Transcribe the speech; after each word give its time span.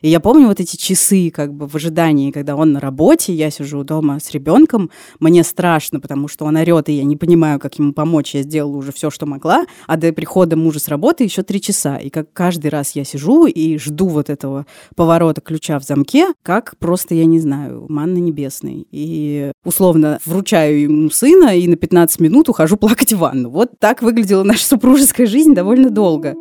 И 0.00 0.08
я 0.08 0.20
помню 0.20 0.46
вот 0.46 0.60
эти 0.60 0.76
часы 0.76 1.28
как 1.30 1.52
бы 1.52 1.66
в 1.66 1.74
ожидании, 1.74 2.30
когда 2.30 2.54
он 2.54 2.72
на 2.72 2.78
работе, 2.78 3.34
я 3.34 3.50
сижу 3.50 3.82
дома 3.82 4.20
с 4.20 4.30
ребенком, 4.30 4.90
мне 5.18 5.42
страшно, 5.42 5.98
потому 5.98 6.28
что 6.28 6.44
он 6.44 6.54
орет, 6.54 6.88
и 6.88 6.92
я 6.92 7.02
не 7.02 7.16
понимаю, 7.16 7.58
как 7.58 7.80
ему 7.80 7.92
помочь, 7.92 8.36
я 8.36 8.42
сделала 8.42 8.76
уже 8.76 8.92
все, 8.92 9.10
что 9.10 9.26
могла, 9.26 9.66
а 9.88 9.96
до 9.96 10.12
прихода 10.12 10.56
мужа 10.56 10.78
с 10.78 10.86
работы 10.86 11.24
еще 11.24 11.42
три 11.42 11.60
часа. 11.60 11.96
И 11.96 12.10
как 12.10 12.32
каждый 12.32 12.68
раз 12.68 12.92
я 12.94 13.02
сижу 13.02 13.46
и 13.46 13.76
жду 13.78 14.06
вот 14.06 14.30
этого 14.30 14.66
поворота 14.94 15.40
ключа 15.40 15.80
в 15.80 15.82
замке, 15.82 16.28
как 16.44 16.76
просто, 16.78 17.16
я 17.16 17.24
не 17.24 17.40
знаю, 17.40 17.86
манна 17.88 18.18
небесной. 18.18 18.86
И 18.92 19.50
условно 19.64 20.20
вручаю 20.24 20.80
ему 20.80 21.10
сына 21.10 21.56
и 21.58 21.66
на 21.66 21.74
15 21.74 22.20
минут 22.20 22.48
ухожу 22.48 22.76
плакать 22.76 23.12
в 23.12 23.18
ванну. 23.18 23.50
Вот 23.50 23.72
так 23.80 24.02
выглядела 24.02 24.44
наша 24.44 24.64
супружеская 24.64 25.26
жизнь 25.26 25.54
довольно 25.54 25.90
долго. 25.90 26.36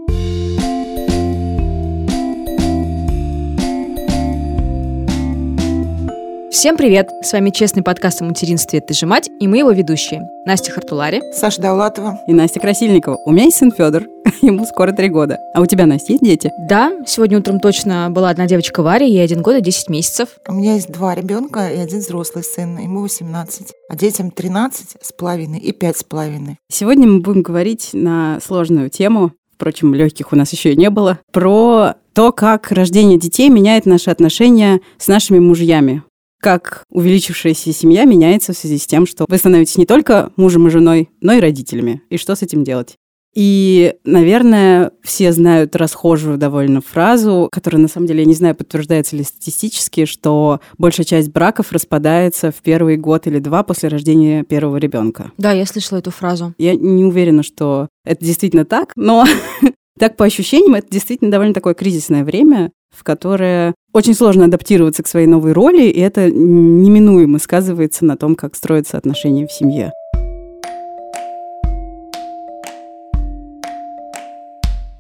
Всем 6.58 6.76
привет! 6.76 7.12
С 7.22 7.34
вами 7.34 7.52
честный 7.52 7.84
подкаст 7.84 8.24
о 8.24 8.26
материнстве 8.26 8.82
«Ты 8.82 8.96
же 8.96 9.06
мать» 9.06 9.30
и 9.40 9.48
мы 9.48 9.60
его 9.60 9.70
ведущие. 9.70 10.28
Настя 10.44 10.72
Хартулари. 10.72 11.22
Саша 11.32 11.62
Даулатова. 11.62 12.22
И 12.28 12.34
Настя 12.34 12.60
Красильникова. 12.60 13.20
У 13.28 13.32
меня 13.32 13.44
есть 13.44 13.58
сын 13.58 13.72
Федор. 13.72 14.06
Ему 14.42 14.66
скоро 14.66 14.92
три 14.92 15.10
года. 15.10 15.38
А 15.54 15.62
у 15.62 15.68
тебя, 15.68 15.86
Настя, 15.86 16.14
есть 16.14 16.24
дети? 16.24 16.52
Да, 16.68 16.94
сегодня 17.06 17.38
утром 17.38 17.60
точно 17.60 18.10
была 18.10 18.32
одна 18.32 18.48
девочка 18.48 18.82
Варя, 18.82 19.06
ей 19.06 19.24
один 19.24 19.44
год 19.44 19.58
и 19.58 19.62
10 19.62 19.90
месяцев. 19.90 20.30
У 20.48 20.54
меня 20.54 20.74
есть 20.74 20.92
два 20.92 21.14
ребенка 21.14 21.70
и 21.70 21.78
один 21.78 22.00
взрослый 22.00 22.44
сын, 22.44 22.76
ему 22.80 23.02
18. 23.02 23.74
А 23.90 23.96
детям 23.96 24.32
13 24.32 24.98
с 25.00 25.14
половиной 25.14 25.60
и 25.60 25.72
5 25.72 25.98
с 25.98 26.04
половиной. 26.04 26.58
Сегодня 26.72 27.08
мы 27.08 27.20
будем 27.20 27.44
говорить 27.44 27.92
на 27.94 28.40
сложную 28.44 28.90
тему, 28.90 29.32
впрочем, 29.54 29.94
легких 29.94 30.34
у 30.34 30.36
нас 30.36 30.52
еще 30.54 30.74
и 30.74 30.76
не 30.76 30.90
было, 30.90 31.20
про 31.32 31.94
то, 32.14 32.32
как 32.32 32.72
рождение 32.72 33.20
детей 33.20 33.50
меняет 33.50 33.86
наши 33.86 34.10
отношения 34.10 34.80
с 34.98 35.08
нашими 35.08 35.38
мужьями 35.38 36.02
как 36.48 36.86
увеличившаяся 36.90 37.74
семья 37.74 38.06
меняется 38.06 38.54
в 38.54 38.58
связи 38.58 38.78
с 38.78 38.88
тем, 38.88 39.06
что 39.06 39.26
вы 39.28 39.38
становитесь 39.38 39.78
не 39.78 39.86
только 39.86 40.32
мужем 40.38 40.66
и 40.68 40.72
женой, 40.72 41.10
но 41.20 41.34
и 41.34 41.42
родителями. 41.42 42.04
И 42.10 42.16
что 42.16 42.38
с 42.38 42.42
этим 42.42 42.64
делать? 42.64 42.96
И, 43.36 43.96
наверное, 44.06 44.92
все 45.04 45.34
знают 45.34 45.76
расхожую 45.76 46.38
довольно 46.38 46.80
фразу, 46.80 47.50
которая, 47.52 47.82
на 47.82 47.90
самом 47.90 48.08
деле, 48.08 48.22
я 48.22 48.26
не 48.26 48.34
знаю, 48.34 48.56
подтверждается 48.56 49.18
ли 49.18 49.26
статистически, 49.26 50.06
что 50.06 50.62
большая 50.78 51.06
часть 51.06 51.34
браков 51.34 51.74
распадается 51.74 52.52
в 52.52 52.62
первый 52.62 52.96
год 52.96 53.28
или 53.28 53.40
два 53.40 53.64
после 53.64 53.90
рождения 53.90 54.46
первого 54.46 54.78
ребенка. 54.78 55.34
Да, 55.38 55.52
я 55.52 55.66
слышала 55.66 56.00
эту 56.00 56.12
фразу. 56.12 56.54
Я 56.58 56.76
не 56.76 57.04
уверена, 57.04 57.44
что 57.44 57.90
это 58.06 58.24
действительно 58.24 58.64
так, 58.64 58.94
но 58.96 59.26
так 60.00 60.16
по 60.16 60.24
ощущениям 60.24 60.76
это 60.76 60.88
действительно 60.90 61.30
довольно 61.30 61.54
такое 61.54 61.74
кризисное 61.74 62.24
время, 62.24 62.72
в 62.98 63.04
которое 63.04 63.76
очень 63.94 64.16
сложно 64.16 64.46
адаптироваться 64.46 65.04
к 65.04 65.08
своей 65.08 65.28
новой 65.28 65.54
роли, 65.54 65.84
и 65.84 66.00
это 66.00 66.32
неминуемо 66.32 67.38
сказывается 67.40 68.06
на 68.06 68.18
том, 68.18 68.36
как 68.36 68.56
строятся 68.56 68.98
отношения 68.98 69.46
в 69.46 69.52
семье. 69.52 69.94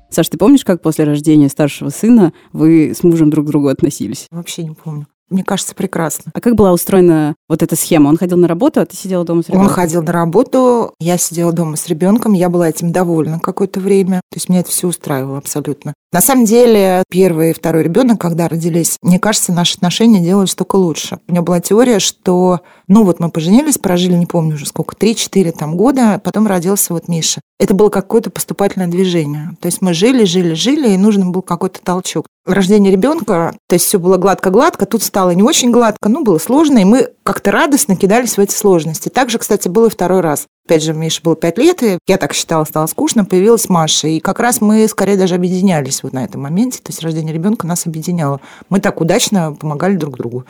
Саш, 0.09 0.29
ты 0.29 0.37
помнишь, 0.37 0.63
как 0.63 0.81
после 0.81 1.05
рождения 1.05 1.49
старшего 1.49 1.89
сына 1.89 2.33
вы 2.53 2.93
с 2.95 3.03
мужем 3.03 3.29
друг 3.29 3.45
к 3.45 3.49
другу 3.49 3.67
относились? 3.67 4.27
Вообще 4.31 4.63
не 4.63 4.73
помню. 4.73 5.07
Мне 5.29 5.43
кажется, 5.43 5.75
прекрасно. 5.75 6.31
А 6.33 6.39
как 6.39 6.55
была 6.55 6.71
устроена 6.71 7.35
вот 7.49 7.61
эта 7.61 7.75
схема? 7.75 8.07
Он 8.07 8.17
ходил 8.17 8.37
на 8.37 8.47
работу, 8.47 8.79
а 8.79 8.85
ты 8.85 8.95
сидела 8.95 9.25
дома 9.25 9.43
с 9.43 9.49
ребенком? 9.49 9.67
Он 9.67 9.73
ходил 9.73 10.01
на 10.01 10.13
работу, 10.13 10.93
я 11.01 11.17
сидела 11.17 11.51
дома 11.51 11.75
с 11.75 11.87
ребенком, 11.87 12.31
я 12.31 12.49
была 12.49 12.69
этим 12.69 12.93
довольна 12.93 13.39
какое-то 13.39 13.81
время. 13.81 14.21
То 14.31 14.37
есть 14.37 14.47
меня 14.47 14.61
это 14.61 14.69
все 14.69 14.87
устраивало 14.87 15.37
абсолютно. 15.37 15.93
На 16.13 16.21
самом 16.21 16.45
деле, 16.45 17.03
первый 17.09 17.51
и 17.51 17.53
второй 17.53 17.83
ребенок, 17.83 18.21
когда 18.21 18.47
родились, 18.47 18.97
мне 19.01 19.19
кажется, 19.19 19.51
наши 19.51 19.75
отношения 19.75 20.21
делались 20.21 20.55
только 20.55 20.77
лучше. 20.77 21.19
У 21.27 21.31
меня 21.31 21.41
была 21.41 21.59
теория, 21.59 21.99
что, 21.99 22.61
ну 22.87 23.03
вот 23.03 23.19
мы 23.19 23.29
поженились, 23.29 23.77
прожили, 23.77 24.13
не 24.13 24.25
помню 24.25 24.55
уже 24.55 24.65
сколько, 24.65 24.95
3-4 24.95 25.51
там 25.51 25.75
года, 25.75 26.21
потом 26.23 26.47
родился 26.47 26.93
вот 26.93 27.09
Миша. 27.09 27.41
Это 27.59 27.73
было 27.73 27.89
какое-то 27.89 28.29
поступательное 28.29 28.87
движение. 28.87 29.57
То 29.59 29.65
есть 29.65 29.81
мы 29.81 29.93
жили, 29.93 30.23
жили, 30.23 30.53
жили, 30.53 30.93
и 30.93 30.97
нужен 30.97 31.31
был 31.33 31.41
какой-то 31.41 31.81
толчок. 31.83 32.25
Рождение 32.45 32.91
ребенка, 32.91 33.53
то 33.67 33.73
есть 33.73 33.85
все 33.85 33.99
было 33.99 34.15
гладко-гладко, 34.15 34.85
тут 34.85 35.03
стало 35.03 35.31
не 35.31 35.43
очень 35.43 35.71
гладко, 35.71 36.07
ну, 36.07 36.23
было 36.23 36.37
сложно, 36.37 36.77
и 36.77 36.85
мы 36.85 37.09
как-то 37.27 37.51
радостно 37.51 37.97
кидались 37.97 38.37
в 38.37 38.39
эти 38.39 38.53
сложности. 38.53 39.09
Также, 39.09 39.37
кстати, 39.37 39.67
было 39.67 39.89
второй 39.89 40.21
раз. 40.21 40.47
Опять 40.65 40.81
же, 40.81 40.93
Миша 40.93 41.21
было 41.21 41.35
пять 41.35 41.57
лет, 41.57 41.83
и 41.83 41.99
я 42.07 42.17
так 42.17 42.33
считала, 42.33 42.63
стало 42.63 42.85
скучно, 42.87 43.25
появилась 43.25 43.67
Маша. 43.67 44.07
И 44.07 44.21
как 44.21 44.39
раз 44.39 44.61
мы 44.61 44.87
скорее 44.87 45.17
даже 45.17 45.35
объединялись 45.35 46.03
вот 46.03 46.13
на 46.13 46.23
этом 46.23 46.43
моменте. 46.43 46.77
То 46.77 46.91
есть 46.91 47.03
рождение 47.03 47.33
ребенка 47.33 47.67
нас 47.67 47.85
объединяло. 47.85 48.39
Мы 48.69 48.79
так 48.79 49.01
удачно 49.01 49.53
помогали 49.59 49.97
друг 49.97 50.15
другу. 50.15 50.45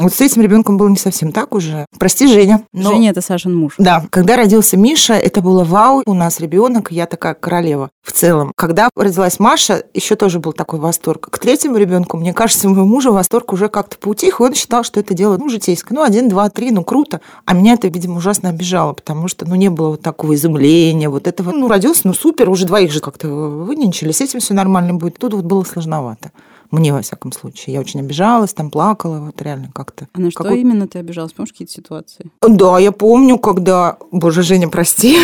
Вот 0.00 0.14
с 0.14 0.20
этим 0.22 0.40
ребенком 0.40 0.78
было 0.78 0.88
не 0.88 0.96
совсем 0.96 1.30
так 1.30 1.54
уже. 1.54 1.84
Прости, 1.98 2.26
Женя. 2.26 2.62
Но... 2.72 2.90
Женя 2.90 3.10
это 3.10 3.20
Сашин 3.20 3.54
муж. 3.54 3.74
Да. 3.76 4.06
Когда 4.08 4.36
родился 4.36 4.78
Миша, 4.78 5.12
это 5.12 5.42
было 5.42 5.62
вау. 5.62 6.02
У 6.06 6.14
нас 6.14 6.40
ребенок, 6.40 6.90
я 6.90 7.04
такая 7.04 7.34
королева 7.34 7.90
в 8.02 8.12
целом. 8.12 8.52
Когда 8.56 8.88
родилась 8.96 9.38
Маша, 9.38 9.84
еще 9.92 10.16
тоже 10.16 10.40
был 10.40 10.54
такой 10.54 10.78
восторг. 10.80 11.28
К 11.30 11.38
третьему 11.38 11.76
ребенку, 11.76 12.16
мне 12.16 12.32
кажется, 12.32 12.66
моего 12.66 12.86
мужа 12.86 13.10
восторг 13.10 13.52
уже 13.52 13.68
как-то 13.68 13.98
поутих, 13.98 14.40
и 14.40 14.42
он 14.42 14.54
считал, 14.54 14.84
что 14.84 15.00
это 15.00 15.12
дело, 15.12 15.36
ну, 15.36 15.50
житейское. 15.50 15.94
Ну, 15.94 16.02
один, 16.02 16.30
два, 16.30 16.48
три, 16.48 16.70
ну, 16.70 16.82
круто. 16.82 17.20
А 17.44 17.52
меня 17.52 17.74
это, 17.74 17.88
видимо, 17.88 18.16
ужасно 18.16 18.48
обижало, 18.48 18.94
потому 18.94 19.28
что, 19.28 19.46
ну, 19.46 19.54
не 19.54 19.68
было 19.68 19.90
вот 19.90 20.00
такого 20.00 20.34
изумления, 20.34 21.10
вот 21.10 21.26
этого. 21.26 21.50
Ну, 21.52 21.68
родился, 21.68 22.02
ну, 22.04 22.14
супер, 22.14 22.48
уже 22.48 22.64
двоих 22.64 22.90
же 22.90 23.00
как-то 23.00 23.28
выненчили, 23.28 24.12
с 24.12 24.22
этим 24.22 24.40
все 24.40 24.54
нормально 24.54 24.94
будет. 24.94 25.18
Тут 25.18 25.34
вот 25.34 25.44
было 25.44 25.62
сложновато. 25.64 26.30
Мне, 26.70 26.92
во 26.92 27.02
всяком 27.02 27.32
случае. 27.32 27.74
Я 27.74 27.80
очень 27.80 28.00
обижалась, 28.00 28.52
там 28.52 28.70
плакала, 28.70 29.18
вот 29.18 29.42
реально 29.42 29.70
как-то. 29.74 30.06
А 30.12 30.20
на 30.20 30.30
что 30.30 30.44
Какой... 30.44 30.60
именно 30.60 30.86
ты 30.86 30.98
обижалась? 30.98 31.32
Помнишь 31.32 31.52
какие-то 31.52 31.72
ситуации? 31.72 32.30
Да, 32.46 32.78
я 32.78 32.92
помню, 32.92 33.38
когда... 33.38 33.96
Боже, 34.12 34.42
Женя, 34.42 34.68
прости. 34.68 35.18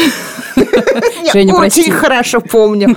Женя, 1.32 1.54
прости. 1.54 1.82
Очень 1.82 1.92
хорошо 1.92 2.40
помню. 2.40 2.96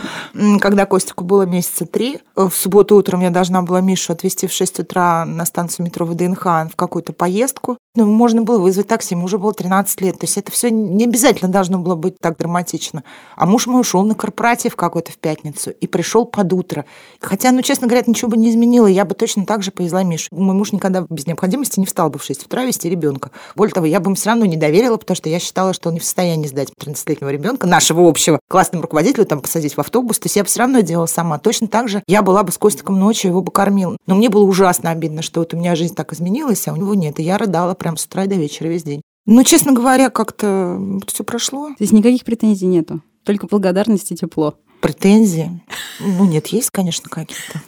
Когда 0.59 0.85
Костику 0.85 1.23
было 1.23 1.43
месяца 1.43 1.85
три, 1.85 2.19
в 2.35 2.51
субботу 2.51 2.95
утром 2.95 3.21
я 3.21 3.29
должна 3.29 3.61
была 3.61 3.81
Мишу 3.81 4.13
отвезти 4.13 4.47
в 4.47 4.53
6 4.53 4.79
утра 4.79 5.25
на 5.25 5.45
станцию 5.45 5.85
метро 5.85 6.05
ВДНХ 6.05 6.43
в 6.43 6.75
какую-то 6.75 7.13
поездку. 7.13 7.77
Ну, 7.95 8.05
можно 8.05 8.43
было 8.43 8.59
вызвать 8.59 8.87
такси, 8.87 9.15
ему 9.15 9.25
уже 9.25 9.37
было 9.37 9.53
13 9.53 10.01
лет. 10.01 10.19
То 10.19 10.25
есть 10.25 10.37
это 10.37 10.51
все 10.51 10.69
не 10.71 11.03
обязательно 11.05 11.51
должно 11.51 11.79
было 11.79 11.95
быть 11.95 12.15
так 12.19 12.37
драматично. 12.37 13.03
А 13.35 13.45
муж 13.45 13.67
мой 13.67 13.81
ушел 13.81 14.03
на 14.03 14.15
корпоратив 14.15 14.75
какой-то 14.75 15.11
в 15.11 15.17
пятницу 15.17 15.71
и 15.71 15.87
пришел 15.87 16.25
под 16.25 16.53
утро. 16.53 16.85
Хотя, 17.19 17.51
ну, 17.51 17.61
честно 17.61 17.87
говоря, 17.87 18.03
ничего 18.05 18.31
бы 18.31 18.37
не 18.39 18.49
изменило. 18.49 18.87
Я 18.87 19.05
бы 19.05 19.15
точно 19.15 19.45
так 19.45 19.63
же 19.63 19.71
повезла 19.71 20.03
Мишу. 20.03 20.27
Мой 20.31 20.55
муж 20.55 20.71
никогда 20.71 21.05
без 21.09 21.27
необходимости 21.27 21.79
не 21.79 21.85
встал 21.85 22.09
бы 22.09 22.19
в 22.19 22.23
6 22.23 22.45
утра 22.45 22.63
вести 22.65 22.89
ребенка. 22.89 23.31
Более 23.55 23.73
того, 23.73 23.85
я 23.85 23.99
бы 23.99 24.07
ему 24.07 24.15
все 24.15 24.29
равно 24.29 24.45
не 24.45 24.57
доверила, 24.57 24.97
потому 24.97 25.15
что 25.15 25.29
я 25.29 25.39
считала, 25.39 25.73
что 25.73 25.89
он 25.89 25.95
не 25.95 25.99
в 25.99 26.05
состоянии 26.05 26.47
сдать 26.47 26.69
13-летнего 26.79 27.29
ребенка, 27.29 27.67
нашего 27.67 28.07
общего, 28.07 28.39
классному 28.49 28.83
руководителю, 28.83 29.25
там, 29.25 29.41
посадить 29.41 29.75
в 29.75 29.79
автобус. 29.79 30.19
То 30.19 30.25
есть 30.25 30.35
я 30.35 30.43
бы 30.43 30.47
все 30.47 30.59
равно 30.59 30.81
делала 30.81 31.05
сама. 31.05 31.37
Точно 31.39 31.67
так 31.67 31.89
же 31.89 32.03
я 32.07 32.21
была 32.21 32.43
бы 32.43 32.51
с 32.51 32.57
Костиком 32.57 32.99
ночью, 32.99 33.31
его 33.31 33.41
бы 33.41 33.51
кормила. 33.51 33.97
Но 34.07 34.15
мне 34.15 34.29
было 34.29 34.43
ужасно 34.43 34.91
обидно, 34.91 35.21
что 35.21 35.41
вот 35.41 35.53
у 35.53 35.57
меня 35.57 35.75
жизнь 35.75 35.95
так 35.95 36.13
изменилась, 36.13 36.67
а 36.67 36.73
у 36.73 36.75
него 36.75 36.93
нет. 36.93 37.19
И 37.19 37.23
я 37.23 37.37
рыдала 37.37 37.73
прям 37.73 37.97
с 37.97 38.05
утра 38.05 38.25
до 38.25 38.35
вечера 38.35 38.67
весь 38.67 38.83
день. 38.83 39.01
Ну, 39.25 39.43
честно 39.43 39.73
говоря, 39.73 40.09
как-то 40.09 40.81
все 41.05 41.23
прошло. 41.23 41.67
То 41.69 41.83
есть 41.83 41.93
никаких 41.93 42.23
претензий 42.23 42.65
нету? 42.65 43.01
Только 43.23 43.47
благодарность 43.47 44.11
и 44.11 44.15
тепло? 44.15 44.55
Претензии? 44.81 45.61
Ну, 45.99 46.25
нет, 46.25 46.47
есть, 46.47 46.69
конечно, 46.71 47.09
какие-то. 47.09 47.61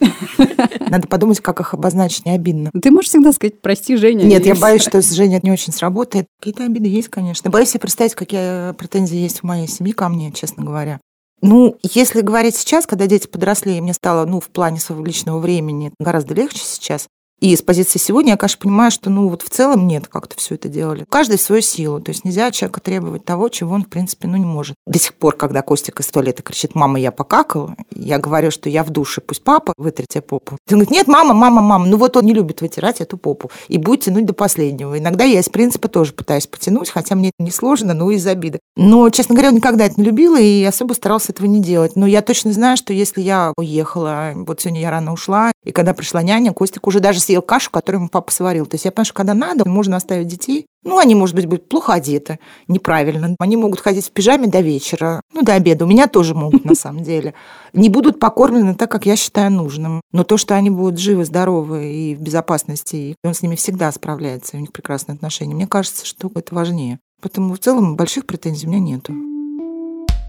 Надо 0.90 1.06
подумать, 1.08 1.40
как 1.40 1.60
их 1.60 1.74
обозначить, 1.74 2.24
не 2.24 2.32
обидно. 2.32 2.70
Ты 2.80 2.90
можешь 2.90 3.10
всегда 3.10 3.32
сказать, 3.32 3.60
прости, 3.60 3.96
Женя. 3.96 4.24
Нет, 4.24 4.46
я 4.46 4.54
боюсь, 4.54 4.82
что 4.82 5.02
с 5.02 5.10
Женей 5.12 5.40
не 5.42 5.50
очень 5.50 5.72
сработает. 5.72 6.26
Какие-то 6.40 6.64
обиды 6.64 6.88
есть, 6.88 7.08
конечно. 7.08 7.50
Боюсь 7.50 7.70
себе 7.70 7.80
представить, 7.80 8.14
какие 8.14 8.72
претензии 8.74 9.16
есть 9.16 9.40
в 9.40 9.42
моей 9.42 9.68
семье 9.68 9.94
ко 9.94 10.08
мне, 10.08 10.32
честно 10.32 10.64
говоря. 10.64 11.00
Ну, 11.42 11.76
если 11.82 12.20
говорить 12.20 12.54
сейчас, 12.54 12.86
когда 12.86 13.06
дети 13.06 13.26
подросли, 13.26 13.76
и 13.76 13.80
мне 13.80 13.92
стало, 13.92 14.24
ну, 14.26 14.40
в 14.40 14.48
плане 14.48 14.78
своего 14.78 15.04
личного 15.04 15.38
времени 15.38 15.92
гораздо 15.98 16.34
легче 16.34 16.60
сейчас, 16.64 17.08
и 17.42 17.56
с 17.56 17.60
позиции 17.60 17.98
сегодня 17.98 18.30
я, 18.30 18.36
конечно, 18.36 18.60
понимаю, 18.60 18.92
что 18.92 19.10
ну 19.10 19.28
вот 19.28 19.42
в 19.42 19.50
целом 19.50 19.88
нет, 19.88 20.06
как-то 20.06 20.36
все 20.36 20.54
это 20.54 20.68
делали. 20.68 21.04
Каждый 21.08 21.38
в 21.38 21.42
свою 21.42 21.60
силу. 21.60 22.00
То 22.00 22.10
есть 22.10 22.24
нельзя 22.24 22.52
человека 22.52 22.80
требовать 22.80 23.24
того, 23.24 23.48
чего 23.48 23.74
он, 23.74 23.82
в 23.82 23.88
принципе, 23.88 24.28
ну 24.28 24.36
не 24.36 24.44
может. 24.44 24.76
До 24.86 25.00
сих 25.00 25.14
пор, 25.14 25.36
когда 25.36 25.60
Костик 25.62 25.98
из 25.98 26.06
туалета 26.06 26.44
кричит, 26.44 26.76
мама, 26.76 27.00
я 27.00 27.10
покакала, 27.10 27.74
я 27.92 28.18
говорю, 28.18 28.52
что 28.52 28.68
я 28.68 28.84
в 28.84 28.90
душе, 28.90 29.20
пусть 29.20 29.42
папа 29.42 29.74
вытрет 29.76 30.06
тебе 30.06 30.22
попу. 30.22 30.52
Он 30.52 30.58
говорит, 30.68 30.92
нет, 30.92 31.08
мама, 31.08 31.34
мама, 31.34 31.60
мама. 31.60 31.84
Ну 31.84 31.96
вот 31.96 32.16
он 32.16 32.26
не 32.26 32.32
любит 32.32 32.60
вытирать 32.60 33.00
эту 33.00 33.16
попу. 33.16 33.50
И 33.66 33.76
будет 33.76 34.02
тянуть 34.02 34.24
до 34.24 34.34
последнего. 34.34 34.96
Иногда 34.96 35.24
я 35.24 35.40
из 35.40 35.48
принципа 35.48 35.88
тоже 35.88 36.12
пытаюсь 36.12 36.46
потянуть, 36.46 36.90
хотя 36.90 37.16
мне 37.16 37.30
это 37.30 37.42
не 37.42 37.50
сложно, 37.50 37.92
но 37.92 38.12
из 38.12 38.24
обиды. 38.24 38.60
Но, 38.76 39.10
честно 39.10 39.34
говоря, 39.34 39.48
он 39.48 39.56
никогда 39.56 39.86
это 39.86 40.00
не 40.00 40.06
любила 40.06 40.38
и 40.40 40.62
особо 40.62 40.92
старался 40.92 41.32
этого 41.32 41.46
не 41.48 41.60
делать. 41.60 41.96
Но 41.96 42.06
я 42.06 42.22
точно 42.22 42.52
знаю, 42.52 42.76
что 42.76 42.92
если 42.92 43.20
я 43.20 43.52
уехала, 43.56 44.30
вот 44.36 44.60
сегодня 44.60 44.80
я 44.80 44.92
рано 44.92 45.12
ушла, 45.12 45.50
и 45.64 45.72
когда 45.72 45.92
пришла 45.92 46.22
няня, 46.22 46.52
Костик 46.52 46.86
уже 46.86 47.00
даже 47.00 47.18
с 47.18 47.31
съел 47.32 47.42
кашу, 47.42 47.70
которую 47.70 48.00
ему 48.00 48.08
папа 48.10 48.30
сварил. 48.30 48.66
То 48.66 48.74
есть 48.74 48.84
я 48.84 48.92
понимаю, 48.92 49.06
что 49.06 49.14
когда 49.14 49.34
надо, 49.34 49.68
можно 49.68 49.96
оставить 49.96 50.28
детей. 50.28 50.66
Ну, 50.84 50.98
они, 50.98 51.14
может 51.14 51.34
быть, 51.34 51.46
будут 51.46 51.68
плохо 51.68 51.94
одеты, 51.94 52.38
неправильно. 52.68 53.36
Они 53.38 53.56
могут 53.56 53.80
ходить 53.80 54.06
в 54.06 54.10
пижаме 54.10 54.48
до 54.48 54.60
вечера, 54.60 55.22
ну, 55.32 55.42
до 55.42 55.54
обеда. 55.54 55.84
У 55.84 55.88
меня 55.88 56.08
тоже 56.08 56.34
могут, 56.34 56.64
на 56.64 56.74
самом 56.74 57.04
деле. 57.04 57.34
Не 57.72 57.88
будут 57.88 58.18
покормлены 58.18 58.74
так, 58.74 58.90
как 58.90 59.06
я 59.06 59.16
считаю 59.16 59.50
нужным. 59.50 60.02
Но 60.12 60.24
то, 60.24 60.36
что 60.36 60.56
они 60.56 60.70
будут 60.70 60.98
живы, 60.98 61.24
здоровы 61.24 61.90
и 61.90 62.14
в 62.14 62.20
безопасности, 62.20 62.96
и 62.96 63.16
он 63.24 63.32
с 63.32 63.42
ними 63.42 63.54
всегда 63.54 63.90
справляется, 63.92 64.56
у 64.56 64.60
них 64.60 64.72
прекрасные 64.72 65.14
отношения, 65.14 65.54
мне 65.54 65.66
кажется, 65.66 66.04
что 66.04 66.30
это 66.34 66.54
важнее. 66.54 66.98
Поэтому 67.22 67.54
в 67.54 67.58
целом 67.58 67.96
больших 67.96 68.26
претензий 68.26 68.66
у 68.66 68.70
меня 68.70 68.80
нету. 68.80 69.12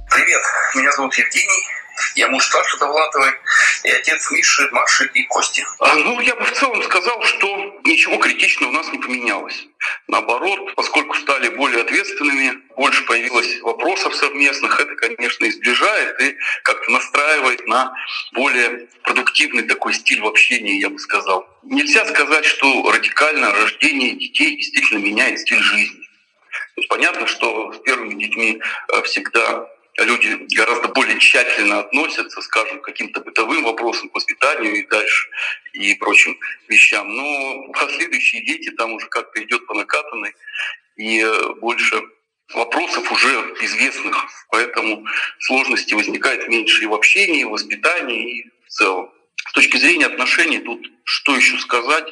Привет, 0.10 0.42
меня 0.76 0.92
зовут 0.92 1.14
Евгений. 1.16 1.82
Я 2.16 2.30
муж 2.30 2.46
старшей 2.46 2.80
Довлатовой 2.80 3.32
и 3.84 3.90
отец 3.90 4.32
Миши, 4.32 4.70
Маши 4.72 5.10
и 5.14 5.24
Кости. 5.24 5.66
А, 5.80 5.96
ну, 5.96 6.20
я 6.20 6.36
бы 6.36 6.46
в 6.46 6.52
целом 6.52 6.82
сказал, 6.84 7.22
что 7.24 7.48
ничего 7.84 8.18
критичного 8.18 8.70
у 8.70 8.74
нас 8.74 8.92
не 8.92 9.00
поменялось. 9.00 9.68
Наоборот, 10.08 10.76
поскольку 10.76 11.16
стали 11.16 11.50
более 11.50 11.82
ответственными, 11.82 12.62
больше 12.78 13.04
появилось 13.06 13.60
вопросов 13.62 14.16
совместных, 14.16 14.80
это, 14.80 14.96
конечно, 14.96 15.48
изближает 15.48 16.22
и 16.22 16.38
как-то 16.64 16.92
настраивает 16.92 17.68
на 17.68 17.94
более 18.34 18.88
продуктивный 19.04 19.64
такой 19.64 19.94
стиль 19.94 20.22
в 20.22 20.28
общении, 20.28 20.80
я 20.80 20.90
бы 20.90 21.00
сказал. 21.00 21.48
Нельзя 21.64 22.06
сказать, 22.06 22.46
что 22.46 22.92
радикально 22.92 23.52
рождение 23.52 24.12
детей 24.12 24.56
действительно 24.58 25.00
меняет 25.00 25.40
стиль 25.40 25.62
жизни. 25.62 26.04
Понятно, 26.90 27.28
что 27.28 27.72
с 27.74 27.78
первыми 27.80 28.16
детьми 28.16 28.62
э, 28.94 29.02
всегда 29.04 29.68
люди 29.98 30.48
гораздо 30.56 30.88
более 30.90 31.19
тщательно 31.19 31.80
относятся, 31.80 32.42
скажем, 32.42 32.80
к 32.80 32.86
каким-то 32.86 33.22
бытовым 33.22 33.63
вопросам, 33.63 34.10
к 34.10 34.16
воспитанию 34.16 34.75
и 34.75 34.88
дальше, 34.88 35.30
и 35.74 35.94
прочим 35.95 36.38
вещам. 36.68 37.16
Но 37.16 37.72
последующие 37.80 38.44
дети 38.45 38.72
там 38.72 38.94
уже 38.94 39.07
как-то 39.07 39.44
идет 39.44 39.66
по 39.68 39.74
накатанной, 39.74 40.34
и 40.95 41.19
э, 41.19 41.54
больше 41.56 42.01
вопросов 42.54 43.12
уже 43.12 43.56
известных, 43.62 44.16
поэтому 44.50 45.06
сложности 45.40 45.94
возникает 45.94 46.48
меньше 46.48 46.84
и 46.84 46.88
в 46.88 46.94
общении, 46.94 47.42
и 47.42 47.45
в 47.45 47.51
воспитании, 47.51 48.40
и 48.40 48.50
в 48.66 48.69
целом. 48.69 49.12
С 49.45 49.51
точки 49.51 49.78
зрения 49.78 50.06
отношений, 50.06 50.60
тут 50.60 50.90
что 51.04 51.36
еще 51.36 51.57
сказать? 51.60 52.06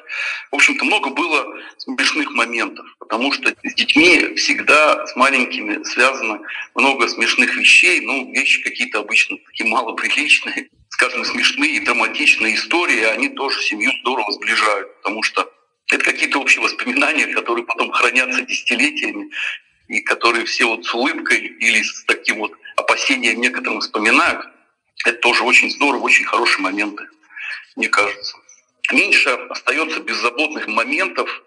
В 0.51 0.56
общем-то, 0.56 0.83
много 0.83 1.12
было 1.12 1.45
смешных 1.78 2.31
моментов, 2.31 2.86
потому 3.00 3.31
что 3.31 3.50
с 3.63 3.74
детьми 3.74 4.36
всегда 4.36 5.07
с 5.07 5.16
маленькими 5.16 5.81
связано 5.83 6.42
много 6.75 7.07
смешных 7.07 7.56
вещей, 7.56 8.01
ну, 8.01 8.31
вещи 8.33 8.62
какие-то 8.62 9.00
обычно 9.00 9.38
такие 9.48 9.69
малоприличные, 9.69 10.69
скажем, 10.89 11.24
смешные 11.24 11.78
и 11.78 11.80
драматичные 11.80 12.56
истории, 12.56 13.04
они 13.04 13.30
тоже 13.30 13.62
семью 13.62 13.92
здорово 14.01 14.31
сближают, 14.33 14.98
потому 14.98 15.24
что 15.24 15.50
это 15.88 16.04
какие-то 16.04 16.38
общие 16.38 16.62
воспоминания, 16.62 17.28
которые 17.28 17.66
потом 17.66 17.92
хранятся 17.92 18.42
десятилетиями, 18.42 19.31
и 19.88 20.01
которые 20.01 20.45
все 20.45 20.66
вот 20.66 20.86
с 20.86 20.94
улыбкой 20.94 21.39
или 21.39 21.81
с 21.81 22.04
таким 22.06 22.39
вот 22.39 22.51
опасением 22.75 23.39
некоторым 23.39 23.80
вспоминают. 23.80 24.45
Это 25.06 25.18
тоже 25.19 25.44
очень 25.44 25.72
здорово, 25.72 26.04
очень 26.04 26.25
хорошие 26.25 26.62
моменты 26.62 27.07
мне 27.75 27.88
кажется. 27.88 28.38
Меньше 28.91 29.29
остается 29.50 30.00
беззаботных 30.01 30.68
моментов, 30.68 31.44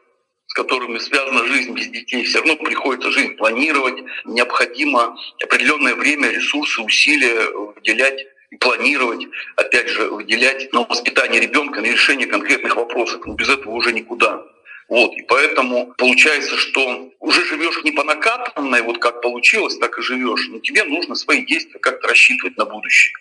с 0.46 0.54
которыми 0.54 0.98
связана 0.98 1.44
жизнь 1.46 1.72
без 1.72 1.88
детей. 1.88 2.24
Все 2.24 2.38
равно 2.38 2.56
приходится 2.56 3.10
жизнь 3.10 3.36
планировать. 3.36 4.02
Необходимо 4.24 5.16
определенное 5.42 5.94
время, 5.94 6.30
ресурсы, 6.30 6.80
усилия 6.80 7.48
выделять 7.50 8.24
и 8.50 8.56
планировать, 8.56 9.26
опять 9.56 9.88
же, 9.88 10.08
выделять 10.10 10.72
на 10.72 10.84
воспитание 10.84 11.40
ребенка, 11.40 11.80
на 11.80 11.86
решение 11.86 12.26
конкретных 12.26 12.76
вопросов. 12.76 13.26
Но 13.26 13.34
без 13.34 13.48
этого 13.48 13.72
уже 13.72 13.92
никуда. 13.92 14.42
Вот, 14.88 15.12
и 15.14 15.22
поэтому 15.22 15.94
получается, 15.96 16.56
что 16.56 17.10
уже 17.18 17.44
живешь 17.46 17.82
не 17.84 17.90
по 17.92 18.04
накатанной, 18.04 18.82
вот 18.82 18.98
как 18.98 19.22
получилось, 19.22 19.78
так 19.78 19.98
и 19.98 20.02
живешь. 20.02 20.48
Но 20.48 20.58
тебе 20.60 20.84
нужно 20.84 21.14
свои 21.14 21.44
действия 21.46 21.80
как-то 21.80 22.08
рассчитывать 22.08 22.56
на 22.58 22.66
будущее. 22.66 23.14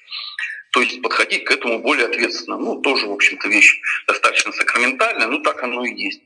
То 0.74 0.82
есть 0.82 1.04
подходить 1.04 1.44
к 1.44 1.52
этому 1.52 1.80
более 1.80 2.08
ответственно. 2.08 2.58
Ну, 2.58 2.82
тоже, 2.82 3.06
в 3.06 3.12
общем-то, 3.12 3.48
вещь 3.48 3.80
достаточно 4.08 4.52
сакраментальная, 4.52 5.28
но 5.28 5.38
так 5.38 5.62
оно 5.62 5.86
и 5.86 5.94
есть. 5.94 6.22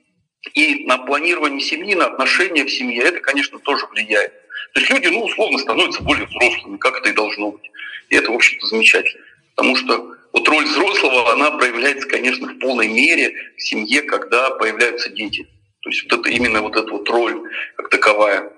И 0.54 0.86
на 0.86 0.98
планирование 0.98 1.60
семьи, 1.60 1.94
на 1.96 2.06
отношения 2.06 2.64
в 2.64 2.72
семье 2.72 3.04
это, 3.04 3.20
конечно, 3.20 3.60
тоже 3.60 3.86
влияет. 3.88 4.32
То 4.74 4.80
есть 4.80 4.90
люди, 4.90 5.08
ну, 5.08 5.26
условно, 5.26 5.58
становятся 5.58 6.02
более 6.02 6.26
взрослыми, 6.28 6.78
как 6.78 6.98
это 6.98 7.10
и 7.10 7.14
должно 7.14 7.52
быть. 7.52 7.70
И 8.08 8.16
это, 8.16 8.32
в 8.32 8.36
общем-то, 8.36 8.66
замечательно. 8.68 9.22
Потому 9.54 9.76
что 9.76 10.16
вот 10.32 10.48
роль 10.48 10.64
взрослого, 10.64 11.34
она 11.34 11.52
проявляется, 11.52 12.08
конечно, 12.08 12.48
в 12.48 12.60
полной 12.60 12.88
мере 12.88 13.36
в 13.58 13.62
семье, 13.62 14.02
когда 14.04 14.52
появляются 14.52 15.10
дети. 15.10 15.46
То 15.82 15.90
есть 15.90 16.04
вот 16.04 16.22
это 16.22 16.30
именно 16.30 16.62
вот 16.62 16.78
эта 16.78 16.90
вот 16.90 17.10
роль 17.10 17.52
как 17.76 17.90
таковая, 17.90 18.50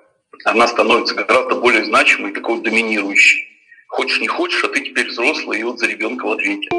она 0.46 0.68
становится 0.68 1.16
гораздо 1.16 1.56
более 1.56 1.84
значимой, 1.84 2.32
такой 2.32 2.62
доминирующей. 2.62 3.49
Хочешь 3.90 4.22
не 4.22 4.28
хочешь, 4.28 4.64
а 4.64 4.68
ты 4.68 4.82
теперь 4.82 5.10
взрослый, 5.10 5.60
и 5.60 5.64
вот 5.64 5.80
за 5.80 5.88
ребенка 5.88 6.26
в 6.26 6.32
ответе. 6.32 6.70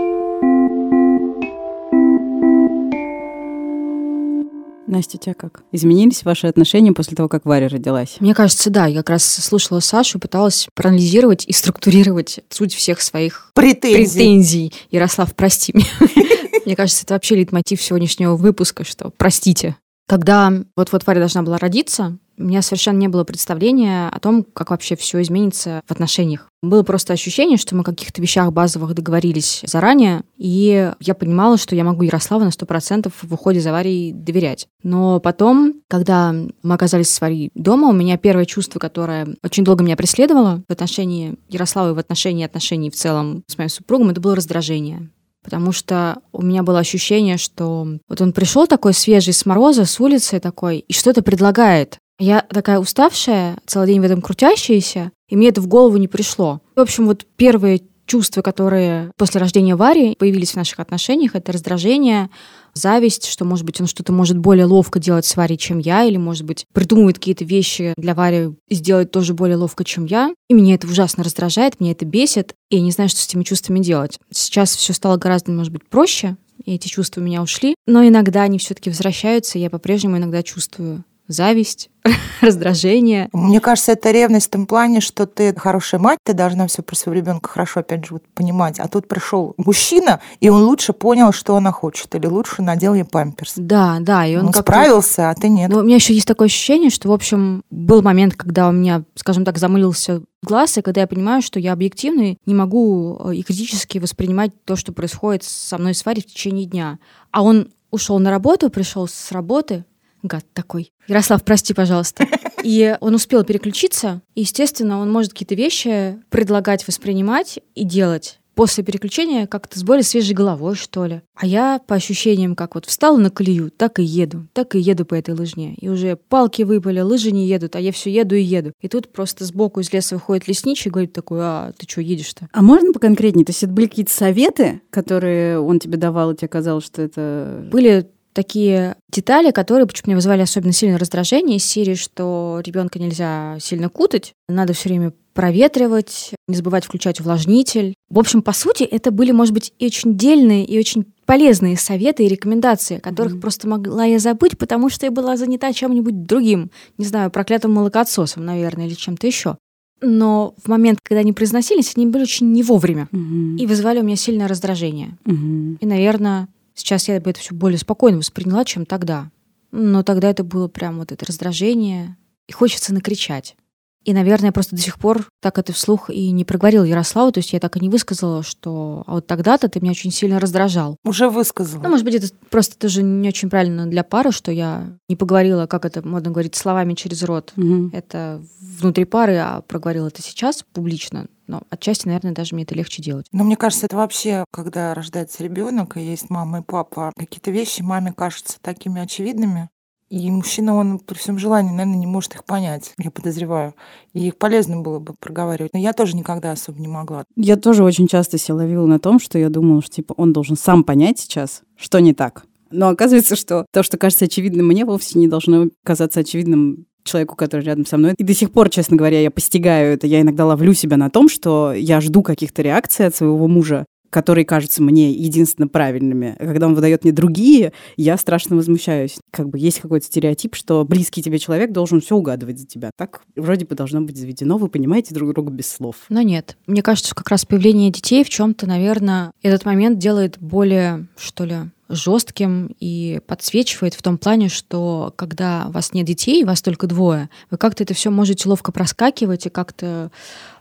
Настя, 4.87 5.17
у 5.17 5.21
тебя 5.21 5.35
как? 5.35 5.65
Изменились 5.73 6.23
ваши 6.25 6.47
отношения 6.47 6.93
после 6.93 7.17
того, 7.17 7.29
как 7.29 7.45
Варя 7.45 7.69
родилась? 7.69 8.17
Мне 8.21 8.33
кажется, 8.33 8.71
да. 8.71 8.87
Я 8.87 8.99
как 8.99 9.11
раз 9.11 9.25
слушала 9.25 9.81
Сашу 9.81 10.21
пыталась 10.21 10.69
проанализировать 10.75 11.45
и 11.47 11.53
структурировать 11.53 12.41
суть 12.49 12.75
всех 12.75 13.01
своих 13.01 13.51
претензий. 13.55 14.05
претензий. 14.05 14.73
Ярослав, 14.93 15.35
прости 15.35 15.73
меня. 15.75 15.87
Мне 16.65 16.77
кажется, 16.77 17.05
это 17.05 17.15
вообще 17.15 17.35
лейтмотив 17.35 17.83
сегодняшнего 17.83 18.37
выпуска, 18.37 18.85
что 18.85 19.11
простите. 19.17 19.77
Когда 20.09 20.53
вот-вот 20.77 21.07
Варя 21.07 21.21
должна 21.21 21.43
была 21.43 21.59
родиться, 21.59 22.19
у 22.41 22.45
меня 22.45 22.63
совершенно 22.63 22.99
не 22.99 23.09
было 23.09 23.25
представления 23.25 24.09
о 24.09 24.19
том, 24.19 24.43
как 24.43 24.71
вообще 24.71 24.97
все 24.97 25.21
изменится 25.23 25.83
в 25.87 25.93
отношениях. 25.93 26.49
Было 26.63 26.83
просто 26.83 27.13
ощущение, 27.13 27.59
что 27.59 27.75
мы 27.75 27.83
о 27.83 27.85
каких-то 27.85 28.21
вещах 28.21 28.53
базовых 28.53 28.95
договорились 28.95 29.63
заранее, 29.67 30.23
и 30.37 30.93
я 31.01 31.15
понимала, 31.15 31.57
что 31.59 31.77
я 31.77 31.85
могу 31.85 32.03
Ярославу 32.03 32.45
на 32.45 32.51
сто 32.51 32.67
процентов 32.67 33.15
в 33.23 33.33
уходе 33.33 33.61
за 33.61 33.73
Варей 33.73 34.13
доверять. 34.13 34.67
Но 34.83 35.21
потом, 35.21 35.75
когда 35.89 36.35
мы 36.63 36.75
оказались 36.75 37.11
с 37.11 37.21
Варей 37.21 37.51
дома, 37.55 37.89
у 37.89 37.93
меня 37.93 38.19
первое 38.19 38.47
чувство, 38.47 38.79
которое 38.79 39.37
очень 39.43 39.65
долго 39.65 39.85
меня 39.85 39.97
преследовало 39.97 40.63
в 40.69 40.73
отношении 40.73 41.37
Ярослава 41.49 41.91
и 41.91 41.95
в 41.95 41.99
отношении 41.99 42.45
отношений 42.45 42.91
в 42.91 42.97
целом 42.97 43.43
с 43.47 43.57
моим 43.57 43.71
супругом, 43.71 44.11
это 44.11 44.21
было 44.21 44.35
раздражение 44.35 45.11
потому 45.43 45.73
что 45.73 46.19
у 46.33 46.43
меня 46.43 46.63
было 46.63 46.79
ощущение, 46.81 47.39
что 47.39 47.89
вот 48.09 48.21
он 48.21 48.33
пришел 48.33 48.67
такой 48.67 48.93
свежий 48.93 49.33
с 49.33 49.47
мороза, 49.47 49.85
с 49.85 49.99
улицы 49.99 50.39
такой, 50.39 50.79
и 50.79 50.93
что-то 50.93 51.23
предлагает. 51.23 51.99
Я 52.21 52.43
такая 52.43 52.79
уставшая, 52.79 53.57
целый 53.67 53.89
день 53.89 54.01
в 54.01 54.05
этом 54.05 54.21
крутящаяся, 54.21 55.11
и 55.31 55.37
мне 55.37 55.49
это 55.49 55.63
в 55.63 55.67
голову 55.67 55.97
не 55.97 56.07
пришло. 56.07 56.61
В 56.77 56.81
общем, 56.81 57.07
вот 57.07 57.25
первые 57.37 57.81
чувства, 58.05 58.43
которые 58.43 59.11
после 59.17 59.41
рождения 59.41 59.75
Вари 59.75 60.17
появились 60.19 60.51
в 60.51 60.57
наших 60.57 60.81
отношениях, 60.81 61.35
это 61.35 61.51
раздражение, 61.53 62.29
зависть, 62.75 63.27
что, 63.27 63.47
может 63.47 63.65
быть, 63.65 63.81
он 63.81 63.87
что-то 63.87 64.13
может 64.13 64.37
более 64.37 64.67
ловко 64.67 64.99
делать 64.99 65.25
с 65.25 65.35
Варей, 65.35 65.57
чем 65.57 65.79
я, 65.79 66.05
или, 66.05 66.19
может 66.19 66.45
быть, 66.45 66.67
придумывает 66.75 67.19
какие-то 67.19 67.45
вещи 67.45 67.95
для 67.97 68.15
Вари 68.15 68.55
и 68.69 68.75
сделать 68.75 69.11
тоже 69.11 69.33
более 69.33 69.57
ловко, 69.57 69.85
чем 69.85 70.05
я. 70.05 70.35
И 70.49 70.55
меня 70.55 70.75
это 70.75 70.87
ужасно 70.87 71.25
раздражает, 71.25 71.81
меня 71.81 71.93
это 71.93 72.05
бесит, 72.05 72.55
и 72.69 72.77
я 72.77 72.83
не 72.83 72.91
знаю, 72.91 73.09
что 73.09 73.21
с 73.21 73.27
этими 73.29 73.45
чувствами 73.45 73.79
делать. 73.79 74.19
Сейчас 74.31 74.77
все 74.77 74.93
стало 74.93 75.17
гораздо, 75.17 75.53
может 75.53 75.73
быть, 75.73 75.89
проще, 75.89 76.37
и 76.65 76.75
эти 76.75 76.89
чувства 76.89 77.23
у 77.23 77.25
меня 77.25 77.43
ушли, 77.43 77.75
но 77.87 78.07
иногда 78.07 78.43
они 78.43 78.59
все-таки 78.59 78.91
возвращаются, 78.91 79.59
и 79.59 79.63
я 79.63 79.71
по-прежнему 79.71 80.19
иногда 80.19 80.43
чувствую 80.43 81.05
зависть, 81.33 81.91
раздражение. 82.41 83.29
Мне 83.33 83.61
кажется, 83.61 83.93
это 83.93 84.11
ревность 84.11 84.47
в 84.47 84.51
том 84.51 84.67
плане, 84.67 85.01
что 85.01 85.27
ты 85.27 85.55
хорошая 85.55 86.01
мать, 86.01 86.19
ты 86.25 86.33
должна 86.33 86.67
все 86.67 86.83
про 86.83 86.97
своего 86.97 87.21
ребенка 87.21 87.49
хорошо, 87.51 87.81
опять 87.81 88.07
же, 88.07 88.15
вот, 88.15 88.23
понимать. 88.35 88.79
А 88.79 88.89
тут 88.89 89.09
пришел 89.09 89.55
мужчина, 89.57 90.21
и 90.41 90.49
он 90.49 90.65
лучше 90.65 90.93
понял, 90.93 91.33
что 91.33 91.57
она 91.57 91.73
хочет, 91.73 92.15
или 92.15 92.27
лучше 92.27 92.63
надел 92.63 92.95
ей 92.95 93.05
памперс. 93.05 93.55
Да, 93.57 93.99
да, 94.01 94.27
и 94.27 94.37
он, 94.37 94.47
он 94.47 94.53
справился, 94.53 95.31
а 95.31 95.35
ты 95.35 95.49
нет. 95.49 95.71
Но 95.71 95.81
у 95.81 95.83
меня 95.83 95.97
еще 95.97 96.15
есть 96.15 96.27
такое 96.27 96.47
ощущение, 96.47 96.91
что, 96.91 97.09
в 97.09 97.13
общем, 97.13 97.63
был 97.71 98.03
момент, 98.03 98.35
когда 98.35 98.69
у 98.69 98.73
меня, 98.73 99.03
скажем 99.15 99.45
так, 99.45 99.59
замылился 99.59 100.23
глаз, 100.43 100.79
и 100.79 100.83
когда 100.83 101.03
я 101.03 101.07
понимаю, 101.07 101.43
что 101.43 101.59
я 101.61 101.73
объективно 101.73 102.37
не 102.47 102.55
могу 102.55 103.21
э, 103.25 103.35
и 103.35 103.43
критически 103.43 103.99
воспринимать 103.99 104.53
то, 104.65 104.77
что 104.77 104.93
происходит 104.93 105.45
со 105.45 105.77
мной 105.79 105.95
с 105.95 106.05
Варей 106.05 106.23
в 106.23 106.27
течение 106.27 106.65
дня. 106.65 106.99
А 107.31 107.43
он 107.43 107.69
ушел 107.91 108.19
на 108.19 108.31
работу, 108.31 108.71
пришел 108.71 109.07
с 109.09 109.33
работы, 109.33 109.85
гад 110.23 110.45
такой. 110.53 110.93
Ярослав, 111.07 111.45
прости, 111.45 111.75
пожалуйста. 111.75 112.27
И 112.63 112.97
он 113.01 113.15
успел 113.15 113.43
переключиться, 113.43 114.21
и, 114.35 114.43
естественно, 114.43 115.01
он 115.01 115.11
может 115.11 115.33
какие-то 115.33 115.55
вещи 115.55 116.21
предлагать, 116.29 116.87
воспринимать 116.87 117.59
и 117.75 117.85
делать 117.85 118.41
после 118.61 118.85
переключения 118.85 119.47
как-то 119.47 119.79
с 119.79 119.83
более 119.83 120.03
свежей 120.03 120.35
головой, 120.35 120.75
что 120.75 121.07
ли. 121.07 121.23
А 121.35 121.47
я, 121.47 121.81
по 121.87 121.95
ощущениям, 121.95 122.55
как 122.55 122.75
вот 122.75 122.85
встала 122.85 123.17
на 123.17 123.31
колею, 123.31 123.71
так 123.71 123.99
и 123.99 124.03
еду, 124.03 124.49
так 124.53 124.75
и 124.75 124.79
еду 124.79 125.07
по 125.07 125.15
этой 125.15 125.35
лыжне. 125.35 125.75
И 125.81 125.89
уже 125.89 126.17
палки 126.17 126.63
выпали, 126.63 127.01
лыжи 127.01 127.31
не 127.31 127.47
едут, 127.47 127.75
а 127.75 127.81
я 127.81 127.91
все 127.91 128.11
еду 128.13 128.35
и 128.35 128.43
еду. 128.43 128.73
И 128.83 128.89
тут 128.89 129.11
просто 129.13 129.47
сбоку 129.47 129.81
из 129.81 129.91
леса 129.95 130.17
выходит 130.17 130.47
лесничий 130.47 130.91
и 130.91 130.93
говорит 130.93 131.15
такой, 131.15 131.39
а 131.41 131.73
ты 131.79 131.87
что, 131.89 132.03
едешь-то? 132.03 132.49
А 132.53 132.61
можно 132.61 132.93
поконкретнее? 132.93 133.47
То 133.47 133.51
есть 133.51 133.63
это 133.63 133.73
были 133.73 133.87
какие-то 133.87 134.13
советы, 134.13 134.83
которые 134.91 135.59
он 135.59 135.79
тебе 135.79 135.97
давал, 135.97 136.33
и 136.33 136.37
тебе 136.37 136.49
казалось, 136.49 136.85
что 136.85 137.01
это... 137.01 137.67
Были 137.73 138.11
такие 138.33 138.97
детали, 139.11 139.51
которые 139.51 139.87
почему-то 139.87 140.11
мне 140.11 140.17
вызывали 140.17 140.43
особенно 140.43 140.73
сильное 140.73 140.99
раздражение 140.99 141.57
из 141.57 141.65
серии, 141.65 141.95
что 141.95 142.61
ребенка 142.65 142.99
нельзя 142.99 143.59
сильно 143.61 143.89
кутать, 143.89 144.33
надо 144.49 144.73
все 144.73 144.89
время 144.89 145.13
проветривать, 145.35 146.33
не 146.49 146.57
забывать 146.57 146.85
включать 146.85 147.21
увлажнитель. 147.21 147.95
В 148.09 148.19
общем, 148.19 148.43
по 148.43 148.53
сути, 148.53 148.83
это 148.83 149.11
были, 149.11 149.31
может 149.31 149.55
быть, 149.55 149.73
и 149.79 149.87
очень 149.87 150.17
дельные, 150.17 150.65
и 150.65 150.79
очень 150.79 151.07
полезные 151.25 151.77
советы 151.77 152.25
и 152.25 152.29
рекомендации, 152.29 152.99
которых 152.99 153.35
mm-hmm. 153.35 153.41
просто 153.41 153.69
могла 153.69 154.05
я 154.05 154.19
забыть, 154.19 154.59
потому 154.59 154.91
что 154.91 155.07
я 155.07 155.13
была 155.13 155.37
занята 155.37 155.73
чем-нибудь 155.73 156.27
другим. 156.27 156.71
Не 156.99 157.05
знаю, 157.05 157.31
проклятым 157.31 157.73
молокоотсосом, 157.73 158.45
наверное, 158.45 158.87
или 158.87 158.95
чем-то 158.95 159.27
еще. 159.27 159.57
Но 160.03 160.55
в 160.63 160.69
момент, 160.69 160.99
когда 161.03 161.21
они 161.21 161.33
произносились, 161.33 161.93
они 161.97 162.07
были 162.07 162.23
очень 162.23 162.51
не 162.53 162.63
вовремя 162.63 163.09
mm-hmm. 163.13 163.59
и 163.59 163.67
вызывали 163.67 164.01
у 164.01 164.03
меня 164.03 164.17
сильное 164.17 164.49
раздражение. 164.49 165.17
Mm-hmm. 165.25 165.79
И, 165.81 165.87
наверное, 165.87 166.49
сейчас 166.81 167.09
я 167.09 167.21
бы 167.21 167.31
это 167.31 167.41
все 167.41 167.55
более 167.55 167.79
спокойно 167.79 168.19
восприняла, 168.19 168.65
чем 168.65 168.87
тогда. 168.87 169.31
Но 169.73 170.03
тогда 170.03 170.31
это 170.31 170.43
было 170.43 170.69
прям 170.69 170.99
вот 170.99 171.13
это 171.13 171.25
раздражение, 171.25 172.17
и 172.49 172.53
хочется 172.53 172.93
накричать. 172.93 173.57
И, 174.05 174.15
наверное, 174.15 174.51
просто 174.51 174.77
до 174.77 174.81
сих 174.81 174.99
пор 174.99 175.29
так 175.43 175.59
это 175.59 175.75
вслух 175.75 176.09
и 176.09 176.31
не 176.31 176.47
проговорил 176.47 176.85
Ярославу, 176.85 177.33
то 177.33 177.39
есть 177.39 177.53
я 177.53 177.61
так 177.61 177.77
и 177.77 177.81
не 177.81 177.91
высказала, 177.91 178.43
что 178.43 179.05
а 179.07 179.17
вот 179.17 179.27
тогда-то 179.27 179.69
ты 179.69 179.79
меня 179.81 179.91
очень 179.91 180.11
сильно 180.11 180.41
раздражал. 180.41 180.97
Уже 181.05 181.29
высказала. 181.29 181.83
Ну, 181.83 181.91
может 181.91 182.05
быть, 182.07 182.15
это 182.15 182.29
просто 182.49 182.79
тоже 182.79 183.03
не 183.03 183.29
очень 183.29 183.51
правильно 183.51 183.87
для 183.87 184.03
пары, 184.03 184.33
что 184.33 184.51
я 184.51 184.97
не 185.09 185.17
поговорила, 185.17 185.67
как 185.67 185.85
это 185.85 186.07
модно 186.07 186.31
говорить, 186.31 186.55
словами 186.55 186.95
через 186.95 187.23
рот. 187.23 187.53
Угу. 187.57 187.91
Это 187.93 188.43
внутри 188.61 189.05
пары, 189.05 189.37
а 189.37 189.61
проговорила 189.61 190.09
это 190.09 190.23
сейчас 190.23 190.65
публично. 190.73 191.27
Но 191.51 191.63
отчасти, 191.69 192.07
наверное, 192.07 192.33
даже 192.33 192.55
мне 192.55 192.63
это 192.63 192.77
легче 192.77 193.03
делать. 193.03 193.27
Но 193.33 193.43
мне 193.43 193.57
кажется, 193.57 193.87
это 193.87 193.97
вообще, 193.97 194.45
когда 194.53 194.95
рождается 194.95 195.43
ребенок 195.43 195.97
и 195.97 196.01
есть 196.01 196.31
мама 196.31 196.61
и 196.61 196.63
папа, 196.63 197.13
какие-то 197.17 197.51
вещи 197.51 197.83
маме 197.83 198.13
кажутся 198.13 198.59
такими 198.63 199.01
очевидными, 199.01 199.69
и 200.11 200.31
мужчина, 200.31 200.75
он 200.75 201.01
при 201.01 201.17
всем 201.17 201.39
желании, 201.39 201.71
наверное, 201.71 201.99
не 201.99 202.07
может 202.07 202.35
их 202.35 202.45
понять, 202.45 202.95
я 202.99 203.11
подозреваю. 203.11 203.75
И 204.13 204.29
их 204.29 204.37
полезно 204.39 204.81
было 204.81 204.99
бы 204.99 205.15
проговаривать. 205.15 205.73
Но 205.73 205.79
я 205.79 205.93
тоже 205.93 206.17
никогда 206.17 206.53
особо 206.53 206.81
не 206.81 206.89
могла. 206.89 207.25
Я 207.37 207.57
тоже 207.57 207.85
очень 207.85 208.09
часто 208.09 208.37
себя 208.39 208.57
ловила 208.57 208.87
на 208.87 208.99
том, 208.99 209.21
что 209.21 209.39
я 209.39 209.51
думала, 209.51 209.83
что 209.83 209.93
типа 209.93 210.15
он 210.17 210.33
должен 210.33 210.57
сам 210.57 210.83
понять 210.83 211.21
сейчас, 211.21 211.63
что 211.77 212.01
не 212.01 212.13
так. 212.13 212.45
Но 212.73 212.89
оказывается, 212.89 213.37
что 213.37 213.67
то, 213.73 213.85
что 213.85 213.99
кажется 213.99 214.25
очевидным 214.25 214.67
мне, 214.67 214.85
вовсе 214.85 215.19
не 215.19 215.29
должно 215.29 215.69
казаться 215.85 216.21
очевидным 216.21 216.87
человеку, 217.05 217.37
который 217.37 217.63
рядом 217.63 217.87
со 217.87 217.97
мной. 217.97 218.15
И 218.17 218.25
до 218.25 218.35
сих 218.35 218.53
пор, 218.53 218.71
честно 218.71 218.97
говоря, 218.97 219.21
я 219.21 219.31
постигаю 219.31 219.95
это. 219.95 220.07
Я 220.07 220.21
иногда 220.21 220.47
ловлю 220.47 220.75
себя 220.75 220.97
на 220.97 221.11
том, 221.11 221.29
что 221.29 221.73
я 221.73 222.01
жду 222.01 222.23
каких-то 222.23 222.63
реакций 222.63 223.07
от 223.07 223.15
своего 223.15 223.49
мужа, 223.49 223.87
которые 224.11 224.45
кажутся 224.45 224.83
мне 224.83 225.13
единственно 225.13 225.69
правильными. 225.69 226.37
А 226.39 226.47
когда 226.47 226.67
он 226.67 226.75
выдает 226.75 227.05
мне 227.05 227.13
другие, 227.13 227.73
я 227.97 228.17
страшно 228.17 228.57
возмущаюсь. 228.57 229.19
Как 229.31 229.49
бы 229.49 229.59
есть 229.59 229.81
какой-то 229.81 230.07
стереотип, 230.07 230.55
что 230.55 230.85
близкий 230.85 231.23
тебе 231.23 231.39
человек 231.39 231.73
должен 231.73 232.01
все 232.01 232.17
угадывать 232.17 232.59
за 232.59 232.67
тебя. 232.67 232.91
Так 232.97 233.23
вроде 233.37 233.65
бы 233.65 233.75
должно 233.75 234.01
быть 234.01 234.17
заведено. 234.17 234.59
Вы 234.59 234.69
понимаете 234.69 235.15
друг 235.15 235.33
друга 235.33 235.51
без 235.51 235.69
слов. 235.69 235.97
Но 236.09 236.23
нет. 236.23 236.57
Мне 236.67 236.83
кажется, 236.83 237.15
как 237.15 237.31
раз 237.31 237.47
появление 237.47 237.91
детей 237.91 238.25
в 238.25 238.29
чем-то, 238.29 238.67
наверное, 238.67 239.33
этот 239.43 239.65
момент 239.65 239.99
делает 239.99 240.39
более, 240.39 241.07
что 241.17 241.45
ли, 241.45 241.57
жестким 241.91 242.75
и 242.79 243.21
подсвечивает 243.27 243.95
в 243.95 244.03
том 244.03 244.17
плане, 244.17 244.49
что 244.49 245.13
когда 245.17 245.67
у 245.69 245.73
вас 245.73 245.93
нет 245.93 246.07
детей, 246.07 246.45
вас 246.45 246.63
только 246.63 246.87
двое, 246.87 247.29
вы 247.51 247.59
как-то 247.59 247.83
это 247.83 247.95
все 247.95 248.11
можете 248.11 248.49
ловко 248.49 248.73
проскакивать 248.73 249.47
и 249.47 249.51
как-то 249.51 250.11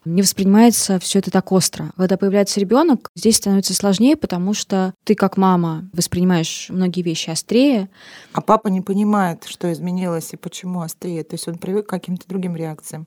не 0.05 0.21
воспринимается 0.21 0.99
все 0.99 1.19
это 1.19 1.31
так 1.31 1.51
остро. 1.51 1.91
Когда 1.97 2.17
появляется 2.17 2.59
ребенок, 2.59 3.09
здесь 3.15 3.37
становится 3.37 3.73
сложнее, 3.73 4.15
потому 4.15 4.53
что 4.53 4.93
ты 5.03 5.15
как 5.15 5.37
мама 5.37 5.89
воспринимаешь 5.93 6.67
многие 6.69 7.01
вещи 7.01 7.29
острее. 7.29 7.89
А 8.33 8.41
папа 8.41 8.67
не 8.67 8.81
понимает, 8.81 9.45
что 9.45 9.71
изменилось 9.71 10.33
и 10.33 10.37
почему 10.37 10.81
острее. 10.81 11.23
То 11.23 11.35
есть 11.35 11.47
он 11.47 11.57
привык 11.57 11.87
к 11.87 11.89
каким-то 11.89 12.27
другим 12.27 12.55
реакциям. 12.55 13.05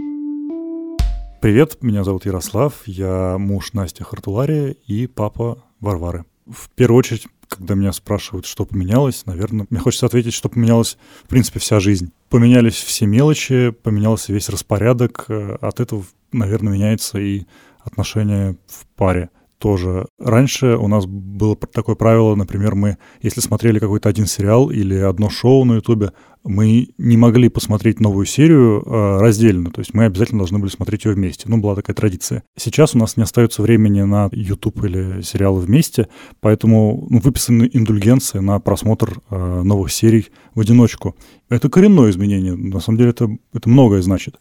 Привет, 1.40 1.82
меня 1.82 2.04
зовут 2.04 2.24
Ярослав, 2.24 2.82
я 2.86 3.36
муж 3.36 3.72
Насти 3.72 4.04
Хартулари 4.04 4.78
и 4.86 5.08
папа 5.08 5.64
Варвары. 5.80 6.24
В 6.46 6.70
первую 6.70 6.98
очередь 6.98 7.26
когда 7.56 7.74
меня 7.74 7.92
спрашивают, 7.92 8.46
что 8.46 8.64
поменялось, 8.64 9.26
наверное, 9.26 9.66
мне 9.68 9.78
хочется 9.78 10.06
ответить, 10.06 10.32
что 10.32 10.48
поменялась, 10.48 10.96
в 11.24 11.28
принципе, 11.28 11.60
вся 11.60 11.80
жизнь. 11.80 12.12
Поменялись 12.30 12.76
все 12.76 13.06
мелочи, 13.06 13.70
поменялся 13.70 14.32
весь 14.32 14.48
распорядок. 14.48 15.26
Э, 15.28 15.56
от 15.60 15.80
этого, 15.80 16.04
наверное, 16.32 16.72
меняется 16.72 17.18
и 17.18 17.42
отношение 17.84 18.56
в 18.66 18.86
паре 18.96 19.30
тоже. 19.62 20.06
Раньше 20.18 20.76
у 20.76 20.88
нас 20.88 21.06
было 21.06 21.56
такое 21.56 21.94
правило, 21.94 22.34
например, 22.34 22.74
мы, 22.74 22.98
если 23.22 23.40
смотрели 23.40 23.78
какой-то 23.78 24.08
один 24.08 24.26
сериал 24.26 24.70
или 24.70 24.96
одно 24.96 25.30
шоу 25.30 25.64
на 25.64 25.74
Ютубе, 25.74 26.10
мы 26.42 26.88
не 26.98 27.16
могли 27.16 27.48
посмотреть 27.48 28.00
новую 28.00 28.26
серию 28.26 28.82
э, 28.84 29.18
раздельно, 29.20 29.70
то 29.70 29.80
есть 29.80 29.94
мы 29.94 30.06
обязательно 30.06 30.40
должны 30.40 30.58
были 30.58 30.68
смотреть 30.68 31.04
ее 31.04 31.12
вместе. 31.12 31.48
Ну, 31.48 31.58
была 31.58 31.76
такая 31.76 31.94
традиция. 31.94 32.42
Сейчас 32.58 32.96
у 32.96 32.98
нас 32.98 33.16
не 33.16 33.22
остается 33.22 33.62
времени 33.62 34.02
на 34.02 34.28
YouTube 34.32 34.82
или 34.82 35.22
сериалы 35.22 35.60
вместе, 35.60 36.08
поэтому 36.40 37.06
ну, 37.08 37.20
выписаны 37.20 37.70
индульгенции 37.72 38.40
на 38.40 38.58
просмотр 38.58 39.20
э, 39.30 39.62
новых 39.62 39.92
серий 39.92 40.26
в 40.56 40.60
одиночку. 40.60 41.14
Это 41.48 41.70
коренное 41.70 42.10
изменение, 42.10 42.56
на 42.56 42.80
самом 42.80 42.98
деле 42.98 43.10
это, 43.10 43.28
это 43.54 43.68
многое 43.68 44.02
значит. 44.02 44.38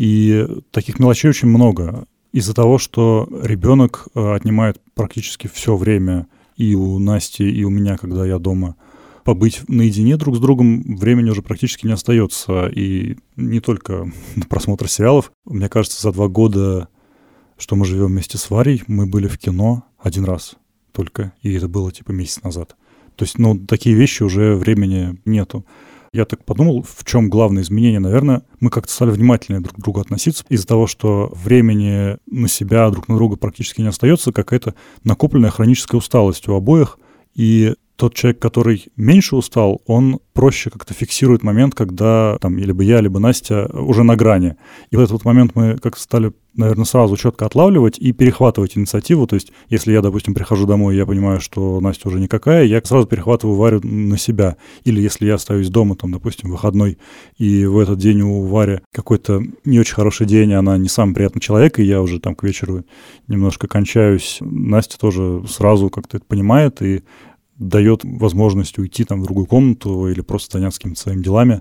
И 0.00 0.46
таких 0.70 0.98
мелочей 0.98 1.28
очень 1.28 1.48
много 1.48 2.06
из-за 2.32 2.54
того, 2.54 2.78
что 2.78 3.28
ребенок 3.42 4.08
э, 4.14 4.34
отнимает 4.34 4.80
практически 4.94 5.46
все 5.46 5.76
время 5.76 6.26
и 6.56 6.74
у 6.74 6.98
Насти, 6.98 7.46
и 7.46 7.64
у 7.64 7.68
меня, 7.68 7.98
когда 7.98 8.24
я 8.24 8.38
дома, 8.38 8.76
побыть 9.24 9.60
наедине 9.68 10.16
друг 10.16 10.36
с 10.36 10.38
другом 10.38 10.96
времени 10.96 11.28
уже 11.28 11.42
практически 11.42 11.86
не 11.86 11.92
остается. 11.92 12.68
И 12.68 13.18
не 13.36 13.60
только 13.60 14.10
просмотр 14.48 14.88
сериалов. 14.88 15.32
Мне 15.44 15.68
кажется, 15.68 16.00
за 16.00 16.12
два 16.12 16.28
года, 16.28 16.88
что 17.58 17.76
мы 17.76 17.84
живем 17.84 18.06
вместе 18.06 18.38
с 18.38 18.48
Варей, 18.48 18.82
мы 18.86 19.04
были 19.04 19.28
в 19.28 19.36
кино 19.36 19.84
один 19.98 20.24
раз 20.24 20.54
только, 20.92 21.34
и 21.42 21.52
это 21.52 21.68
было 21.68 21.92
типа 21.92 22.12
месяц 22.12 22.42
назад. 22.42 22.74
То 23.16 23.26
есть, 23.26 23.36
ну, 23.36 23.58
такие 23.66 23.94
вещи 23.94 24.22
уже 24.22 24.54
времени 24.54 25.20
нету. 25.26 25.66
Я 26.12 26.24
так 26.24 26.44
подумал, 26.44 26.82
в 26.82 27.04
чем 27.04 27.30
главное 27.30 27.62
изменение. 27.62 28.00
Наверное, 28.00 28.42
мы 28.58 28.70
как-то 28.70 28.92
стали 28.92 29.10
внимательнее 29.10 29.60
друг 29.62 29.76
к 29.76 29.80
другу 29.80 30.00
относиться 30.00 30.44
из-за 30.48 30.66
того, 30.66 30.88
что 30.88 31.30
времени 31.32 32.16
на 32.26 32.48
себя 32.48 32.90
друг 32.90 33.06
на 33.06 33.14
друга 33.14 33.36
практически 33.36 33.80
не 33.80 33.86
остается, 33.86 34.32
какая-то 34.32 34.74
накопленная 35.04 35.50
хроническая 35.50 35.98
усталость 35.98 36.48
у 36.48 36.54
обоих. 36.54 36.98
И 37.36 37.74
тот 38.00 38.14
человек, 38.14 38.40
который 38.40 38.86
меньше 38.96 39.36
устал, 39.36 39.82
он 39.86 40.20
проще 40.32 40.70
как-то 40.70 40.94
фиксирует 40.94 41.42
момент, 41.42 41.74
когда 41.74 42.38
там 42.40 42.56
либо 42.56 42.82
я, 42.82 43.02
либо 43.02 43.20
Настя 43.20 43.70
уже 43.74 44.04
на 44.04 44.16
грани. 44.16 44.56
И 44.90 44.96
в 44.96 45.00
этот 45.00 45.22
момент 45.26 45.52
мы 45.54 45.76
как 45.76 45.98
стали, 45.98 46.32
наверное, 46.54 46.86
сразу 46.86 47.18
четко 47.18 47.44
отлавливать 47.44 47.98
и 47.98 48.12
перехватывать 48.12 48.78
инициативу. 48.78 49.26
То 49.26 49.34
есть, 49.34 49.52
если 49.68 49.92
я, 49.92 50.00
допустим, 50.00 50.32
прихожу 50.32 50.66
домой, 50.66 50.94
и 50.94 50.96
я 50.96 51.04
понимаю, 51.04 51.42
что 51.42 51.78
Настя 51.80 52.08
уже 52.08 52.18
никакая, 52.18 52.64
я 52.64 52.80
сразу 52.82 53.06
перехватываю 53.06 53.58
Варю 53.58 53.80
на 53.82 54.16
себя. 54.16 54.56
Или 54.84 55.02
если 55.02 55.26
я 55.26 55.34
остаюсь 55.34 55.68
дома, 55.68 55.94
там, 55.94 56.10
допустим, 56.10 56.50
выходной, 56.50 56.96
и 57.36 57.66
в 57.66 57.78
этот 57.78 57.98
день 57.98 58.22
у 58.22 58.46
Вари 58.46 58.80
какой-то 58.94 59.42
не 59.66 59.78
очень 59.78 59.94
хороший 59.94 60.26
день, 60.26 60.54
она 60.54 60.78
не 60.78 60.88
самый 60.88 61.14
приятный 61.14 61.42
человек, 61.42 61.78
и 61.78 61.84
я 61.84 62.00
уже 62.00 62.18
там 62.18 62.34
к 62.34 62.44
вечеру 62.44 62.82
немножко 63.28 63.68
кончаюсь, 63.68 64.38
Настя 64.40 64.98
тоже 64.98 65.42
сразу 65.46 65.90
как-то 65.90 66.16
это 66.16 66.24
понимает 66.24 66.80
и 66.80 67.02
дает 67.60 68.00
возможность 68.02 68.78
уйти 68.78 69.04
там 69.04 69.20
в 69.20 69.24
другую 69.24 69.46
комнату 69.46 70.08
или 70.08 70.22
просто 70.22 70.58
заняться 70.58 70.80
какими-то 70.80 71.00
своими 71.00 71.22
делами. 71.22 71.56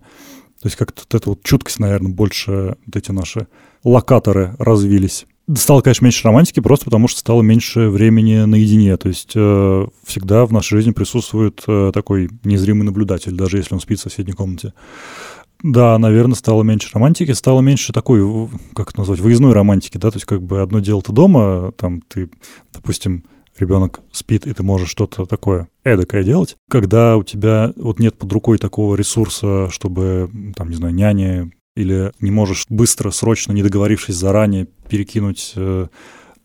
То 0.62 0.66
есть 0.66 0.76
как-то 0.76 1.04
вот 1.04 1.14
эта 1.14 1.30
вот 1.30 1.44
чуткость, 1.44 1.80
наверное, 1.80 2.12
больше 2.12 2.78
вот 2.86 2.96
эти 2.96 3.12
наши 3.12 3.48
локаторы 3.84 4.56
развились. 4.58 5.28
Стало, 5.56 5.82
конечно, 5.82 6.06
меньше 6.06 6.24
романтики, 6.26 6.60
просто 6.60 6.86
потому 6.86 7.08
что 7.08 7.20
стало 7.20 7.42
меньше 7.42 7.90
времени 7.90 8.46
наедине. 8.46 8.98
То 8.98 9.08
есть 9.08 9.32
э, 9.36 9.88
всегда 10.06 10.46
в 10.46 10.54
нашей 10.54 10.76
жизни 10.76 10.92
присутствует 10.92 11.64
э, 11.68 11.92
такой 11.94 12.30
незримый 12.44 12.86
наблюдатель, 12.86 13.36
даже 13.36 13.58
если 13.58 13.74
он 13.74 13.82
спит 13.82 14.00
в 14.00 14.04
соседней 14.04 14.34
комнате. 14.34 14.74
Да, 15.64 15.98
наверное, 15.98 16.36
стало 16.36 16.64
меньше 16.64 16.90
романтики, 16.94 17.32
стало 17.32 17.62
меньше 17.62 17.92
такой, 17.92 18.50
как 18.76 18.92
это 18.92 19.00
назвать, 19.00 19.20
выездной 19.20 19.52
романтики, 19.52 19.98
да, 19.98 20.10
то 20.10 20.16
есть 20.16 20.26
как 20.26 20.42
бы 20.42 20.62
одно 20.62 20.80
дело 20.80 21.02
ты 21.02 21.12
дома, 21.12 21.74
там 21.76 22.02
ты, 22.02 22.30
допустим, 22.72 23.26
ребенок 23.60 24.02
спит, 24.12 24.48
и 24.48 24.54
ты 24.54 24.64
можешь 24.64 24.90
что-то 24.90 25.26
такое 25.26 25.68
эдакое 25.84 26.24
делать, 26.24 26.56
когда 26.70 27.18
у 27.18 27.24
тебя 27.24 27.74
вот 27.76 28.00
нет 28.00 28.18
под 28.18 28.32
рукой 28.32 28.58
такого 28.58 28.96
ресурса, 28.96 29.70
чтобы, 29.70 30.30
там, 30.56 30.70
не 30.70 30.76
знаю, 30.76 30.94
няни 30.94 31.52
или 31.76 32.12
не 32.20 32.32
можешь 32.32 32.66
быстро, 32.70 33.12
срочно, 33.12 33.54
не 33.54 33.64
договорившись 33.64 34.16
заранее, 34.16 34.68
перекинуть 34.90 35.54
э, 35.56 35.88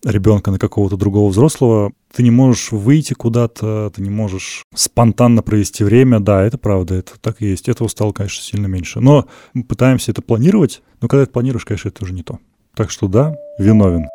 ребенка 0.05 0.51
на 0.51 0.59
какого-то 0.59 0.97
другого 0.97 1.29
взрослого, 1.29 1.91
ты 2.13 2.23
не 2.23 2.31
можешь 2.31 2.71
выйти 2.71 3.13
куда-то, 3.13 3.91
ты 3.93 4.01
не 4.01 4.09
можешь 4.09 4.63
спонтанно 4.73 5.41
провести 5.41 5.83
время. 5.83 6.19
Да, 6.19 6.43
это 6.43 6.57
правда, 6.57 6.95
это 6.95 7.19
так 7.19 7.41
и 7.41 7.47
есть. 7.47 7.67
Этого 7.67 7.87
стало, 7.89 8.13
конечно, 8.13 8.41
сильно 8.41 8.67
меньше. 8.67 9.01
Но 9.01 9.27
мы 9.53 9.63
пытаемся 9.63 10.11
это 10.11 10.21
планировать, 10.21 10.81
но 11.01 11.07
когда 11.07 11.23
это 11.23 11.33
планируешь, 11.33 11.65
конечно, 11.65 11.89
это 11.89 12.03
уже 12.03 12.13
не 12.13 12.23
то. 12.23 12.39
Так 12.75 12.91
что 12.91 13.07
да, 13.07 13.35
виновен. 13.59 14.07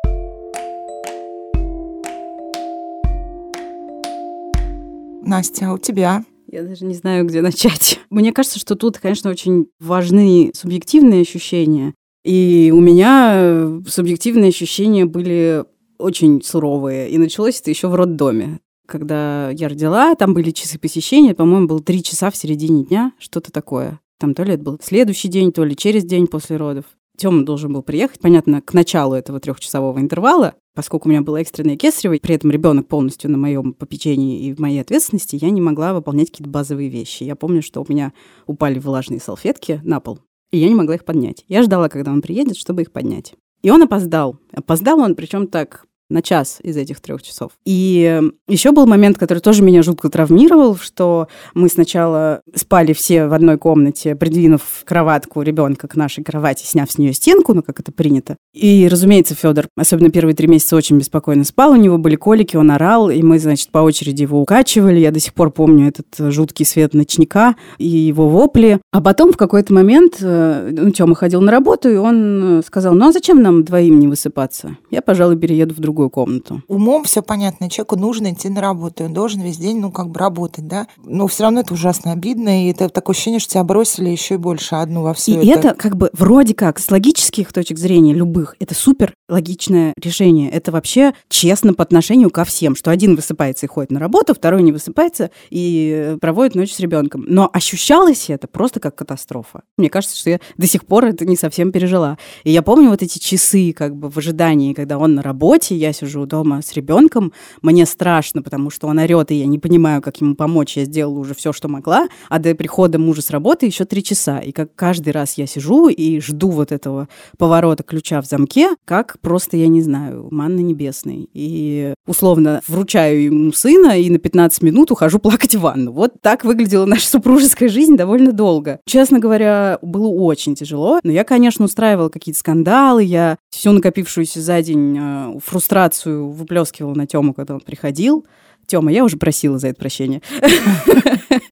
Настя, 5.21 5.69
а 5.69 5.73
у 5.73 5.77
тебя? 5.77 6.25
Я 6.51 6.63
даже 6.63 6.85
не 6.85 6.93
знаю, 6.93 7.25
где 7.25 7.41
начать. 7.41 7.99
Мне 8.09 8.33
кажется, 8.33 8.59
что 8.59 8.75
тут, 8.75 8.97
конечно, 8.97 9.29
очень 9.29 9.67
важны 9.79 10.51
субъективные 10.53 11.21
ощущения. 11.21 11.93
И 12.23 12.71
у 12.75 12.79
меня 12.79 13.31
э, 13.33 13.81
субъективные 13.87 14.49
ощущения 14.49 15.05
были 15.05 15.63
очень 15.97 16.41
суровые. 16.43 17.09
И 17.09 17.17
началось 17.17 17.59
это 17.59 17.69
еще 17.69 17.87
в 17.87 17.95
роддоме. 17.95 18.59
Когда 18.87 19.49
я 19.51 19.69
родила, 19.69 20.13
там 20.15 20.33
были 20.33 20.51
часы 20.51 20.77
посещения, 20.77 21.33
по-моему, 21.33 21.67
было 21.67 21.81
три 21.81 22.03
часа 22.03 22.29
в 22.29 22.35
середине 22.35 22.83
дня, 22.83 23.13
что-то 23.19 23.51
такое. 23.51 23.99
Там 24.19 24.35
то 24.35 24.43
ли 24.43 24.53
это 24.53 24.63
был 24.63 24.79
следующий 24.83 25.29
день, 25.29 25.51
то 25.51 25.63
ли 25.63 25.75
через 25.75 26.03
день 26.03 26.27
после 26.27 26.57
родов. 26.57 26.85
Тёма 27.21 27.45
должен 27.45 27.71
был 27.71 27.83
приехать, 27.83 28.19
понятно, 28.19 28.63
к 28.63 28.73
началу 28.73 29.13
этого 29.13 29.39
трехчасового 29.39 29.99
интервала, 29.99 30.55
поскольку 30.73 31.07
у 31.07 31.11
меня 31.11 31.21
было 31.21 31.37
экстренное 31.37 31.77
кесарево, 31.77 32.17
при 32.19 32.33
этом 32.33 32.49
ребенок 32.49 32.87
полностью 32.87 33.29
на 33.29 33.37
моем 33.37 33.73
попечении 33.73 34.47
и 34.47 34.53
в 34.55 34.59
моей 34.59 34.81
ответственности, 34.81 35.37
я 35.39 35.51
не 35.51 35.61
могла 35.61 35.93
выполнять 35.93 36.31
какие-то 36.31 36.49
базовые 36.49 36.89
вещи. 36.89 37.21
Я 37.21 37.35
помню, 37.35 37.61
что 37.61 37.83
у 37.83 37.85
меня 37.87 38.11
упали 38.47 38.79
влажные 38.79 39.19
салфетки 39.19 39.81
на 39.83 39.99
пол, 39.99 40.17
и 40.49 40.57
я 40.57 40.67
не 40.67 40.73
могла 40.73 40.95
их 40.95 41.05
поднять. 41.05 41.45
Я 41.47 41.61
ждала, 41.61 41.89
когда 41.89 42.11
он 42.11 42.23
приедет, 42.23 42.57
чтобы 42.57 42.81
их 42.81 42.91
поднять. 42.91 43.35
И 43.61 43.69
он 43.69 43.83
опоздал. 43.83 44.39
Опоздал 44.51 44.99
он, 44.99 45.13
причем 45.13 45.45
так 45.45 45.85
на 46.11 46.21
час 46.21 46.59
из 46.61 46.77
этих 46.77 46.99
трех 46.99 47.23
часов. 47.23 47.51
И 47.65 48.21
еще 48.47 48.71
был 48.71 48.85
момент, 48.85 49.17
который 49.17 49.39
тоже 49.39 49.63
меня 49.63 49.81
жутко 49.81 50.09
травмировал, 50.09 50.75
что 50.75 51.27
мы 51.53 51.69
сначала 51.69 52.41
спали 52.53 52.93
все 52.93 53.27
в 53.27 53.33
одной 53.33 53.57
комнате, 53.57 54.15
придвинув 54.15 54.61
кроватку 54.85 55.41
ребенка 55.41 55.87
к 55.87 55.95
нашей 55.95 56.23
кровати, 56.23 56.65
сняв 56.65 56.91
с 56.91 56.97
нее 56.97 57.13
стенку, 57.13 57.53
ну, 57.53 57.63
как 57.63 57.79
это 57.79 57.91
принято. 57.91 58.35
И, 58.53 58.87
разумеется, 58.89 59.35
Федор, 59.35 59.67
особенно 59.77 60.09
первые 60.09 60.35
три 60.35 60.47
месяца, 60.47 60.75
очень 60.75 60.97
беспокойно 60.97 61.43
спал, 61.43 61.71
у 61.71 61.75
него 61.75 61.97
были 61.97 62.15
колики, 62.15 62.57
он 62.57 62.71
орал, 62.71 63.09
и 63.09 63.21
мы, 63.21 63.39
значит, 63.39 63.69
по 63.69 63.79
очереди 63.79 64.23
его 64.23 64.41
укачивали. 64.41 64.99
Я 64.99 65.11
до 65.11 65.19
сих 65.19 65.33
пор 65.33 65.51
помню 65.51 65.87
этот 65.87 66.33
жуткий 66.33 66.65
свет 66.65 66.93
ночника 66.93 67.55
и 67.77 67.87
его 67.87 68.27
вопли. 68.27 68.79
А 68.91 69.01
потом 69.01 69.31
в 69.31 69.37
какой-то 69.37 69.73
момент, 69.73 70.17
э, 70.21 70.69
ну, 70.71 70.91
Тёма 70.91 71.15
ходил 71.15 71.41
на 71.41 71.51
работу, 71.51 71.89
и 71.89 71.95
он 71.95 72.61
сказал, 72.65 72.93
ну, 72.93 73.07
а 73.07 73.11
зачем 73.11 73.41
нам 73.41 73.63
двоим 73.63 73.99
не 73.99 74.07
высыпаться? 74.07 74.77
Я, 74.89 75.01
пожалуй, 75.01 75.37
перееду 75.37 75.73
в 75.73 75.79
другую 75.79 76.00
другую 76.01 76.09
комнату. 76.09 76.63
Умом 76.67 77.03
все 77.03 77.21
понятно, 77.21 77.69
человеку 77.69 77.95
нужно 77.95 78.31
идти 78.31 78.49
на 78.49 78.61
работу, 78.61 79.03
он 79.05 79.13
должен 79.13 79.41
весь 79.41 79.57
день, 79.57 79.79
ну, 79.79 79.91
как 79.91 80.09
бы 80.09 80.19
работать, 80.19 80.67
да. 80.67 80.87
Но 81.03 81.27
все 81.27 81.43
равно 81.43 81.61
это 81.61 81.73
ужасно 81.73 82.11
обидно, 82.11 82.65
и 82.65 82.71
это 82.71 82.89
такое 82.89 83.13
ощущение, 83.13 83.39
что 83.39 83.51
тебя 83.51 83.63
бросили 83.63 84.09
еще 84.09 84.35
и 84.35 84.37
больше 84.37 84.75
одну 84.75 85.03
во 85.03 85.13
все 85.13 85.33
и 85.33 85.47
это. 85.47 85.69
это 85.69 85.73
как 85.75 85.95
бы 85.95 86.09
вроде 86.13 86.53
как 86.53 86.79
с 86.79 86.89
логических 86.89 87.53
точек 87.53 87.77
зрения 87.77 88.13
любых, 88.13 88.55
это 88.59 88.73
супер 88.73 89.13
логичное 89.29 89.93
решение. 90.01 90.49
Это 90.49 90.71
вообще 90.71 91.13
честно 91.29 91.73
по 91.73 91.83
отношению 91.83 92.29
ко 92.29 92.43
всем, 92.43 92.75
что 92.75 92.91
один 92.91 93.15
высыпается 93.15 93.65
и 93.65 93.69
ходит 93.69 93.91
на 93.91 93.99
работу, 93.99 94.33
второй 94.33 94.63
не 94.63 94.71
высыпается 94.71 95.31
и 95.49 96.17
проводит 96.19 96.55
ночь 96.55 96.73
с 96.73 96.79
ребенком. 96.79 97.23
Но 97.27 97.49
ощущалось 97.51 98.29
это 98.29 98.47
просто 98.47 98.79
как 98.79 98.95
катастрофа. 98.95 99.61
Мне 99.77 99.89
кажется, 99.89 100.17
что 100.17 100.31
я 100.31 100.39
до 100.57 100.67
сих 100.67 100.85
пор 100.85 101.05
это 101.05 101.25
не 101.25 101.37
совсем 101.37 101.71
пережила. 101.71 102.17
И 102.43 102.51
я 102.51 102.61
помню 102.61 102.89
вот 102.89 103.01
эти 103.01 103.19
часы 103.19 103.73
как 103.73 103.95
бы 103.95 104.09
в 104.09 104.17
ожидании, 104.17 104.73
когда 104.73 104.97
он 104.97 105.15
на 105.15 105.21
работе, 105.21 105.75
я 105.75 105.90
сижу 105.93 106.25
дома 106.25 106.61
с 106.61 106.73
ребенком, 106.73 107.33
мне 107.61 107.85
страшно, 107.85 108.41
потому 108.41 108.69
что 108.69 108.87
он 108.87 108.99
орет, 108.99 109.31
и 109.31 109.35
я 109.35 109.45
не 109.45 109.59
понимаю, 109.59 110.01
как 110.01 110.17
ему 110.21 110.35
помочь. 110.35 110.77
Я 110.77 110.85
сделала 110.85 111.19
уже 111.19 111.33
все, 111.33 111.53
что 111.53 111.67
могла, 111.67 112.07
а 112.29 112.39
до 112.39 112.55
прихода 112.55 112.99
мужа 112.99 113.21
с 113.21 113.29
работы 113.29 113.65
еще 113.65 113.85
три 113.85 114.03
часа. 114.03 114.39
И 114.39 114.51
как 114.51 114.75
каждый 114.75 115.11
раз 115.11 115.37
я 115.37 115.47
сижу 115.47 115.89
и 115.89 116.19
жду 116.19 116.49
вот 116.49 116.71
этого 116.71 117.07
поворота 117.37 117.83
ключа 117.83 118.21
в 118.21 118.25
замке, 118.25 118.75
как 118.85 119.17
просто, 119.21 119.57
я 119.57 119.67
не 119.67 119.81
знаю, 119.81 120.27
манна 120.31 120.59
небесной. 120.59 121.29
И 121.33 121.93
условно 122.07 122.61
вручаю 122.67 123.23
ему 123.23 123.51
сына 123.53 123.99
и 123.99 124.09
на 124.09 124.19
15 124.19 124.61
минут 124.63 124.91
ухожу 124.91 125.19
плакать 125.19 125.55
в 125.55 125.61
ванну. 125.61 125.91
Вот 125.91 126.13
так 126.21 126.43
выглядела 126.43 126.85
наша 126.85 127.07
супружеская 127.07 127.69
жизнь 127.69 127.95
довольно 127.95 128.31
долго. 128.31 128.79
Честно 128.85 129.19
говоря, 129.19 129.79
было 129.81 130.07
очень 130.07 130.55
тяжело. 130.55 130.99
Но 131.03 131.11
я, 131.11 131.23
конечно, 131.23 131.65
устраивала 131.65 132.09
какие-то 132.09 132.39
скандалы, 132.39 133.03
я 133.03 133.37
всю 133.49 133.71
накопившуюся 133.71 134.41
за 134.41 134.61
день 134.61 134.97
э, 134.99 135.39
фрустрацию 135.43 135.70
фрустрацию 135.71 136.29
выплескивал 136.29 136.95
на 136.95 137.07
Тему, 137.07 137.33
когда 137.33 137.53
он 137.53 137.61
приходил. 137.61 138.25
Тёма, 138.67 138.91
я 138.91 139.03
уже 139.03 139.17
просила 139.17 139.57
за 139.57 139.69
это 139.69 139.79
прощение. 139.79 140.21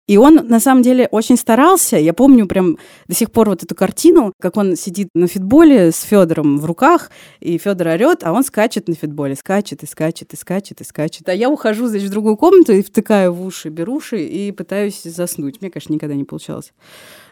И 0.07 0.17
он, 0.17 0.35
на 0.47 0.59
самом 0.59 0.83
деле, 0.83 1.07
очень 1.11 1.37
старался. 1.37 1.97
Я 1.97 2.13
помню 2.13 2.45
прям 2.45 2.77
до 3.07 3.15
сих 3.15 3.31
пор 3.31 3.49
вот 3.49 3.63
эту 3.63 3.75
картину, 3.75 4.33
как 4.39 4.57
он 4.57 4.75
сидит 4.75 5.09
на 5.13 5.27
фитболе 5.27 5.91
с 5.91 6.01
Федором 6.01 6.59
в 6.59 6.65
руках, 6.65 7.11
и 7.39 7.57
Федор 7.57 7.87
орет, 7.87 8.23
а 8.23 8.33
он 8.33 8.43
скачет 8.43 8.87
на 8.87 8.95
фитболе, 8.95 9.35
скачет 9.35 9.83
и 9.83 9.85
скачет 9.85 10.33
и 10.33 10.35
скачет 10.35 10.81
и 10.81 10.83
скачет. 10.83 11.29
А 11.29 11.33
я 11.33 11.49
ухожу, 11.49 11.87
значит, 11.87 12.09
в 12.09 12.11
другую 12.11 12.37
комнату 12.37 12.73
и 12.73 12.81
втыкаю 12.81 13.33
в 13.33 13.45
уши 13.45 13.69
беруши 13.69 14.23
и 14.25 14.51
пытаюсь 14.51 15.03
заснуть. 15.03 15.61
Мне, 15.61 15.69
конечно, 15.69 15.93
никогда 15.93 16.15
не 16.15 16.25
получалось. 16.25 16.73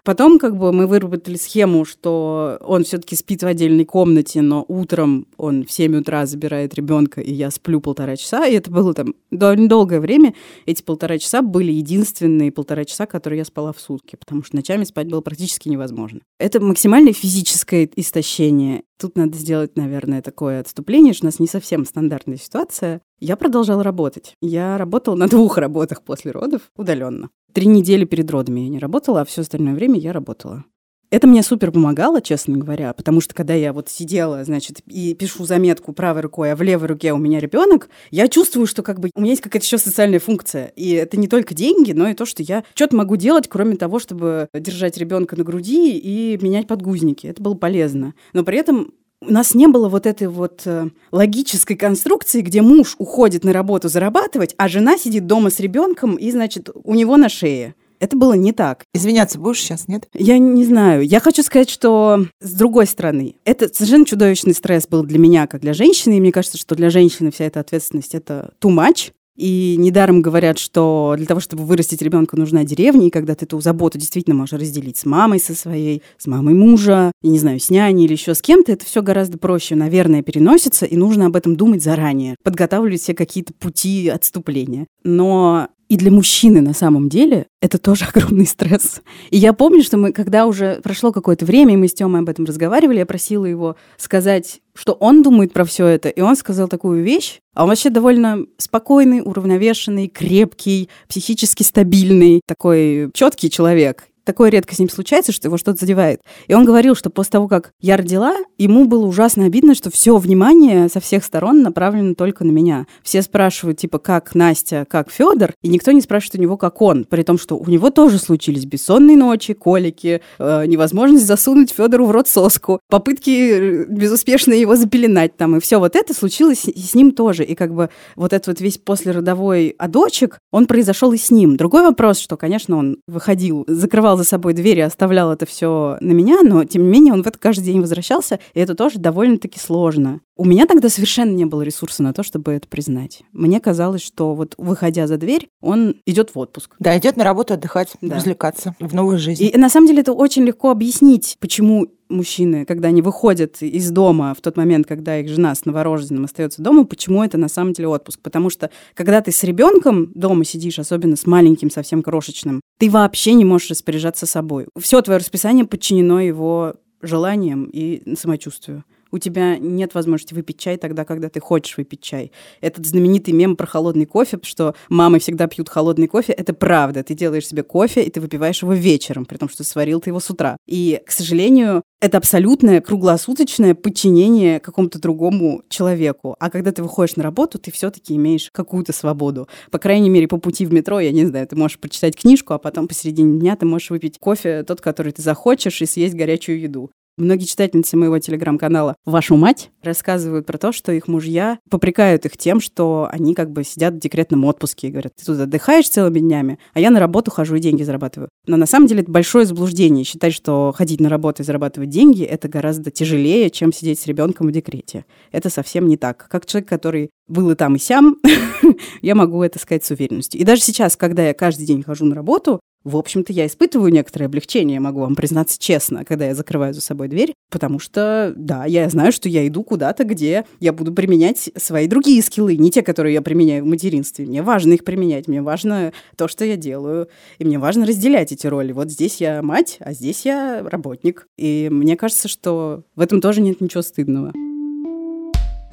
Потом 0.08 0.39
как 0.39 0.56
бы 0.56 0.72
мы 0.72 0.88
выработали 0.88 1.36
схему, 1.36 1.84
что 1.84 2.60
он 2.62 2.86
все-таки 2.86 3.13
спит 3.17 3.43
в 3.43 3.46
отдельной 3.46 3.84
комнате, 3.84 4.41
но 4.41 4.63
утром 4.70 5.28
он 5.36 5.65
в 5.65 5.72
7 5.74 5.98
утра 5.98 6.26
забирает 6.26 6.74
ребенка, 6.76 7.20
и 7.20 7.34
я 7.34 7.52
сплю 7.52 7.82
полтора 7.82 8.15
часа. 8.15 8.48
И 8.48 8.54
это 8.54 8.72
было 8.72 8.93
там 8.93 9.15
довольно 9.32 9.67
долгое 9.67 10.00
время. 10.00 10.34
Эти 10.65 10.82
полтора 10.82 11.17
часа 11.17 11.41
были 11.41 11.74
единственные 11.74 12.54
полтора 12.54 12.86
часа, 12.86 13.06
которые 13.06 13.39
я 13.39 13.43
спала 13.43 13.74
в 13.74 13.82
сутки, 13.82 14.15
потому 14.15 14.46
что 14.46 14.56
ночами 14.56 14.86
спать 14.86 15.10
было 15.10 15.20
практически 15.20 15.67
невозможно. 15.67 16.22
Это 16.39 16.62
максимальное 16.62 17.12
физическое 17.12 17.89
истощение. 17.98 18.84
Тут 19.00 19.16
надо 19.16 19.38
сделать, 19.38 19.76
наверное, 19.76 20.22
такое 20.22 20.60
отступление, 20.60 21.14
что 21.14 21.26
у 21.26 21.28
нас 21.28 21.40
не 21.40 21.48
совсем 21.48 21.86
стандартная 21.86 22.38
ситуация. 22.38 23.02
Я 23.20 23.36
продолжала 23.36 23.84
работать. 23.84 24.34
Я 24.42 24.78
работала 24.78 25.16
на 25.16 25.28
двух 25.28 25.58
работах 25.58 26.04
после 26.04 26.32
родов 26.32 26.62
удаленно. 26.76 27.30
Три 27.54 27.68
недели 27.68 28.06
перед 28.06 28.30
родами 28.32 28.62
я 28.62 28.70
не 28.70 28.80
работала, 28.80 29.22
а 29.22 29.26
все 29.26 29.42
остальное 29.42 29.76
время 29.76 30.00
я 30.00 30.14
работала. 30.14 30.66
Это 31.10 31.26
мне 31.26 31.41
супер 31.41 31.72
помогало, 31.72 32.22
честно 32.22 32.58
говоря, 32.58 32.91
потому 32.91 33.22
что 33.22 33.34
когда 33.34 33.54
я 33.54 33.72
вот 33.72 33.88
сидела, 33.88 34.43
значит, 34.43 34.82
и 34.88 35.13
пишу 35.13 35.46
заметку 35.46 35.93
правой 35.93 36.22
рукой, 36.22 36.52
а 36.52 36.56
в 36.58 36.62
левой 36.62 36.88
руке 36.88 37.13
у 37.13 37.17
меня 37.17 37.39
ребенок, 37.39 37.89
я 38.12 38.28
чувствую, 38.28 38.67
что 38.67 38.84
как 38.84 39.00
бы 39.00 39.10
у 39.15 39.22
меня 39.22 39.32
есть 39.32 39.41
какая-то 39.41 39.65
еще 39.65 39.78
социальная 39.78 40.20
функция. 40.20 40.74
И 40.76 40.91
это 40.91 41.17
не 41.17 41.30
только 41.30 41.54
деньги, 41.54 41.93
но 41.93 42.10
и 42.10 42.13
то, 42.13 42.26
что 42.26 42.43
я 42.43 42.65
что-то 42.74 42.98
могу 42.98 43.15
делать, 43.15 43.48
кроме 43.48 43.78
того, 43.78 44.00
чтобы 44.00 44.50
держать 44.54 44.98
ребенка 44.98 45.38
на 45.38 45.46
груди 45.46 45.98
и 45.98 46.38
менять 46.41 46.67
подгузники. 46.67 47.28
Это 47.28 47.41
было 47.41 47.54
полезно. 47.54 48.13
Но 48.34 48.43
при 48.43 48.58
этом 48.58 48.93
у 49.22 49.32
нас 49.32 49.56
не 49.56 49.67
было 49.67 49.88
вот 49.88 50.06
этой 50.06 50.28
вот 50.28 50.63
э, 50.65 50.89
логической 51.12 51.78
конструкции, 51.78 52.41
где 52.41 52.62
муж 52.62 52.96
уходит 52.98 53.46
на 53.46 53.54
работу 53.54 53.88
зарабатывать, 53.88 54.54
а 54.58 54.67
жена 54.67 54.98
сидит 54.98 55.26
дома 55.26 55.52
с 55.52 55.60
ребенком 55.62 56.15
и, 56.15 56.30
значит, 56.32 56.70
у 56.84 56.93
него 56.93 57.15
на 57.15 57.30
шее. 57.30 57.76
Это 58.00 58.16
было 58.16 58.34
не 58.34 58.52
так. 58.52 58.84
Извиняться 58.94 59.40
будешь 59.40 59.60
сейчас, 59.60 59.88
нет? 59.88 60.08
Я 60.14 60.38
не 60.38 60.66
знаю. 60.66 61.04
Я 61.04 61.20
хочу 61.20 61.44
сказать, 61.44 61.70
что 61.70 62.26
с 62.40 62.54
другой 62.54 62.88
стороны, 62.88 63.36
это 63.46 63.68
совершенно 63.74 64.06
чудовищный 64.06 64.54
стресс 64.54 64.88
был 64.88 65.04
для 65.04 65.20
меня, 65.20 65.48
как 65.48 65.62
для 65.62 65.74
женщины. 65.74 66.18
И 66.18 66.22
мне 66.22 66.32
кажется, 66.32 66.58
что 66.58 66.76
для 66.76 66.90
женщины 66.90 67.32
вся 67.32 67.46
эта 67.46 67.60
ответственность— 67.60 68.14
это 68.16 68.54
too 68.62 68.70
much. 68.70 69.12
И 69.38 69.76
недаром 69.78 70.24
говорят, 70.24 70.58
что 70.58 71.14
для 71.16 71.28
того, 71.28 71.40
чтобы 71.40 71.64
вырастить 71.64 72.02
ребенка, 72.02 72.36
нужна 72.36 72.64
деревня, 72.64 73.08
и 73.08 73.12
когда 73.12 73.36
ты 73.36 73.46
эту 73.46 73.62
заботу 73.62 74.00
действительно 74.00 74.36
можешь 74.36 74.60
разделить 74.60 74.98
с 74.98 75.06
мамой 75.06 75.40
со 75.40 75.54
своей, 75.54 76.02
с 76.18 76.26
мамой 76.26 76.56
мужа, 76.56 77.12
и 77.22 77.30
не 77.30 77.38
знаю, 77.38 77.60
с 77.60 77.70
няней 77.70 78.06
или 78.06 78.14
еще 78.14 78.34
с 78.34 78.42
кем-то, 78.42 78.72
это 78.72 78.84
все 78.84 79.04
гораздо 79.04 79.38
проще, 79.38 79.76
наверное, 79.76 80.24
переносится, 80.24 80.88
и 80.88 80.98
нужно 80.98 81.28
об 81.28 81.36
этом 81.36 81.56
думать 81.56 81.84
заранее, 81.84 82.36
подготавливать 82.44 83.02
все 83.02 83.14
какие-то 83.14 83.54
пути 83.54 84.10
отступления. 84.10 84.88
Но 85.04 85.68
и 85.89 85.97
для 85.97 86.12
мужчины 86.12 86.62
на 86.62 86.73
самом 86.73 87.10
деле 87.10 87.47
это 87.62 87.78
тоже 87.78 88.06
огромный 88.13 88.45
стресс. 88.45 89.02
И 89.30 89.38
я 89.38 89.54
помню, 89.54 89.84
что 89.84 89.97
мы, 89.97 90.12
когда 90.12 90.45
уже 90.45 90.82
прошло 90.82 91.12
какое-то 91.12 91.45
время, 91.45 91.73
и 91.73 91.78
мы 91.78 91.88
с 91.88 91.93
Тёмой 91.93 92.21
об 92.21 92.30
этом 92.30 92.45
разговаривали, 92.45 93.00
я 93.00 93.06
просила 93.06 93.45
его 93.45 93.76
сказать, 93.97 94.62
что 94.73 94.93
он 94.93 95.23
думает 95.23 95.54
про 95.54 95.65
все 95.65 95.88
это. 95.88 96.10
И 96.10 96.21
он 96.21 96.36
сказал 96.36 96.67
такую 96.67 97.04
вещь. 97.04 97.39
А 97.54 97.63
он 97.63 97.69
вообще 97.69 97.89
довольно 97.89 98.45
спокойный, 98.58 99.21
уравновешенный, 99.23 100.08
крепкий, 100.08 100.89
психически 101.08 101.63
стабильный, 101.63 102.41
такой 102.45 103.10
четкий 103.13 103.50
человек 103.50 104.08
такое 104.28 104.50
редко 104.50 104.76
с 104.76 104.80
ним 104.80 104.90
случается, 104.90 105.32
что 105.32 105.48
его 105.48 105.58
что-то 105.58 105.80
задевает. 105.80 106.22
И 106.48 106.54
он 106.54 106.66
говорил, 106.66 106.96
что 106.96 107.10
после 107.10 107.32
того, 107.32 107.48
как 107.48 107.72
я 107.80 107.98
родила, 107.98 108.36
ему 108.58 108.86
было 108.86 109.06
ужасно 109.06 109.46
обидно, 109.46 109.74
что 109.74 109.90
все 109.90 110.18
внимание 110.18 110.90
со 110.90 111.00
всех 111.00 111.24
сторон 111.24 111.63
направлено 111.63 112.13
только 112.13 112.44
на 112.44 112.52
меня. 112.52 112.86
Все 113.02 113.22
спрашивают, 113.22 113.80
типа, 113.80 113.98
как 113.98 114.36
Настя, 114.36 114.86
как 114.88 115.10
Федор, 115.10 115.54
и 115.63 115.70
никто 115.70 115.92
не 115.92 116.02
спрашивает 116.02 116.36
у 116.36 116.42
него, 116.42 116.58
как 116.58 116.82
он, 116.82 117.06
при 117.06 117.24
том, 117.24 117.40
что 117.40 117.58
у 117.58 117.66
него 117.68 117.90
тоже 117.90 118.20
случились 118.20 118.66
бессонные 118.66 119.18
ночи, 119.18 119.54
колики, 119.54 120.22
э, 120.38 120.66
невозможность 120.66 121.26
засунуть 121.26 121.72
Федору 121.72 122.06
в 122.06 122.12
рот 122.12 122.28
соску, 122.28 122.80
попытки 122.90 123.30
э, 123.30 123.86
безуспешно 123.88 124.54
его 124.54 124.76
запеленать 124.76 125.38
там, 125.38 125.56
и 125.56 125.60
все 125.62 125.80
вот 125.80 125.96
это 125.96 126.13
случилось 126.13 126.66
и 126.66 126.80
с 126.80 126.94
ним 126.94 127.12
тоже. 127.12 127.46
И 127.46 127.56
как 127.56 127.74
бы 127.74 127.90
вот 128.18 128.34
этот 128.34 128.48
вот 128.48 128.62
весь 128.62 128.78
послеродовой 128.78 129.70
одочек, 129.78 130.40
он 130.52 130.66
произошел 130.66 131.13
и 131.13 131.18
с 131.18 131.32
ним. 131.32 131.56
Другой 131.56 131.84
вопрос, 131.84 132.20
что, 132.20 132.36
конечно, 132.36 132.76
он 132.76 132.98
выходил, 133.08 133.63
закрывал 133.68 134.17
за 134.18 134.24
собой 134.24 134.54
дверь 134.54 134.80
и 134.80 134.82
оставлял 134.82 135.32
это 135.32 135.46
все 135.46 135.98
на 136.02 136.12
меня, 136.12 136.42
но 136.44 136.64
тем 136.64 136.84
не 136.84 136.90
менее 136.90 137.14
он 137.14 137.24
в 137.24 137.28
это 137.28 137.40
каждый 137.40 137.66
день 137.66 137.82
возвращался, 137.82 138.40
и 138.54 138.60
это 138.60 138.76
тоже 138.76 139.00
довольно-таки 139.00 139.60
сложно. 139.60 140.22
У 140.36 140.46
меня 140.46 140.68
тогда 140.68 140.90
совершенно 140.90 141.32
не 141.32 141.46
было 141.46 141.64
ресурса 141.64 142.04
на 142.04 142.14
то, 142.14 142.24
чтобы 142.24 142.54
это 142.54 142.68
признать. 142.68 143.24
Мне 143.32 143.60
казалось, 143.60 144.04
что 144.04 144.36
вот 144.36 144.54
выходя 144.58 145.08
за 145.08 145.18
дверь, 145.18 145.50
он 145.62 145.96
идет 146.06 146.36
в 146.36 146.40
отпуск. 146.40 146.76
Да, 146.80 146.98
идет 146.98 147.18
на 147.18 147.24
работу 147.24 147.56
отдыхать, 147.56 147.94
да. 148.02 148.16
развлекаться 148.16 148.76
в 148.80 148.94
новой 148.94 149.18
жизни. 149.18 149.48
И 149.48 149.58
на 149.58 149.70
самом 149.70 149.88
деле 149.88 150.02
это 150.02 150.14
очень 150.14 150.44
легко 150.44 150.70
объяснить, 150.70 151.38
почему 151.40 151.88
мужчины, 152.10 152.65
когда 152.65 152.89
они 152.89 153.02
выходят 153.02 153.62
из 153.62 153.91
дома 153.91 154.34
в 154.34 154.41
тот 154.41 154.58
момент, 154.58 154.88
когда 154.88 155.20
их 155.20 155.30
жена 155.30 155.54
с 155.54 155.65
новорожденным 155.65 156.26
остается 156.26 156.62
дома, 156.62 156.86
почему 156.86 157.24
это 157.24 157.38
на 157.38 157.48
самом 157.48 157.74
деле 157.74 157.88
отпуск? 157.88 158.20
Потому 158.22 158.50
что 158.50 158.70
когда 158.93 159.22
ты 159.22 159.32
с 159.32 159.43
ребенком 159.43 160.12
дома 160.13 160.46
сидишь, 160.46 160.80
особенно 160.80 161.15
с 161.15 161.26
маленьким, 161.26 161.70
совсем 161.70 162.02
крошечным, 162.04 162.62
ты 162.80 162.89
вообще 162.89 163.34
не 163.34 163.46
можешь 163.46 163.70
распоряжаться 163.70 164.26
собой. 164.26 164.67
Все 164.80 165.02
твое 165.02 165.20
расписание 165.20 165.65
подчинено 165.65 166.20
его 166.20 166.76
желаниям 167.02 167.65
и 167.65 168.15
самочувствию 168.15 168.84
у 169.12 169.17
тебя 169.17 169.58
нет 169.58 169.93
возможности 169.93 170.34
выпить 170.34 170.60
чай 170.60 170.78
тогда, 170.78 171.06
когда 171.06 171.30
ты 171.30 171.39
хочешь 171.39 171.78
выпить 171.78 172.02
чай. 172.02 172.32
Этот 172.62 172.86
знаменитый 172.86 173.34
мем 173.34 173.56
про 173.56 173.67
холодный 173.67 174.06
кофе, 174.06 174.39
что 174.43 174.76
мамы 174.89 175.20
всегда 175.20 175.48
пьют 175.48 175.70
холодный 175.70 176.08
кофе, 176.08 176.34
это 176.34 176.54
правда. 176.54 177.04
Ты 177.04 177.13
делаешь 177.13 177.48
себе 177.48 177.63
кофе, 177.63 178.04
и 178.04 178.10
ты 178.10 178.22
выпиваешь 178.22 178.62
его 178.62 178.74
вечером, 178.74 179.26
при 179.26 179.38
том, 179.38 179.50
что 179.50 179.63
сварил 179.63 180.02
ты 180.02 180.10
его 180.10 180.20
с 180.20 180.30
утра. 180.30 180.58
И, 180.65 181.02
к 181.06 181.12
сожалению, 181.12 181.84
это 182.00 182.17
абсолютное 182.17 182.80
круглосуточное 182.80 183.74
подчинение 183.74 184.60
какому-то 184.60 185.00
другому 185.00 185.63
человеку. 185.67 186.36
А 186.39 186.52
когда 186.52 186.72
ты 186.72 186.84
выходишь 186.84 187.15
на 187.15 187.24
работу, 187.24 187.58
ты 187.58 187.72
все-таки 187.72 188.15
имеешь 188.15 188.50
какую-то 188.52 188.93
свободу. 188.93 189.48
По 189.72 189.80
крайней 189.80 190.10
мере, 190.10 190.28
по 190.28 190.38
пути 190.38 190.65
в 190.65 190.74
метро, 190.74 191.00
я 191.00 191.12
не 191.12 191.26
знаю, 191.26 191.48
ты 191.48 191.56
можешь 191.56 191.80
прочитать 191.80 192.15
книжку, 192.15 192.54
а 192.54 192.60
потом 192.60 192.88
посередине 192.88 193.39
дня 193.39 193.56
ты 193.56 193.65
можешь 193.65 193.89
выпить 193.89 194.20
кофе, 194.20 194.63
тот, 194.63 194.80
который 194.80 195.12
ты 195.12 195.22
захочешь, 195.22 195.82
и 195.82 195.86
съесть 195.86 196.13
горячую 196.13 196.60
еду. 196.60 196.91
Многие 197.20 197.46
читательницы 197.46 197.98
моего 197.98 198.20
телеграм-канала 198.20 198.96
«Вашу 199.04 199.38
мать» 199.38 199.72
рассказывают 199.82 200.46
про 200.46 200.60
то, 200.60 200.72
что 200.72 200.92
их 200.92 201.08
мужья 201.08 201.58
попрекают 201.68 202.28
их 202.28 202.38
тем, 202.38 202.62
что 202.62 203.10
они 203.12 203.34
как 203.34 203.52
бы 203.52 203.64
сидят 203.64 203.96
в 203.96 203.98
декретном 203.98 204.46
отпуске 204.46 204.88
и 204.88 204.92
говорят, 204.92 205.16
ты 205.16 205.26
тут 205.26 205.40
отдыхаешь 205.40 205.90
целыми 205.90 206.20
днями, 206.20 206.60
а 206.76 206.80
я 206.80 206.92
на 206.92 207.00
работу 207.00 207.32
хожу 207.32 207.56
и 207.56 207.60
деньги 207.60 207.82
зарабатываю. 207.82 208.30
Но 208.46 208.56
на 208.56 208.68
самом 208.68 208.86
деле 208.86 209.02
это 209.02 209.12
большое 209.12 209.48
заблуждение 209.48 210.04
считать, 210.04 210.32
что 210.32 210.72
ходить 210.78 211.02
на 211.02 211.10
работу 211.10 211.42
и 211.42 211.46
зарабатывать 211.46 211.90
деньги– 211.90 212.24
это 212.24 212.50
гораздо 212.50 212.92
тяжелее, 212.92 213.50
чем 213.50 213.74
сидеть 213.74 214.00
с 214.00 214.06
ребенком 214.06 214.46
в 214.46 214.52
декрете. 214.52 215.06
Это 215.32 215.50
совсем 215.50 215.88
не 215.88 215.98
так. 215.98 216.28
Как 216.30 216.46
человек, 216.46 216.70
который 216.70 217.10
был 217.28 217.50
и 217.50 217.56
там, 217.56 217.78
и 217.78 217.80
сям, 217.80 218.18
я 219.02 219.16
могу 219.16 219.42
это 219.42 219.58
сказать 219.58 219.84
с 219.84 219.90
уверенностью. 219.90 220.40
И 220.40 220.44
даже 220.44 220.62
сейчас, 220.62 220.96
когда 220.96 221.26
я 221.26 221.34
каждый 221.34 221.66
день 221.66 221.82
хожу 221.82 222.06
на 222.06 222.14
работу, 222.14 222.60
в 222.88 222.95
общем-то, 222.95 223.34
я 223.34 223.45
испытываю 223.45 223.91
некоторое 223.91 224.26
облегчение, 224.26 224.80
могу 224.80 225.02
вам 225.02 225.15
признаться 225.15 225.60
честно, 225.60 226.06
когда 226.06 226.28
я 226.28 226.36
закрываю 226.36 226.73
за 226.73 226.82
собой 226.82 227.10
дверь, 227.10 227.34
потому 227.52 227.80
что, 227.80 228.34
да, 228.36 228.65
я 228.65 228.89
знаю, 228.89 229.12
что 229.12 229.28
я 229.28 229.45
иду 229.45 229.63
куда-то, 229.63 230.06
где 230.06 230.45
я 230.60 230.71
буду 230.71 230.93
применять 230.93 231.50
свои 231.58 231.88
другие 231.88 232.21
скиллы, 232.21 232.56
не 232.56 232.71
те, 232.71 232.82
которые 232.82 233.13
я 233.13 233.21
применяю 233.21 233.63
в 233.63 233.67
материнстве. 233.67 234.26
Мне 234.26 234.41
важно 234.41 234.73
их 234.73 234.86
применять, 234.86 235.28
мне 235.28 235.41
важно 235.41 235.91
то, 236.15 236.30
что 236.30 236.45
я 236.45 236.56
делаю, 236.56 237.10
и 237.39 237.45
мне 237.45 237.60
важно 237.60 237.86
разделять 237.86 238.32
эти 238.32 238.47
роли. 238.47 238.71
Вот 238.71 238.89
здесь 238.89 239.19
я 239.19 239.41
мать, 239.41 239.78
а 239.82 239.91
здесь 239.91 240.26
я 240.26 240.63
работник. 240.63 241.28
И 241.38 241.67
мне 241.69 241.97
кажется, 241.97 242.30
что 242.30 242.84
в 242.95 243.02
этом 243.02 243.19
тоже 243.19 243.41
нет 243.41 243.60
ничего 243.60 243.82
стыдного. 243.82 244.32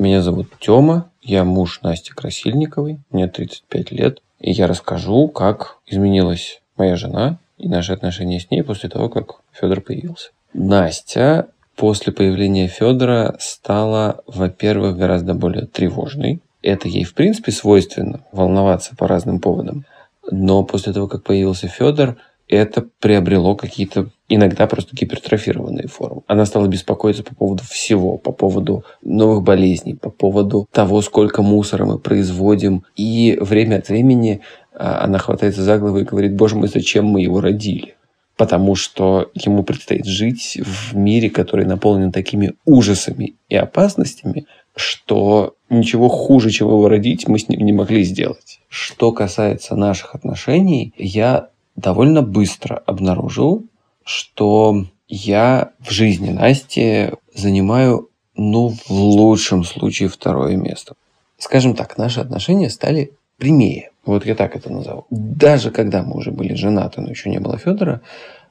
Меня 0.00 0.20
зовут 0.20 0.48
Тёма, 0.58 1.12
я 1.22 1.44
муж 1.44 1.80
Насти 1.82 2.10
Красильниковой, 2.10 2.98
мне 3.10 3.28
35 3.28 3.92
лет, 3.92 4.22
и 4.40 4.50
я 4.50 4.66
расскажу, 4.66 5.28
как 5.28 5.78
изменилась 5.86 6.60
моя 6.76 6.96
жена 6.96 7.38
и 7.58 7.68
наши 7.68 7.92
отношения 7.92 8.40
с 8.40 8.50
ней 8.50 8.62
после 8.62 8.88
того, 8.88 9.08
как 9.08 9.40
Федор 9.52 9.80
появился. 9.80 10.30
Настя 10.52 11.48
после 11.76 12.12
появления 12.12 12.68
Федора 12.68 13.36
стала, 13.38 14.22
во-первых, 14.26 14.96
гораздо 14.96 15.34
более 15.34 15.66
тревожной. 15.66 16.40
Это 16.62 16.88
ей, 16.88 17.04
в 17.04 17.14
принципе, 17.14 17.52
свойственно 17.52 18.20
волноваться 18.32 18.96
по 18.96 19.06
разным 19.06 19.40
поводам. 19.40 19.84
Но 20.30 20.64
после 20.64 20.92
того, 20.92 21.08
как 21.08 21.22
появился 21.22 21.68
Федор, 21.68 22.16
это 22.48 22.86
приобрело 23.00 23.56
какие-то 23.56 24.10
иногда 24.28 24.66
просто 24.66 24.96
гипертрофированные 24.96 25.88
формы. 25.88 26.22
Она 26.26 26.44
стала 26.46 26.66
беспокоиться 26.66 27.22
по 27.22 27.34
поводу 27.34 27.62
всего, 27.64 28.18
по 28.18 28.32
поводу 28.32 28.84
новых 29.02 29.42
болезней, 29.42 29.94
по 29.94 30.10
поводу 30.10 30.68
того, 30.72 31.00
сколько 31.02 31.42
мусора 31.42 31.84
мы 31.86 31.98
производим. 31.98 32.84
И 32.96 33.38
время 33.40 33.76
от 33.76 33.88
времени 33.88 34.40
она 34.74 35.18
хватается 35.18 35.62
за 35.62 35.78
голову 35.78 35.98
и 35.98 36.04
говорит, 36.04 36.34
боже 36.34 36.56
мой, 36.56 36.68
зачем 36.68 37.06
мы 37.06 37.22
его 37.22 37.40
родили? 37.40 37.94
Потому 38.36 38.74
что 38.74 39.30
ему 39.34 39.62
предстоит 39.62 40.06
жить 40.06 40.58
в 40.60 40.96
мире, 40.96 41.30
который 41.30 41.66
наполнен 41.66 42.10
такими 42.10 42.54
ужасами 42.64 43.34
и 43.48 43.56
опасностями, 43.56 44.46
что 44.74 45.54
ничего 45.70 46.08
хуже, 46.08 46.50
чем 46.50 46.68
его 46.68 46.88
родить, 46.88 47.28
мы 47.28 47.38
с 47.38 47.48
ним 47.48 47.60
не 47.60 47.72
могли 47.72 48.02
сделать. 48.02 48.60
Что 48.68 49.12
касается 49.12 49.76
наших 49.76 50.16
отношений, 50.16 50.92
я 50.96 51.48
довольно 51.76 52.22
быстро 52.22 52.76
обнаружил, 52.86 53.64
что 54.04 54.84
я 55.06 55.70
в 55.78 55.90
жизни 55.90 56.30
Насти 56.30 57.10
занимаю, 57.34 58.10
ну, 58.36 58.74
в 58.88 58.90
лучшем 58.90 59.62
случае 59.62 60.08
второе 60.08 60.56
место. 60.56 60.94
Скажем 61.38 61.74
так, 61.74 61.98
наши 61.98 62.20
отношения 62.20 62.70
стали 62.70 63.12
прямее. 63.38 63.90
Вот 64.06 64.26
я 64.26 64.34
так 64.34 64.54
это 64.56 64.70
назову. 64.70 65.06
Даже 65.10 65.70
когда 65.70 66.02
мы 66.02 66.16
уже 66.16 66.30
были 66.30 66.54
женаты, 66.54 67.00
но 67.00 67.10
еще 67.10 67.30
не 67.30 67.38
было 67.38 67.58
Федора, 67.58 68.02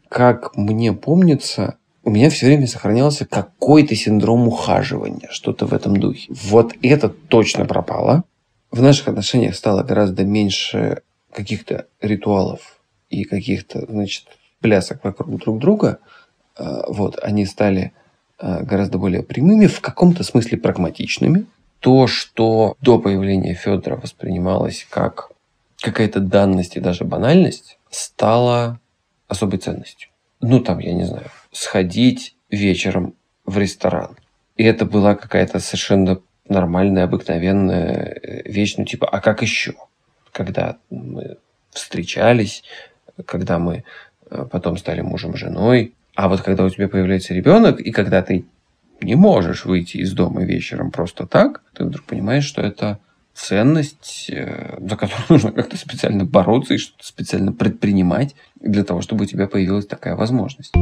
как 0.10 0.56
мне 0.56 0.94
помнится, 0.94 1.78
у 2.04 2.10
меня 2.10 2.30
все 2.30 2.48
время 2.48 2.68
сохранялся 2.68 3.26
какой-то 3.26 3.96
синдром 3.96 4.48
ухаживания, 4.48 5.30
что-то 5.32 5.66
в 5.66 5.74
этом 5.74 5.98
духе. 5.98 6.28
Вот 6.30 6.74
это 6.82 7.10
точно 7.10 7.66
пропало. 7.66 8.24
В 8.72 8.82
наших 8.82 9.08
отношениях 9.08 9.56
стало 9.56 9.84
гораздо 9.84 10.26
меньше 10.26 11.02
каких-то 11.32 11.86
ритуалов 12.02 12.80
и 13.10 13.24
каких-то, 13.24 13.86
значит, 13.88 14.26
плясок 14.60 15.04
вокруг 15.04 15.38
друг 15.40 15.60
друга. 15.60 16.00
А, 16.58 16.84
вот, 16.88 17.20
они 17.22 17.46
стали 17.46 17.94
а, 18.40 18.64
гораздо 18.64 18.98
более 18.98 19.24
прямыми, 19.24 19.68
в 19.68 19.80
каком-то 19.82 20.24
смысле 20.24 20.58
прагматичными. 20.58 21.46
То, 21.80 22.08
что 22.08 22.76
до 22.82 22.98
появления 22.98 23.54
Федора 23.54 23.98
воспринималось 23.98 24.86
как 24.90 25.33
какая-то 25.84 26.22
данность 26.22 26.78
и 26.78 26.80
даже 26.80 27.04
банальность 27.04 27.78
стала 27.90 28.80
особой 29.28 29.60
ценностью. 29.60 30.10
Ну, 30.40 30.62
там, 30.62 30.80
я 30.80 30.94
не 30.94 31.04
знаю, 31.04 31.26
сходить 31.52 32.38
вечером 32.50 33.16
в 33.46 33.58
ресторан. 33.58 34.18
И 34.56 34.64
это 34.64 34.86
была 34.86 35.16
какая-то 35.16 35.60
совершенно 35.60 36.22
нормальная, 36.48 37.04
обыкновенная 37.04 38.20
э, 38.22 38.50
вещь, 38.50 38.76
ну, 38.78 38.86
типа, 38.86 39.08
а 39.10 39.20
как 39.20 39.42
еще? 39.42 39.74
Когда 40.32 40.78
мы 40.90 41.38
встречались, 41.72 42.64
когда 43.26 43.60
мы 43.60 43.84
э, 44.30 44.46
потом 44.50 44.78
стали 44.78 45.02
мужем 45.02 45.34
и 45.34 45.38
женой. 45.38 45.96
А 46.16 46.30
вот 46.30 46.42
когда 46.42 46.64
у 46.64 46.70
тебя 46.70 46.88
появляется 46.88 47.34
ребенок, 47.34 47.82
и 47.82 47.92
когда 47.92 48.22
ты 48.22 48.46
не 49.02 49.16
можешь 49.16 49.66
выйти 49.66 49.98
из 49.98 50.14
дома 50.14 50.44
вечером 50.44 50.92
просто 50.92 51.28
так, 51.28 51.62
ты 51.74 51.84
вдруг 51.84 52.06
понимаешь, 52.06 52.46
что 52.46 52.62
это 52.62 53.00
ценность, 53.34 54.30
э, 54.30 54.78
за 54.80 54.96
которую 54.96 55.26
нужно 55.30 55.52
как-то 55.52 55.78
специально 55.78 56.26
бороться 56.26 56.74
и 56.74 56.78
что-то 56.78 57.06
специально 57.06 57.52
предпринимать 57.52 58.36
для 58.60 58.84
того, 58.84 59.02
чтобы 59.02 59.24
у 59.24 59.28
тебя 59.28 59.48
появилась 59.48 59.86
такая 59.86 60.16
возможность. 60.16 60.74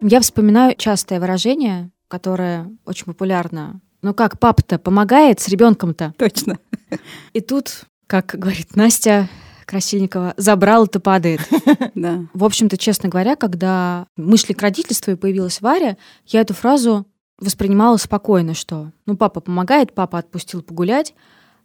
Я 0.00 0.20
вспоминаю 0.20 0.74
частое 0.76 1.20
выражение, 1.20 1.90
которое 2.08 2.70
очень 2.86 3.04
популярно. 3.04 3.80
Ну 4.00 4.14
как, 4.14 4.38
папа-то 4.38 4.78
помогает 4.78 5.40
с 5.40 5.48
ребенком-то? 5.48 6.14
Точно. 6.16 6.58
И 7.32 7.40
тут, 7.40 7.84
как 8.06 8.26
говорит 8.26 8.76
Настя, 8.76 9.28
Красильникова, 9.66 10.34
забрал-то 10.36 11.00
падает. 11.00 11.40
Да. 11.94 12.26
В 12.32 12.44
общем-то, 12.44 12.76
честно 12.76 13.08
говоря, 13.08 13.34
когда 13.34 14.06
мы 14.16 14.36
шли 14.36 14.54
к 14.54 14.62
родительству 14.62 15.12
и 15.12 15.16
появилась 15.16 15.60
Варя, 15.60 15.96
я 16.26 16.42
эту 16.42 16.54
фразу 16.54 17.06
воспринимала 17.38 17.96
спокойно, 17.96 18.54
что 18.54 18.92
ну 19.06 19.16
папа 19.16 19.40
помогает, 19.40 19.94
папа 19.94 20.18
отпустил 20.18 20.62
погулять, 20.62 21.14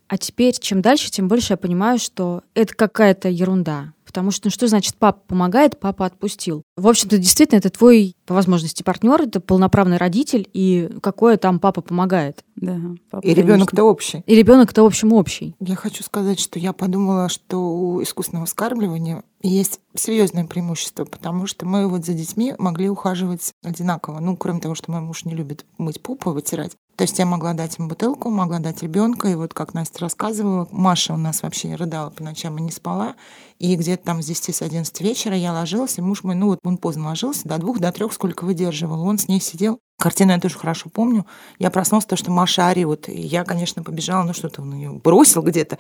а 0.08 0.18
теперь 0.18 0.58
чем 0.60 0.82
дальше, 0.82 1.10
тем 1.10 1.28
больше 1.28 1.54
я 1.54 1.58
понимаю, 1.58 2.00
что 2.00 2.44
это 2.54 2.76
какая-то 2.76 3.30
ерунда. 3.30 3.94
Потому 4.14 4.30
что, 4.30 4.46
ну 4.46 4.52
что 4.52 4.68
значит 4.68 4.94
папа 4.96 5.20
помогает, 5.26 5.80
папа 5.80 6.06
отпустил? 6.06 6.62
В 6.78 6.88
общем-то, 6.88 7.18
действительно, 7.18 7.58
это 7.58 7.72
твой, 7.72 8.16
по 8.28 8.36
возможности, 8.36 8.84
партнер, 8.84 9.20
это 9.24 9.42
полноправный 9.42 9.98
родитель, 9.98 10.48
и 10.54 10.88
какое 11.02 11.38
там 11.38 11.60
папа 11.60 11.82
помогает. 11.82 12.44
Да, 12.56 12.80
папа, 13.10 13.26
и 13.26 13.34
ребенок-то 13.34 13.84
общий. 13.84 14.22
И 14.28 14.36
ребенок-то, 14.36 14.84
в 14.84 14.86
общем, 14.86 15.14
общий. 15.14 15.56
Я 15.60 15.76
хочу 15.76 16.04
сказать, 16.04 16.40
что 16.40 16.60
я 16.60 16.74
подумала, 16.74 17.28
что 17.28 17.58
у 17.58 18.04
искусственного 18.04 18.46
вскармливания 18.46 19.24
есть 19.42 19.80
серьезное 19.96 20.46
преимущество, 20.46 21.06
потому 21.06 21.48
что 21.48 21.66
мы 21.66 21.88
вот 21.88 22.06
за 22.06 22.14
детьми 22.14 22.54
могли 22.60 22.90
ухаживать 22.90 23.52
одинаково. 23.64 24.20
Ну, 24.20 24.38
кроме 24.38 24.62
того, 24.62 24.76
что 24.76 24.92
мой 24.92 25.02
муж 25.02 25.26
не 25.26 25.34
любит 25.34 25.66
мыть 25.80 26.02
попу, 26.02 26.32
вытирать. 26.32 26.78
То 26.96 27.04
есть 27.04 27.18
я 27.18 27.26
могла 27.26 27.54
дать 27.54 27.80
им 27.80 27.88
бутылку, 27.88 28.30
могла 28.30 28.60
дать 28.60 28.84
ребенка, 28.84 29.28
и 29.28 29.36
вот 29.36 29.54
как 29.54 29.74
Настя 29.74 30.02
рассказывала, 30.02 30.68
Маша 30.72 31.14
у 31.14 31.18
нас 31.18 31.42
вообще 31.42 31.74
рыдала 31.74 32.12
по 32.12 32.24
ночам 32.24 32.58
и 32.60 32.62
не 32.62 32.72
спала, 32.72 33.16
и 33.60 33.76
где-то 33.76 34.04
там 34.04 34.22
с 34.22 34.26
10 34.26 34.56
с 34.56 34.62
11 34.62 35.02
вечера 35.02 35.36
я 35.36 35.54
ложилась, 35.54 35.98
и 35.98 36.02
муж 36.02 36.24
мой, 36.24 36.36
ну 36.36 36.48
вот 36.48 36.60
он 36.64 36.78
поздно 36.78 37.08
ложился, 37.08 37.48
до 37.48 37.58
двух, 37.58 37.80
до 37.80 37.92
трех 37.92 38.14
сколько 38.14 38.46
выдерживал, 38.46 39.02
он 39.02 39.18
с 39.18 39.28
ней 39.28 39.40
сидел, 39.40 39.80
Картину 40.00 40.34
я 40.34 40.40
тоже 40.40 40.58
хорошо 40.58 40.90
помню. 40.90 41.26
Я 41.60 41.70
проснулась, 41.70 42.06
то, 42.06 42.18
что 42.18 42.30
Маша 42.30 42.68
орет. 42.68 43.08
И 43.08 43.22
я, 43.22 43.46
конечно, 43.46 43.84
побежала, 43.84 44.24
ну 44.24 44.34
что-то 44.34 44.62
он 44.62 44.74
ее 44.74 44.92
бросил 44.92 45.42
где-то. 45.42 45.78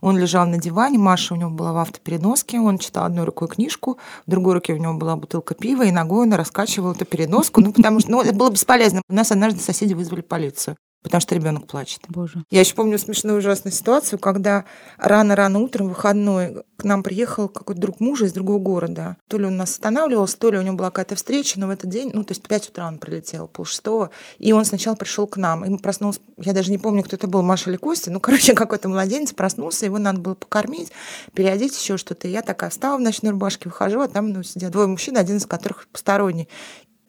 Он 0.00 0.16
лежал 0.16 0.46
на 0.46 0.56
диване, 0.56 0.98
Маша 0.98 1.34
у 1.34 1.36
него 1.36 1.50
была 1.50 1.72
в 1.72 1.78
автопереноске, 1.78 2.58
он 2.58 2.78
читал 2.78 3.04
одной 3.04 3.24
рукой 3.24 3.48
книжку, 3.48 3.98
в 4.26 4.30
другой 4.30 4.54
руке 4.54 4.72
у 4.72 4.78
него 4.78 4.94
была 4.94 5.16
бутылка 5.16 5.54
пива, 5.54 5.82
и 5.82 5.90
ногой 5.90 6.22
он 6.22 6.32
раскачивал 6.32 6.92
эту 6.92 7.04
переноску, 7.04 7.60
ну 7.60 7.72
потому 7.72 8.00
что 8.00 8.10
ну, 8.12 8.22
это 8.22 8.32
было 8.32 8.50
бесполезно. 8.50 9.02
У 9.10 9.14
нас 9.14 9.30
однажды 9.30 9.60
соседи 9.60 9.92
вызвали 9.92 10.22
полицию 10.22 10.76
потому 11.06 11.20
что 11.20 11.36
ребенок 11.36 11.68
плачет. 11.68 12.00
Боже. 12.08 12.42
Я 12.50 12.58
еще 12.60 12.74
помню 12.74 12.98
смешную 12.98 13.38
ужасную 13.38 13.72
ситуацию, 13.72 14.18
когда 14.18 14.64
рано-рано 14.98 15.60
утром, 15.60 15.88
выходной, 15.88 16.64
к 16.76 16.82
нам 16.82 17.04
приехал 17.04 17.48
какой-то 17.48 17.80
друг 17.80 18.00
мужа 18.00 18.24
из 18.24 18.32
другого 18.32 18.58
города. 18.58 19.16
То 19.28 19.38
ли 19.38 19.46
он 19.46 19.56
нас 19.56 19.70
останавливался, 19.70 20.36
то 20.36 20.50
ли 20.50 20.58
у 20.58 20.62
него 20.62 20.74
была 20.74 20.90
какая-то 20.90 21.14
встреча, 21.14 21.60
но 21.60 21.68
в 21.68 21.70
этот 21.70 21.90
день, 21.90 22.10
ну, 22.12 22.24
то 22.24 22.32
есть 22.32 22.44
в 22.44 22.48
5 22.48 22.70
утра 22.70 22.88
он 22.88 22.98
прилетел, 22.98 23.46
полшестого, 23.46 24.10
и 24.38 24.50
он 24.50 24.64
сначала 24.64 24.96
пришел 24.96 25.28
к 25.28 25.36
нам. 25.36 25.64
И 25.64 25.78
проснулся, 25.78 26.18
я 26.38 26.52
даже 26.52 26.72
не 26.72 26.78
помню, 26.78 27.04
кто 27.04 27.14
это 27.14 27.28
был, 27.28 27.42
Маша 27.42 27.70
или 27.70 27.76
Костя, 27.76 28.10
ну, 28.10 28.18
короче, 28.20 28.54
какой-то 28.54 28.88
младенец 28.88 29.32
проснулся, 29.32 29.86
его 29.86 29.98
надо 29.98 30.18
было 30.18 30.34
покормить, 30.34 30.90
переодеть 31.34 31.80
еще 31.80 31.98
что-то. 31.98 32.26
И 32.26 32.32
я 32.32 32.42
такая 32.42 32.70
встала 32.70 32.98
в 32.98 33.00
ночной 33.00 33.30
рубашке, 33.30 33.68
выхожу, 33.68 34.00
а 34.00 34.08
там 34.08 34.32
ну, 34.32 34.42
сидят 34.42 34.72
двое 34.72 34.88
мужчин, 34.88 35.16
один 35.16 35.36
из 35.36 35.46
которых 35.46 35.86
посторонний. 35.92 36.48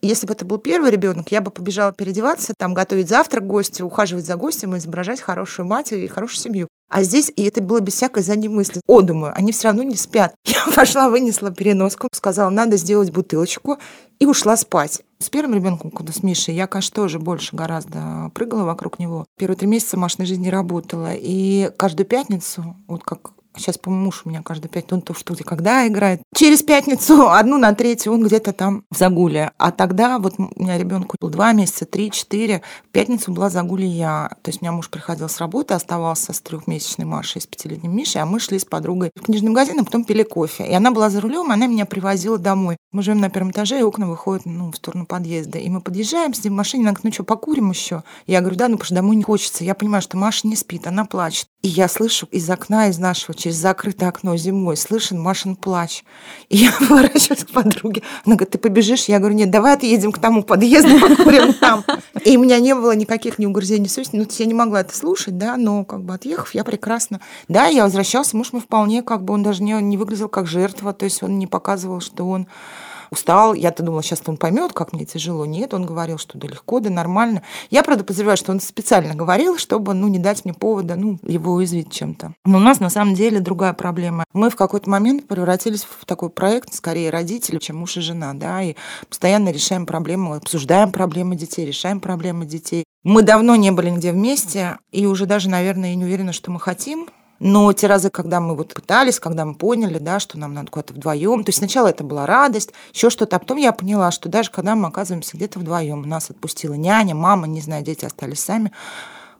Если 0.01 0.27
бы 0.27 0.33
это 0.33 0.45
был 0.45 0.57
первый 0.59 0.91
ребенок, 0.91 1.31
я 1.31 1.41
бы 1.41 1.49
побежала 1.49 1.91
переодеваться, 1.91 2.53
там 2.57 2.73
готовить 2.73 3.09
завтрак 3.09 3.47
гостю, 3.47 3.85
ухаживать 3.85 4.25
за 4.25 4.35
гостем, 4.35 4.77
изображать 4.77 5.21
хорошую 5.21 5.67
мать 5.67 5.91
и 5.91 6.07
хорошую 6.07 6.39
семью. 6.39 6.67
А 6.89 7.03
здесь, 7.03 7.31
и 7.35 7.43
это 7.43 7.61
было 7.61 7.81
без 7.81 7.93
всякой 7.93 8.23
задней 8.23 8.47
мысли. 8.47 8.79
О, 8.87 9.01
думаю, 9.01 9.33
они 9.35 9.51
все 9.51 9.67
равно 9.67 9.83
не 9.83 9.95
спят. 9.95 10.35
Я 10.45 10.65
пошла, 10.73 11.09
вынесла 11.09 11.51
переноску, 11.51 12.07
сказала, 12.13 12.49
надо 12.49 12.77
сделать 12.77 13.11
бутылочку, 13.11 13.77
и 14.19 14.25
ушла 14.25 14.55
спать. 14.55 15.01
С 15.19 15.29
первым 15.29 15.55
ребенком, 15.55 15.91
куда 15.91 16.13
с 16.13 16.23
Мишей, 16.23 16.55
я, 16.55 16.67
конечно, 16.67 16.95
тоже 16.95 17.19
больше 17.19 17.55
гораздо 17.55 18.31
прыгала 18.33 18.63
вокруг 18.63 18.99
него. 18.99 19.25
Первые 19.37 19.57
три 19.57 19.67
месяца 19.67 19.97
Машиной 19.97 20.25
жизни 20.25 20.49
работала. 20.49 21.13
И 21.13 21.71
каждую 21.77 22.07
пятницу, 22.07 22.75
вот 22.87 23.03
как 23.03 23.31
Сейчас, 23.57 23.77
по-моему, 23.77 24.05
муж 24.05 24.21
у 24.25 24.29
меня 24.29 24.41
каждую 24.41 24.69
пятницу, 24.69 24.95
он 24.95 25.01
то 25.01 25.13
в 25.13 25.19
студии, 25.19 25.43
когда 25.43 25.87
играет. 25.87 26.21
Через 26.35 26.63
пятницу, 26.63 27.29
одну 27.29 27.57
на 27.57 27.73
третью, 27.73 28.13
он 28.13 28.23
где-то 28.23 28.53
там 28.53 28.83
в 28.91 28.97
загуле. 28.97 29.51
А 29.57 29.71
тогда 29.71 30.19
вот 30.19 30.35
у 30.37 30.61
меня 30.61 30.77
ребенку 30.77 31.15
был 31.19 31.29
два 31.29 31.53
месяца, 31.53 31.85
три, 31.85 32.11
четыре. 32.11 32.61
В 32.87 32.91
пятницу 32.91 33.31
была 33.31 33.49
загуле 33.49 33.87
я. 33.87 34.29
То 34.41 34.49
есть 34.49 34.61
у 34.61 34.65
меня 34.65 34.71
муж 34.71 34.89
приходил 34.89 35.29
с 35.29 35.39
работы, 35.39 35.73
оставался 35.73 36.33
с 36.33 36.41
трехмесячной 36.41 37.05
Машей, 37.05 37.41
с 37.41 37.47
пятилетним 37.47 37.95
Мишей, 37.95 38.21
а 38.21 38.25
мы 38.25 38.39
шли 38.39 38.59
с 38.59 38.65
подругой 38.65 39.11
в 39.15 39.23
книжный 39.23 39.49
магазин, 39.49 39.79
а 39.79 39.83
потом 39.83 40.03
пили 40.03 40.23
кофе. 40.23 40.65
И 40.65 40.73
она 40.73 40.91
была 40.91 41.09
за 41.09 41.21
рулем, 41.21 41.51
она 41.51 41.67
меня 41.67 41.85
привозила 41.85 42.37
домой. 42.37 42.77
Мы 42.91 43.03
живем 43.03 43.19
на 43.19 43.29
первом 43.29 43.51
этаже, 43.51 43.79
и 43.79 43.83
окна 43.83 44.07
выходят 44.07 44.45
ну, 44.45 44.71
в 44.71 44.75
сторону 44.75 45.05
подъезда. 45.05 45.57
И 45.57 45.69
мы 45.69 45.81
подъезжаем, 45.81 46.33
сидим 46.33 46.53
в 46.53 46.57
машине, 46.57 46.83
она 46.83 46.91
говорит, 46.91 47.05
ну 47.05 47.11
что, 47.13 47.23
покурим 47.23 47.69
еще? 47.71 48.03
Я 48.25 48.41
говорю, 48.41 48.55
да, 48.57 48.67
ну 48.67 48.77
потому 48.77 48.85
что 48.85 48.95
домой 48.95 49.15
не 49.15 49.23
хочется. 49.23 49.63
Я 49.63 49.75
понимаю, 49.75 50.01
что 50.01 50.17
Маша 50.17 50.47
не 50.47 50.55
спит, 50.55 50.87
она 50.87 51.05
плачет. 51.05 51.47
И 51.63 51.69
я 51.69 51.87
слышу 51.87 52.27
из 52.31 52.47
окна, 52.49 52.87
из 52.87 52.99
нашего, 52.99 53.33
через 53.33 53.55
закрытое 53.55 54.09
окно 54.09 54.37
зимой, 54.37 54.77
слышен 54.77 55.19
Машин 55.19 55.55
плач. 55.55 56.03
И 56.49 56.57
я 56.57 56.71
поворачиваюсь 56.79 57.45
к 57.45 57.51
подруге. 57.51 58.03
Она 58.25 58.35
говорит, 58.35 58.51
ты 58.51 58.57
побежишь? 58.59 59.05
Я 59.05 59.17
говорю, 59.17 59.35
нет, 59.35 59.49
давай 59.49 59.73
отъедем 59.73 60.11
к 60.11 60.19
тому 60.19 60.43
подъезду, 60.43 60.99
покурим 61.17 61.53
там. 61.53 61.83
И 62.23 62.37
у 62.37 62.43
меня 62.43 62.59
не 62.59 62.75
было 62.75 62.95
никаких 62.95 63.39
ни 63.39 63.47
угрызений 63.47 63.89
совести. 63.89 64.15
Ну, 64.15 64.27
я 64.29 64.45
не 64.45 64.53
могла 64.53 64.81
это 64.81 64.95
слушать, 64.95 65.37
да, 65.37 65.57
но 65.57 65.83
как 65.83 66.03
бы 66.03 66.13
отъехав, 66.13 66.53
я 66.53 66.63
прекрасно. 66.63 67.21
Да, 67.47 67.65
я 67.65 67.83
возвращался, 67.83 68.37
муж 68.37 68.53
мой 68.53 68.61
вполне, 68.61 69.01
как 69.01 69.23
бы 69.23 69.33
он 69.33 69.41
даже 69.41 69.63
не, 69.63 69.73
не 69.81 69.97
выглядел 69.97 70.29
как 70.29 70.45
жертва, 70.45 70.93
то 70.93 71.05
есть 71.05 71.23
он 71.23 71.39
не 71.39 71.47
показывал, 71.47 72.01
что 72.01 72.27
он 72.27 72.47
устал. 73.11 73.53
Я-то 73.53 73.83
думала, 73.83 74.03
сейчас 74.03 74.21
он 74.25 74.37
поймет, 74.37 74.73
как 74.73 74.93
мне 74.93 75.05
тяжело. 75.05 75.45
Нет, 75.45 75.73
он 75.73 75.85
говорил, 75.85 76.17
что 76.17 76.37
да 76.37 76.47
легко, 76.47 76.79
да 76.79 76.89
нормально. 76.89 77.43
Я, 77.69 77.83
правда, 77.83 78.03
подозреваю, 78.03 78.37
что 78.37 78.51
он 78.51 78.59
специально 78.59 79.15
говорил, 79.15 79.57
чтобы 79.57 79.93
ну, 79.93 80.07
не 80.07 80.19
дать 80.19 80.45
мне 80.45 80.53
повода 80.53 80.95
ну, 80.95 81.19
его 81.23 81.53
уязвить 81.53 81.91
чем-то. 81.91 82.33
Но 82.45 82.57
у 82.57 82.61
нас 82.61 82.79
на 82.79 82.89
самом 82.89 83.13
деле 83.13 83.39
другая 83.39 83.73
проблема. 83.73 84.23
Мы 84.33 84.49
в 84.49 84.55
какой-то 84.55 84.89
момент 84.89 85.27
превратились 85.27 85.83
в 85.83 86.05
такой 86.05 86.29
проект, 86.29 86.73
скорее 86.73 87.09
родители, 87.09 87.57
чем 87.59 87.77
муж 87.77 87.97
и 87.97 88.01
жена, 88.01 88.33
да, 88.33 88.61
и 88.61 88.75
постоянно 89.09 89.49
решаем 89.49 89.85
проблемы, 89.85 90.35
обсуждаем 90.37 90.91
проблемы 90.91 91.35
детей, 91.35 91.65
решаем 91.65 91.99
проблемы 91.99 92.45
детей. 92.45 92.83
Мы 93.03 93.21
давно 93.21 93.55
не 93.55 93.71
были 93.71 93.89
нигде 93.89 94.11
вместе, 94.11 94.77
и 94.91 95.05
уже 95.05 95.25
даже, 95.25 95.49
наверное, 95.49 95.89
я 95.89 95.95
не 95.95 96.03
уверена, 96.03 96.33
что 96.33 96.51
мы 96.51 96.59
хотим 96.59 97.07
но 97.39 97.71
те 97.73 97.87
разы, 97.87 98.09
когда 98.09 98.39
мы 98.39 98.55
вот 98.55 98.73
пытались, 98.73 99.19
когда 99.19 99.45
мы 99.45 99.55
поняли, 99.55 99.97
да, 99.97 100.19
что 100.19 100.37
нам 100.37 100.53
надо 100.53 100.71
куда-то 100.71 100.93
вдвоем, 100.93 101.43
то 101.43 101.49
есть 101.49 101.59
сначала 101.59 101.87
это 101.87 102.03
была 102.03 102.25
радость, 102.25 102.71
еще 102.93 103.09
что-то, 103.09 103.35
а 103.35 103.39
потом 103.39 103.57
я 103.57 103.71
поняла, 103.71 104.11
что 104.11 104.29
даже 104.29 104.51
когда 104.51 104.75
мы 104.75 104.87
оказываемся 104.87 105.37
где-то 105.37 105.59
вдвоем, 105.59 106.01
нас 106.03 106.29
отпустила 106.29 106.73
няня, 106.73 107.15
мама, 107.15 107.47
не 107.47 107.61
знаю, 107.61 107.83
дети 107.83 108.05
остались 108.05 108.39
сами, 108.39 108.71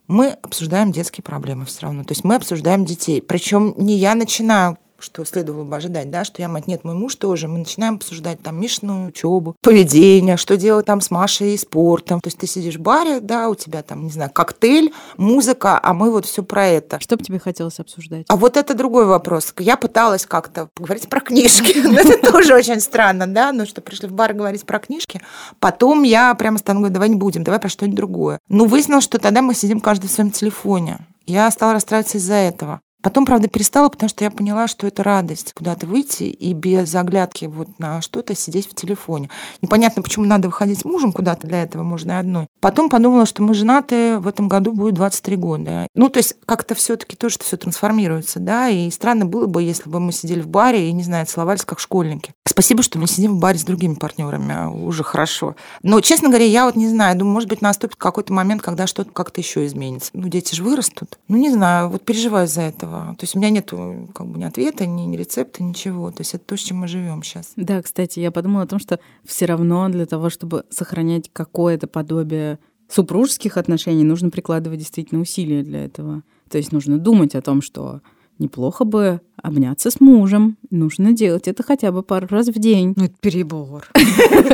мы 0.08 0.30
обсуждаем 0.42 0.92
детские 0.92 1.24
проблемы 1.24 1.66
все 1.66 1.82
равно. 1.82 2.04
То 2.04 2.14
есть 2.14 2.24
мы 2.24 2.36
обсуждаем 2.36 2.86
детей. 2.86 3.22
Причем 3.22 3.74
не 3.78 3.96
я 3.96 4.16
начинаю 4.16 4.78
что 5.00 5.26
следовало 5.26 5.64
бы 5.64 5.76
ожидать, 5.76 6.10
да, 6.10 6.24
что 6.24 6.42
я 6.42 6.48
мать, 6.48 6.68
нет, 6.68 6.84
мой 6.84 6.96
муж 6.96 7.16
тоже. 7.16 7.48
Мы 7.48 7.60
начинаем 7.60 7.96
обсуждать 7.96 8.42
там 8.42 8.60
Мишную 8.60 9.08
учебу, 9.08 9.56
поведение, 9.62 10.38
что 10.38 10.58
делать 10.58 10.86
там 10.86 11.02
с 11.02 11.12
Машей 11.12 11.54
и 11.54 11.58
спортом. 11.58 12.20
То 12.22 12.28
есть 12.28 12.38
ты 12.38 12.48
сидишь 12.48 12.76
в 12.76 12.82
баре, 12.82 13.20
да, 13.20 13.50
у 13.50 13.56
тебя 13.56 13.84
там, 13.84 14.04
не 14.04 14.12
знаю, 14.12 14.32
коктейль, 14.32 14.94
музыка, 15.18 15.80
а 15.82 15.94
мы 15.94 16.12
вот 16.12 16.26
все 16.26 16.44
про 16.44 16.68
это. 16.68 17.00
Что 17.00 17.18
бы 17.18 17.24
тебе 17.24 17.40
хотелось 17.40 17.80
обсуждать? 17.80 18.26
А 18.30 18.36
вот 18.36 18.58
это 18.58 18.74
другой 18.74 19.06
вопрос. 19.06 19.54
Я 19.60 19.78
пыталась 19.78 20.26
как-то 20.26 20.70
поговорить 20.74 21.10
про 21.10 21.20
книжки. 21.20 21.78
Это 21.98 22.32
тоже 22.32 22.56
очень 22.56 22.80
странно, 22.80 23.28
да, 23.28 23.52
ну 23.52 23.66
что 23.66 23.82
пришли 23.82 24.08
в 24.08 24.14
бар 24.14 24.34
говорить 24.34 24.66
про 24.66 24.80
книжки. 24.80 25.22
Потом 25.60 26.04
я 26.04 26.34
прямо 26.36 26.58
стану 26.58 26.80
говорить, 26.80 26.94
давай 26.94 27.10
не 27.10 27.16
будем, 27.16 27.44
давай 27.44 27.60
про 27.60 27.70
что-нибудь 27.70 27.98
другое. 27.98 28.40
Ну, 28.50 28.66
выяснилось, 28.66 29.04
что 29.04 29.20
тогда 29.20 29.42
мы 29.42 29.54
сидим 29.54 29.80
каждый 29.80 30.08
в 30.08 30.12
своем 30.12 30.32
телефоне. 30.32 31.00
Я 31.26 31.52
стала 31.52 31.74
расстраиваться 31.74 32.18
из-за 32.18 32.36
этого. 32.36 32.80
Потом, 33.08 33.26
правда, 33.26 33.48
перестала, 33.48 33.88
потому 33.88 34.10
что 34.10 34.26
я 34.26 34.30
поняла, 34.30 34.68
что 34.68 34.86
это 34.86 35.02
радость 35.02 35.54
куда-то 35.54 35.88
выйти 35.88 36.24
и 36.24 36.52
без 36.52 36.94
оглядки 36.94 37.46
вот 37.46 37.80
на 37.80 38.02
что-то 38.02 38.36
сидеть 38.36 38.70
в 38.70 38.76
телефоне. 38.76 39.30
Непонятно, 39.62 40.02
почему 40.02 40.26
надо 40.26 40.50
выходить 40.50 40.82
с 40.82 40.84
мужем 40.84 41.14
куда-то 41.14 41.48
для 41.48 41.64
этого, 41.64 41.84
можно 41.84 42.12
и 42.12 42.16
одной. 42.16 42.48
Потом 42.60 42.90
подумала, 42.90 43.26
что 43.26 43.44
мы 43.44 43.54
женаты, 43.54 44.20
в 44.20 44.28
этом 44.28 44.50
году 44.50 44.74
будет 44.74 44.96
23 44.96 45.36
года. 45.38 45.88
Ну, 45.96 46.10
то 46.10 46.18
есть 46.18 46.36
как-то 46.46 46.76
все 46.76 46.98
таки 46.98 47.16
тоже 47.16 47.38
все 47.40 47.56
трансформируется, 47.56 48.42
да, 48.42 48.68
и 48.68 48.92
странно 48.92 49.26
было 49.26 49.46
бы, 49.46 49.64
если 49.64 49.90
бы 49.90 50.02
мы 50.02 50.12
сидели 50.12 50.42
в 50.42 50.50
баре 50.50 50.90
и, 50.90 50.92
не 50.92 51.04
знаю, 51.04 51.26
целовались 51.28 51.64
как 51.64 51.80
школьники. 51.80 52.34
Спасибо, 52.46 52.84
что 52.84 53.00
мы 53.00 53.08
сидим 53.08 53.38
в 53.38 53.40
баре 53.40 53.58
с 53.58 53.64
другими 53.64 53.94
партнерами, 53.94 54.68
уже 54.68 55.06
хорошо. 55.06 55.56
Но, 55.82 56.02
честно 56.02 56.28
говоря, 56.28 56.46
я 56.46 56.66
вот 56.66 56.76
не 56.76 56.90
знаю, 56.90 57.18
думаю, 57.18 57.36
может 57.36 57.48
быть, 57.48 57.62
наступит 57.62 57.96
какой-то 57.96 58.34
момент, 58.34 58.62
когда 58.62 58.86
что-то 58.86 59.12
как-то 59.12 59.40
еще 59.40 59.66
изменится. 59.66 60.10
Ну, 60.12 60.28
дети 60.28 60.56
же 60.56 60.64
вырастут. 60.64 61.20
Ну, 61.30 61.38
не 61.38 61.52
знаю, 61.52 61.88
вот 61.88 62.04
переживаю 62.04 62.50
за 62.50 62.64
этого 62.64 62.97
этого. 62.98 63.16
То 63.16 63.24
есть 63.24 63.36
у 63.36 63.40
меня 63.40 63.50
нет 63.50 63.72
как 64.14 64.28
бы 64.28 64.40
ни 64.40 64.44
ответа, 64.44 64.86
ни, 64.86 65.04
ни 65.04 65.18
рецепта, 65.18 65.64
ничего. 65.64 66.12
То 66.12 66.22
есть 66.22 66.34
это 66.34 66.46
то, 66.46 66.58
с 66.58 66.60
чем 66.60 66.78
мы 66.78 66.88
живем 66.88 67.24
сейчас. 67.24 67.54
Да, 67.56 67.82
кстати, 67.82 68.20
я 68.20 68.32
подумала 68.32 68.64
о 68.64 68.68
том, 68.68 68.80
что 68.80 69.00
все 69.26 69.46
равно 69.46 69.90
для 69.90 70.06
того, 70.06 70.30
чтобы 70.30 70.66
сохранять 70.70 71.30
какое-то 71.32 71.88
подобие 71.88 72.60
супружеских 72.90 73.58
отношений, 73.58 74.04
нужно 74.04 74.30
прикладывать 74.30 74.80
действительно 74.80 75.22
усилия 75.22 75.64
для 75.64 75.86
этого. 75.86 76.24
То 76.50 76.58
есть 76.58 76.72
нужно 76.72 76.98
думать 76.98 77.36
о 77.36 77.42
том, 77.42 77.62
что 77.62 78.02
неплохо 78.40 78.86
бы 78.86 79.20
обняться 79.42 79.92
с 79.92 80.00
мужем. 80.00 80.58
Нужно 80.70 81.12
делать 81.12 81.48
это 81.48 81.64
хотя 81.64 81.92
бы 81.92 82.04
пару 82.04 82.28
раз 82.28 82.48
в 82.48 82.60
день. 82.60 82.94
Ну, 82.96 83.06
это 83.06 83.16
перебор. 83.20 83.90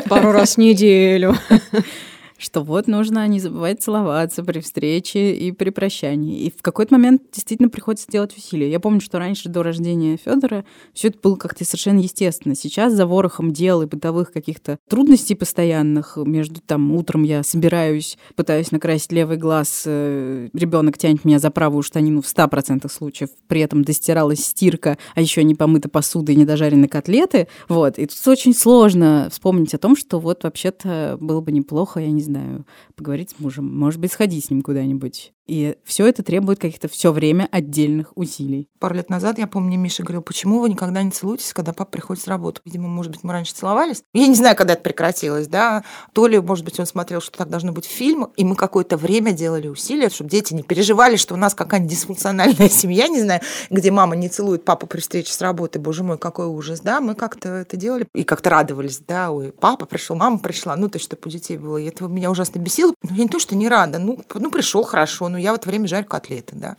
Пару 0.09 0.31
раз 0.31 0.55
в 0.55 0.57
неделю 0.57 1.35
что 2.43 2.61
вот 2.61 2.87
нужно 2.87 3.25
не 3.27 3.39
забывать 3.39 3.81
целоваться 3.81 4.43
при 4.43 4.59
встрече 4.59 5.33
и 5.33 5.51
при 5.51 5.69
прощании. 5.69 6.41
И 6.41 6.51
в 6.51 6.61
какой-то 6.61 6.93
момент 6.93 7.21
действительно 7.31 7.69
приходится 7.69 8.11
делать 8.11 8.35
усилия. 8.37 8.69
Я 8.69 8.79
помню, 8.79 9.01
что 9.01 9.17
раньше, 9.17 9.49
до 9.49 9.63
рождения 9.63 10.17
Федора, 10.17 10.65
все 10.93 11.07
это 11.07 11.19
было 11.23 11.35
как-то 11.35 11.63
совершенно 11.65 11.99
естественно. 11.99 12.55
Сейчас 12.55 12.93
за 12.93 13.05
ворохом 13.05 13.51
дел 13.53 13.81
и 13.81 13.85
бытовых 13.85 14.31
каких-то 14.31 14.77
трудностей 14.89 15.35
постоянных, 15.35 16.17
между 16.17 16.59
там 16.61 16.91
утром 16.91 17.23
я 17.23 17.43
собираюсь, 17.43 18.17
пытаюсь 18.35 18.71
накрасить 18.71 19.11
левый 19.11 19.37
глаз, 19.37 19.83
э, 19.85 20.49
ребенок 20.53 20.97
тянет 20.97 21.23
меня 21.25 21.39
за 21.39 21.49
правую 21.49 21.83
штанину 21.83 22.21
в 22.21 22.25
100% 22.25 22.91
случаев, 22.91 23.29
при 23.47 23.61
этом 23.61 23.83
достиралась 23.83 24.45
стирка, 24.45 24.97
а 25.15 25.21
еще 25.21 25.43
не 25.43 25.55
помыта 25.55 25.89
посуда 25.89 26.31
и 26.31 26.35
не 26.35 26.45
дожарены 26.45 26.87
котлеты. 26.87 27.47
Вот. 27.69 27.97
И 27.97 28.05
тут 28.05 28.27
очень 28.27 28.53
сложно 28.53 29.29
вспомнить 29.31 29.73
о 29.73 29.77
том, 29.77 29.95
что 29.95 30.19
вот 30.19 30.43
вообще-то 30.43 31.17
было 31.19 31.41
бы 31.41 31.51
неплохо, 31.51 31.99
я 31.99 32.11
не 32.11 32.21
знаю, 32.21 32.32
знаю, 32.33 32.65
поговорить 32.95 33.31
с 33.31 33.39
мужем, 33.39 33.65
может 33.77 33.99
быть, 33.99 34.11
сходить 34.11 34.45
с 34.45 34.49
ним 34.49 34.61
куда-нибудь 34.61 35.32
И 35.45 35.75
все 35.83 36.07
это 36.07 36.23
требует 36.23 36.59
каких-то 36.59 36.87
все 36.87 37.11
время 37.11 37.49
отдельных 37.51 38.11
усилий. 38.15 38.69
Пару 38.79 38.95
лет 38.95 39.09
назад, 39.09 39.37
я 39.37 39.47
помню, 39.47 39.77
Миша 39.77 40.03
говорил, 40.03 40.21
почему 40.21 40.59
вы 40.59 40.69
никогда 40.69 41.03
не 41.03 41.11
целуетесь, 41.11 41.53
когда 41.53 41.73
папа 41.73 41.91
приходит 41.91 42.23
с 42.23 42.27
работы? 42.27 42.61
Видимо, 42.63 42.87
может 42.87 43.11
быть, 43.11 43.23
мы 43.23 43.33
раньше 43.33 43.53
целовались. 43.53 44.03
Я 44.13 44.27
не 44.27 44.35
знаю, 44.35 44.55
когда 44.55 44.73
это 44.73 44.81
прекратилось, 44.81 45.47
да. 45.47 45.83
То 46.13 46.27
ли, 46.27 46.39
может 46.39 46.63
быть, 46.63 46.79
он 46.79 46.85
смотрел, 46.85 47.19
что 47.21 47.37
так 47.37 47.49
должно 47.49 47.73
быть 47.73 47.85
в 47.85 47.89
фильмах, 47.89 48.29
и 48.37 48.45
мы 48.45 48.55
какое-то 48.55 48.95
время 48.95 49.33
делали 49.33 49.67
усилия, 49.67 50.09
чтобы 50.09 50.29
дети 50.29 50.53
не 50.53 50.63
переживали, 50.63 51.17
что 51.17 51.33
у 51.33 51.37
нас 51.37 51.53
какая-нибудь 51.55 51.91
дисфункциональная 51.91 52.69
семья, 52.69 53.07
не 53.07 53.21
знаю, 53.21 53.41
где 53.69 53.91
мама 53.91 54.15
не 54.15 54.29
целует 54.29 54.63
папу 54.63 54.87
при 54.87 55.01
встрече 55.01 55.33
с 55.33 55.41
работы. 55.41 55.79
Боже 55.79 56.03
мой, 56.03 56.17
какой 56.17 56.45
ужас, 56.45 56.79
да. 56.79 57.01
Мы 57.01 57.15
как-то 57.15 57.49
это 57.49 57.75
делали 57.75 58.07
и 58.13 58.23
как-то 58.23 58.49
радовались, 58.49 58.99
да. 58.99 59.31
Ой, 59.31 59.51
папа 59.51 59.85
пришел, 59.85 60.15
мама 60.15 60.39
пришла. 60.39 60.75
Ну, 60.77 60.87
то, 60.87 60.97
есть, 60.97 61.05
чтобы 61.05 61.23
у 61.25 61.29
детей 61.29 61.57
было. 61.57 61.77
И 61.77 61.85
это 61.85 62.05
меня 62.07 62.31
ужасно 62.31 62.59
бесило. 62.59 62.93
Ну, 63.03 63.15
не 63.15 63.27
то, 63.27 63.39
что 63.39 63.55
не 63.55 63.67
рада. 63.67 63.99
Ну, 63.99 64.23
ну 64.33 64.51
пришел 64.51 64.83
хорошо, 64.83 65.29
ну, 65.33 65.37
я 65.37 65.51
в 65.51 65.55
это 65.55 65.67
время 65.67 65.87
жарю 65.87 66.05
котлеты, 66.05 66.55
да. 66.55 66.77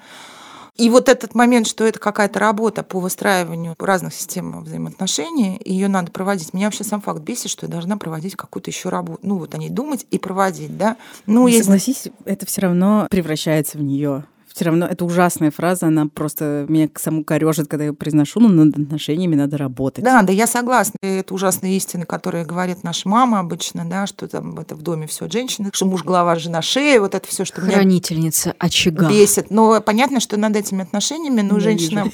И 0.77 0.90
вот 0.90 1.09
этот 1.09 1.37
момент, 1.37 1.69
что 1.69 1.85
это 1.85 2.01
какая-то 2.01 2.40
работа 2.40 2.83
по 2.83 2.99
выстраиванию 2.99 3.77
разных 3.79 4.12
систем 4.12 4.64
взаимоотношений, 4.64 5.61
ее 5.64 5.87
надо 5.87 6.11
проводить. 6.11 6.53
Меня 6.53 6.67
вообще 6.67 6.83
сам 6.83 7.01
факт 7.01 7.21
бесит, 7.21 7.51
что 7.51 7.67
я 7.67 7.71
должна 7.71 7.97
проводить 7.97 8.35
какую-то 8.35 8.71
еще 8.71 8.88
работу. 8.88 9.21
Ну, 9.23 9.38
вот 9.38 9.55
о 9.55 9.59
ней 9.59 9.71
думать 9.71 10.05
и 10.11 10.19
проводить, 10.19 10.77
да. 10.77 10.97
Ну, 11.27 11.43
ну 11.43 11.47
есть... 11.47 11.64
согласись, 11.64 12.09
это 12.25 12.45
все 12.47 12.62
равно 12.62 13.07
превращается 13.09 13.79
в 13.79 13.83
нее 13.83 14.25
все 14.55 14.67
равно 14.67 14.87
это 14.87 15.05
ужасная 15.05 15.51
фраза, 15.51 15.88
она 15.88 16.07
просто 16.07 16.64
меня 16.69 16.88
к 16.88 17.01
саму 17.01 17.25
корежит, 17.25 17.67
когда 17.67 17.83
я 17.85 17.88
ее 17.90 17.95
произношу, 17.95 18.38
но 18.38 18.49
над 18.49 18.79
отношениями 18.79 19.35
надо 19.35 19.59
работать. 19.59 20.05
Да, 20.05 20.23
да, 20.23 20.33
я 20.33 20.47
согласна. 20.47 20.95
Это 21.03 21.35
ужасные 21.35 21.77
истины, 21.77 22.07
которые 22.07 22.45
говорит 22.45 22.85
наша 22.85 23.09
мама 23.09 23.40
обычно, 23.40 23.85
да, 23.85 24.07
что 24.07 24.29
там 24.29 24.57
это 24.61 24.77
в 24.77 24.83
доме 24.83 25.09
все 25.09 25.29
женщины, 25.29 25.71
что 25.73 25.87
муж 25.87 26.05
голова, 26.05 26.37
жена 26.37 26.62
шея, 26.62 27.01
вот 27.01 27.17
это 27.17 27.27
все, 27.27 27.45
что 27.45 27.61
Хранительница 27.62 28.51
меня 28.51 28.57
очага. 28.61 29.09
бесит. 29.09 29.51
Но 29.51 29.81
понятно, 29.81 30.21
что 30.21 30.37
над 30.37 30.55
этими 30.55 30.83
отношениями, 30.83 31.40
ну, 31.40 31.59
женщина 31.59 32.07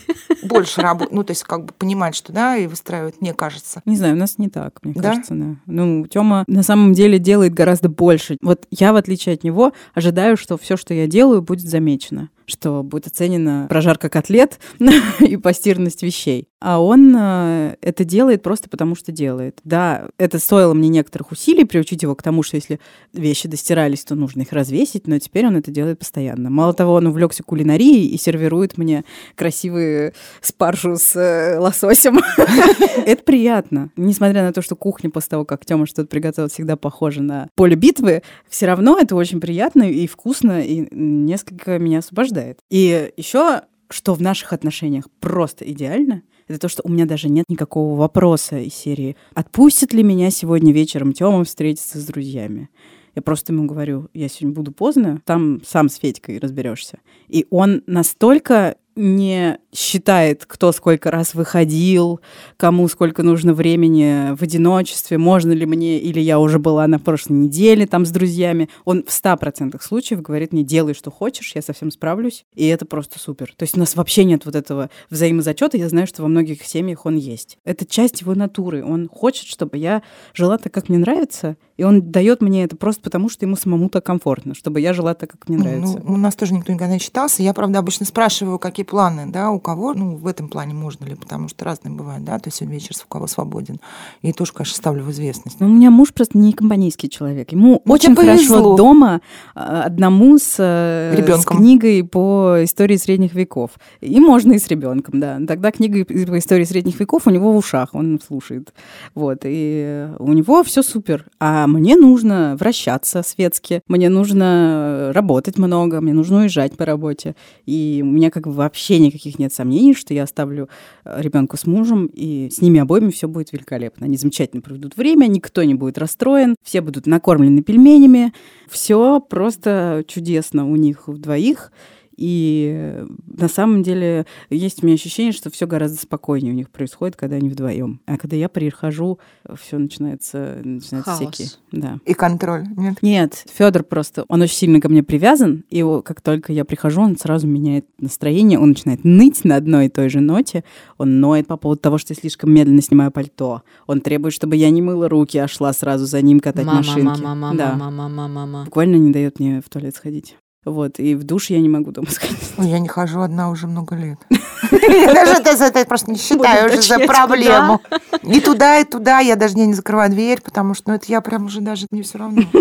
больше 0.43 0.81
работает, 0.81 1.13
ну, 1.13 1.25
то 1.25 1.33
есть 1.33 1.45
как 1.45 1.67
бы 1.67 1.75
понимать, 1.75 2.15
что, 2.15 2.33
да, 2.33 2.57
и 2.57 2.67
выстраивает, 2.67 3.21
мне 3.21 3.35
кажется. 3.35 3.83
Не 3.85 3.97
знаю, 3.97 4.15
у 4.15 4.19
нас 4.19 4.39
не 4.39 4.49
так, 4.49 4.79
мне 4.83 4.95
да? 4.95 5.11
кажется, 5.11 5.35
да. 5.35 5.57
Ну, 5.67 6.07
Тёма 6.07 6.45
на 6.47 6.63
самом 6.63 6.95
деле 6.95 7.19
делает 7.19 7.53
гораздо 7.53 7.91
больше. 7.91 8.39
Вот 8.41 8.67
я, 8.71 8.95
в 8.95 8.97
отличие 8.97 9.35
от 9.35 9.45
него, 9.45 9.75
ожидаю, 9.93 10.39
что 10.39 10.57
все, 10.57 10.79
что 10.79 10.95
я 10.95 11.07
делаю, 11.07 11.43
будет 11.43 11.69
замечено 11.69 12.30
что 12.51 12.83
будет 12.83 13.07
оценена 13.07 13.67
прожарка 13.69 14.09
котлет 14.09 14.61
и 15.21 15.37
постирность 15.37 16.03
вещей. 16.03 16.50
А 16.61 16.79
он 16.79 17.17
э, 17.17 17.77
это 17.81 18.05
делает 18.05 18.43
просто 18.43 18.69
потому, 18.69 18.95
что 18.95 19.13
делает. 19.13 19.59
Да, 19.65 20.09
это 20.19 20.39
стоило 20.39 20.75
мне 20.75 20.91
некоторых 20.91 21.33
усилий 21.33 21.65
приучить 21.65 22.03
его 22.03 22.15
к 22.15 22.23
тому, 22.23 22.43
что 22.43 22.57
если 22.57 22.81
вещи 23.15 23.49
достирались, 23.49 24.05
то 24.05 24.15
нужно 24.15 24.43
их 24.43 24.53
развесить, 24.53 25.07
но 25.07 25.19
теперь 25.19 25.47
он 25.47 25.57
это 25.57 25.71
делает 25.71 25.99
постоянно. 25.99 26.51
Мало 26.51 26.75
того, 26.75 26.95
он 26.95 27.07
увлекся 27.07 27.43
кулинарией 27.43 28.09
и 28.09 28.19
сервирует 28.19 28.77
мне 28.77 29.07
красивые 29.37 30.13
спаржу 30.43 30.97
с 30.97 31.17
э, 31.17 31.59
лососем. 31.59 32.21
Это 33.07 33.23
приятно. 33.23 33.91
Несмотря 33.97 34.43
на 34.43 34.53
то, 34.53 34.61
что 34.61 34.77
кухня 34.77 35.09
после 35.09 35.31
того, 35.31 35.47
как 35.47 35.65
Тёма 35.65 35.87
что-то 35.87 36.09
приготовил, 36.09 36.51
всегда 36.51 36.77
похожа 36.77 37.23
на 37.23 37.49
поле 37.55 37.75
битвы, 37.75 38.23
все 38.51 38.67
равно 38.67 38.99
это 38.99 39.17
очень 39.17 39.41
приятно 39.41 39.85
и 39.85 40.07
вкусно, 40.07 40.61
и 40.61 40.87
несколько 40.95 41.79
меня 41.79 42.01
освобождает. 42.01 42.59
И 42.69 43.13
еще 43.17 43.63
что 43.91 44.15
в 44.15 44.23
наших 44.23 44.53
отношениях 44.53 45.07
просто 45.21 45.71
идеально, 45.71 46.23
это 46.51 46.59
то, 46.59 46.69
что 46.69 46.83
у 46.85 46.89
меня 46.89 47.07
даже 47.07 47.29
нет 47.29 47.45
никакого 47.49 47.97
вопроса 47.97 48.59
из 48.59 48.75
серии 48.75 49.17
«Отпустит 49.35 49.93
ли 49.93 50.03
меня 50.03 50.31
сегодня 50.31 50.73
вечером 50.73 51.13
Тёма 51.13 51.45
встретиться 51.45 52.01
с 52.01 52.05
друзьями?» 52.05 52.69
Я 53.15 53.23
просто 53.23 53.53
ему 53.53 53.67
говорю, 53.67 54.09
я 54.15 54.29
сегодня 54.29 54.55
буду 54.55 54.73
поздно, 54.73 55.21
там 55.25 55.61
сам 55.67 55.89
с 55.89 55.97
Федькой 55.97 56.39
разберешься. 56.39 56.99
И 57.29 57.47
он 57.51 57.83
настолько 57.87 58.77
не 58.97 59.59
считает, 59.73 60.45
кто 60.47 60.73
сколько 60.73 61.11
раз 61.11 61.35
выходил, 61.35 62.21
кому 62.57 62.89
сколько 62.89 63.23
нужно 63.23 63.55
времени 63.55 64.35
в 64.37 64.43
одиночестве, 64.43 65.17
можно 65.19 65.53
ли 65.53 65.65
мне, 65.67 65.99
или 65.99 66.21
я 66.21 66.39
уже 66.39 66.59
была 66.59 66.87
на 66.87 66.99
прошлой 66.99 67.35
неделе 67.35 67.87
там 67.87 68.05
с 68.05 68.11
друзьями. 68.11 68.69
Он 68.85 69.05
в 69.07 69.13
ста 69.13 69.37
процентах 69.37 69.83
случаев 69.83 70.23
говорит 70.23 70.53
мне, 70.53 70.65
делай, 70.65 70.95
что 70.95 71.11
хочешь, 71.11 71.53
я 71.55 71.63
совсем 71.63 71.91
справлюсь, 71.91 72.45
и 72.55 72.67
это 72.67 72.85
просто 72.85 73.19
супер. 73.19 73.55
То 73.57 73.63
есть 73.63 73.77
у 73.77 73.81
нас 73.81 73.95
вообще 73.97 74.25
нет 74.25 74.45
вот 74.45 74.57
этого 74.57 74.91
взаимозачета, 75.09 75.77
я 75.77 75.89
знаю, 75.89 76.07
что 76.07 76.23
во 76.23 76.29
многих 76.29 76.65
семьях 76.65 77.07
он 77.07 77.17
есть. 77.17 77.59
Это 77.65 77.87
часть 77.87 78.21
его 78.23 78.35
натуры, 78.35 78.85
он 78.85 79.09
хочет, 79.09 79.47
чтобы 79.47 79.79
я 79.79 80.03
жила 80.35 80.59
так, 80.59 80.73
как 80.73 80.89
мне 80.89 80.99
нравится, 80.99 81.57
и 81.77 81.83
он 81.83 82.11
дает 82.11 82.43
мне 82.43 82.65
это 82.65 82.77
просто 82.77 83.03
потому, 83.03 83.29
что 83.29 83.47
ему 83.47 83.57
самому 83.57 83.89
так 83.89 84.05
комфортно, 84.05 84.55
чтобы 84.55 84.81
я 84.81 84.93
жила 84.93 85.15
так, 85.15 85.31
как 85.31 85.49
мне 85.49 85.57
ну, 85.57 85.65
нравится. 85.65 86.03
Ну, 86.05 86.15
у 86.15 86.17
нас 86.17 86.35
тоже 86.35 86.53
никто 86.53 86.73
никогда 86.73 86.93
не 86.93 87.01
читался. 87.01 87.43
Я, 87.43 87.55
правда, 87.55 87.79
обычно 87.79 88.05
спрашиваю, 88.05 88.59
какие 88.59 88.80
планы, 88.85 89.27
да, 89.27 89.51
у 89.51 89.61
кого, 89.61 89.95
ну, 89.95 90.17
в 90.17 90.27
этом 90.27 90.49
плане 90.49 90.75
можно 90.75 91.05
ли, 91.05 91.15
потому 91.15 91.49
что 91.49 91.65
разные 91.65 91.95
бывают, 91.95 92.25
да, 92.25 92.39
то 92.39 92.49
есть 92.49 92.59
сегодня 92.59 92.79
вечер 92.79 92.95
у 93.05 93.09
кого 93.09 93.27
свободен. 93.27 93.81
И 94.23 94.33
тоже, 94.33 94.53
конечно, 94.53 94.77
ставлю 94.77 95.05
в 95.05 95.11
известность. 95.11 95.61
Но 95.61 95.67
у 95.67 95.71
меня 95.71 95.91
муж 95.91 96.13
просто 96.13 96.39
не 96.39 96.53
компанейский 96.53 97.09
человек. 97.09 97.53
Ему 97.53 97.83
ну, 97.85 97.93
очень 97.93 98.15
хорошо 98.15 98.77
дома 98.77 99.21
а, 99.55 99.85
одному 99.85 100.39
с, 100.39 100.57
э, 100.59 101.15
Ребенком. 101.17 101.57
с 101.57 101.59
книгой 101.59 102.05
по 102.05 102.57
истории 102.63 102.97
средних 102.97 103.35
веков. 103.35 103.73
И 104.01 104.21
можно 104.21 104.53
и 104.53 104.59
с 104.59 104.69
ребенком, 104.69 105.21
да. 105.21 105.39
Тогда 105.47 105.71
книга 105.71 106.05
по 106.05 106.39
истории 106.39 106.65
средних 106.65 106.99
веков 107.01 107.27
у 107.27 107.31
него 107.31 107.53
в 107.53 107.57
ушах, 107.57 107.91
он 107.95 108.21
слушает. 108.27 108.73
Вот, 109.15 109.41
и 109.45 110.09
у 110.19 110.33
него 110.33 110.63
все 110.63 110.83
супер. 110.83 111.27
А 111.39 111.67
мне 111.67 111.97
нужно 111.97 112.57
вращаться 112.59 113.23
светски, 113.23 113.83
мне 113.89 114.09
нужно 114.09 115.11
работать 115.15 115.59
много, 115.59 116.01
мне 116.01 116.13
нужно 116.13 116.41
уезжать 116.41 116.77
по 116.77 116.85
работе. 116.85 117.35
И 117.67 118.01
у 118.03 118.07
меня 118.07 118.31
как 118.31 118.45
бы 118.45 118.53
вообще 118.71 119.01
никаких 119.01 119.41
нет 119.41 119.53
сомнений, 119.53 119.95
что 119.95 120.15
я 120.15 120.23
оставлю 120.23 120.69
э, 121.05 121.21
ребенка 121.21 121.57
с 121.57 121.67
мужем, 121.67 122.07
и 122.07 122.49
с 122.51 122.61
ними 122.61 122.79
обоими 122.79 123.11
все 123.11 123.27
будет 123.27 123.53
великолепно. 123.53 124.07
Они 124.07 124.17
замечательно 124.17 124.63
проведут 124.63 124.97
время, 124.97 125.27
никто 125.27 125.65
не 125.65 125.75
будет 125.75 125.99
расстроен, 125.99 126.55
все 126.63 126.81
будут 126.81 127.07
накормлены 127.07 127.63
пельменями. 127.63 128.33
Все 128.69 129.21
просто 129.21 130.05
чудесно 130.07 130.71
у 130.71 130.77
них 130.77 131.05
двоих. 131.09 131.73
И 132.21 133.03
на 133.27 133.49
самом 133.49 133.83
деле 133.83 134.27
есть 134.51 134.83
у 134.83 134.87
меня 134.87 134.95
ощущение, 134.95 135.33
что 135.33 135.51
все 135.51 135.67
гораздо 135.67 135.99
спокойнее 135.99 136.53
у 136.53 136.55
них 136.55 136.69
происходит, 136.69 137.17
когда 137.17 137.37
они 137.37 137.49
вдвоем. 137.49 138.03
А 138.05 138.19
когда 138.19 138.37
я 138.37 138.51
прихожу, 138.51 139.19
все 139.59 139.79
начинается, 139.79 140.61
начинается 140.63 141.15
всякие. 141.15 141.49
Да. 141.73 141.99
И 142.05 142.13
контроль, 142.13 142.67
нет? 142.77 142.99
Нет, 143.01 143.47
Федор 143.51 143.85
просто, 143.85 144.27
он 144.29 144.43
очень 144.43 144.55
сильно 144.55 144.81
ко 144.83 144.91
мне 144.91 145.03
привязан, 145.03 145.65
и 145.71 145.83
как 146.05 146.21
только 146.21 146.53
я 146.53 146.67
прихожу, 146.67 147.01
он 147.01 147.17
сразу 147.17 147.47
меняет 147.47 147.87
настроение, 147.99 148.59
он 148.59 148.71
начинает 148.71 149.03
ныть 149.03 149.43
на 149.47 149.57
одной 149.57 149.87
и 149.87 149.89
той 149.89 150.11
же 150.11 150.21
ноте, 150.21 150.63
он 150.99 151.21
ноет 151.21 151.47
по 151.47 151.57
поводу 151.57 151.81
того, 151.81 151.97
что 151.97 152.13
я 152.13 152.21
слишком 152.21 152.53
медленно 152.53 152.83
снимаю 152.83 153.11
пальто, 153.11 153.63
он 153.87 154.03
требует, 154.03 154.35
чтобы 154.35 154.57
я 154.57 154.69
не 154.69 154.83
мыла 154.83 155.09
руки, 155.09 155.39
а 155.39 155.49
шла 155.49 155.73
сразу 155.73 156.05
за 156.05 156.21
ним 156.21 156.41
катать 156.41 156.67
мама, 156.67 156.79
машинки. 156.81 157.23
Мама, 157.23 157.35
мама, 157.35 157.57
да. 157.57 157.77
мама, 157.77 158.09
мама, 158.09 158.29
мама. 158.29 158.65
Буквально 158.67 158.97
не 158.97 159.11
дает 159.11 159.41
мне 159.41 159.63
в 159.63 159.71
туалет 159.71 159.97
сходить. 159.97 160.37
Вот, 160.65 160.99
и 160.99 161.15
в 161.15 161.25
душ 161.25 161.49
я 161.49 161.59
не 161.59 161.71
могу 161.71 161.91
дома 161.91 162.07
сходить. 162.11 162.39
я 162.59 162.79
не 162.79 162.89
хожу 162.89 163.21
одна 163.21 163.51
уже 163.51 163.67
много 163.67 163.97
лет. 163.97 164.19
Я 164.73 165.41
даже 165.41 165.65
это 165.65 165.85
просто 165.87 166.11
не 166.11 166.19
считаю 166.19 166.71
уже 166.71 166.83
за 166.83 166.99
проблему. 166.99 167.81
И 168.23 168.41
туда, 168.41 168.79
и 168.79 168.85
туда 168.85 169.21
я 169.21 169.35
даже 169.35 169.55
не 169.55 169.73
закрываю 169.73 170.11
дверь, 170.11 170.41
потому 170.43 170.75
что 170.75 170.91
ну, 170.91 170.97
это 170.97 171.07
я 171.09 171.21
прям 171.23 171.47
уже 171.47 171.61
даже 171.61 171.87
не 171.91 172.03
все 172.03 172.19
равно. 172.19 172.43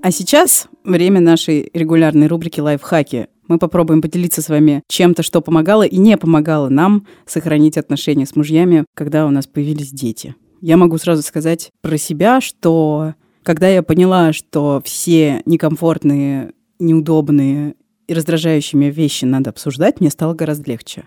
А 0.00 0.12
сейчас 0.12 0.68
время 0.84 1.20
нашей 1.20 1.70
регулярной 1.74 2.28
рубрики 2.28 2.60
«Лайфхаки». 2.60 3.26
Мы 3.48 3.58
попробуем 3.58 4.00
поделиться 4.00 4.40
с 4.40 4.48
вами 4.48 4.82
чем-то, 4.88 5.22
что 5.22 5.40
помогало 5.40 5.82
и 5.82 5.98
не 5.98 6.16
помогало 6.16 6.68
нам 6.68 7.06
сохранить 7.26 7.76
отношения 7.76 8.24
с 8.24 8.36
мужьями, 8.36 8.84
когда 8.94 9.26
у 9.26 9.30
нас 9.30 9.46
появились 9.46 9.90
дети. 9.90 10.34
Я 10.60 10.76
могу 10.76 10.98
сразу 10.98 11.22
сказать 11.22 11.70
про 11.80 11.96
себя, 11.98 12.40
что 12.40 13.14
когда 13.42 13.68
я 13.68 13.82
поняла, 13.82 14.32
что 14.32 14.82
все 14.84 15.42
некомфортные, 15.46 16.52
неудобные 16.78 17.74
и 18.06 18.14
раздражающие 18.14 18.90
вещи 18.90 19.24
надо 19.24 19.50
обсуждать, 19.50 20.00
мне 20.00 20.10
стало 20.10 20.34
гораздо 20.34 20.70
легче. 20.70 21.04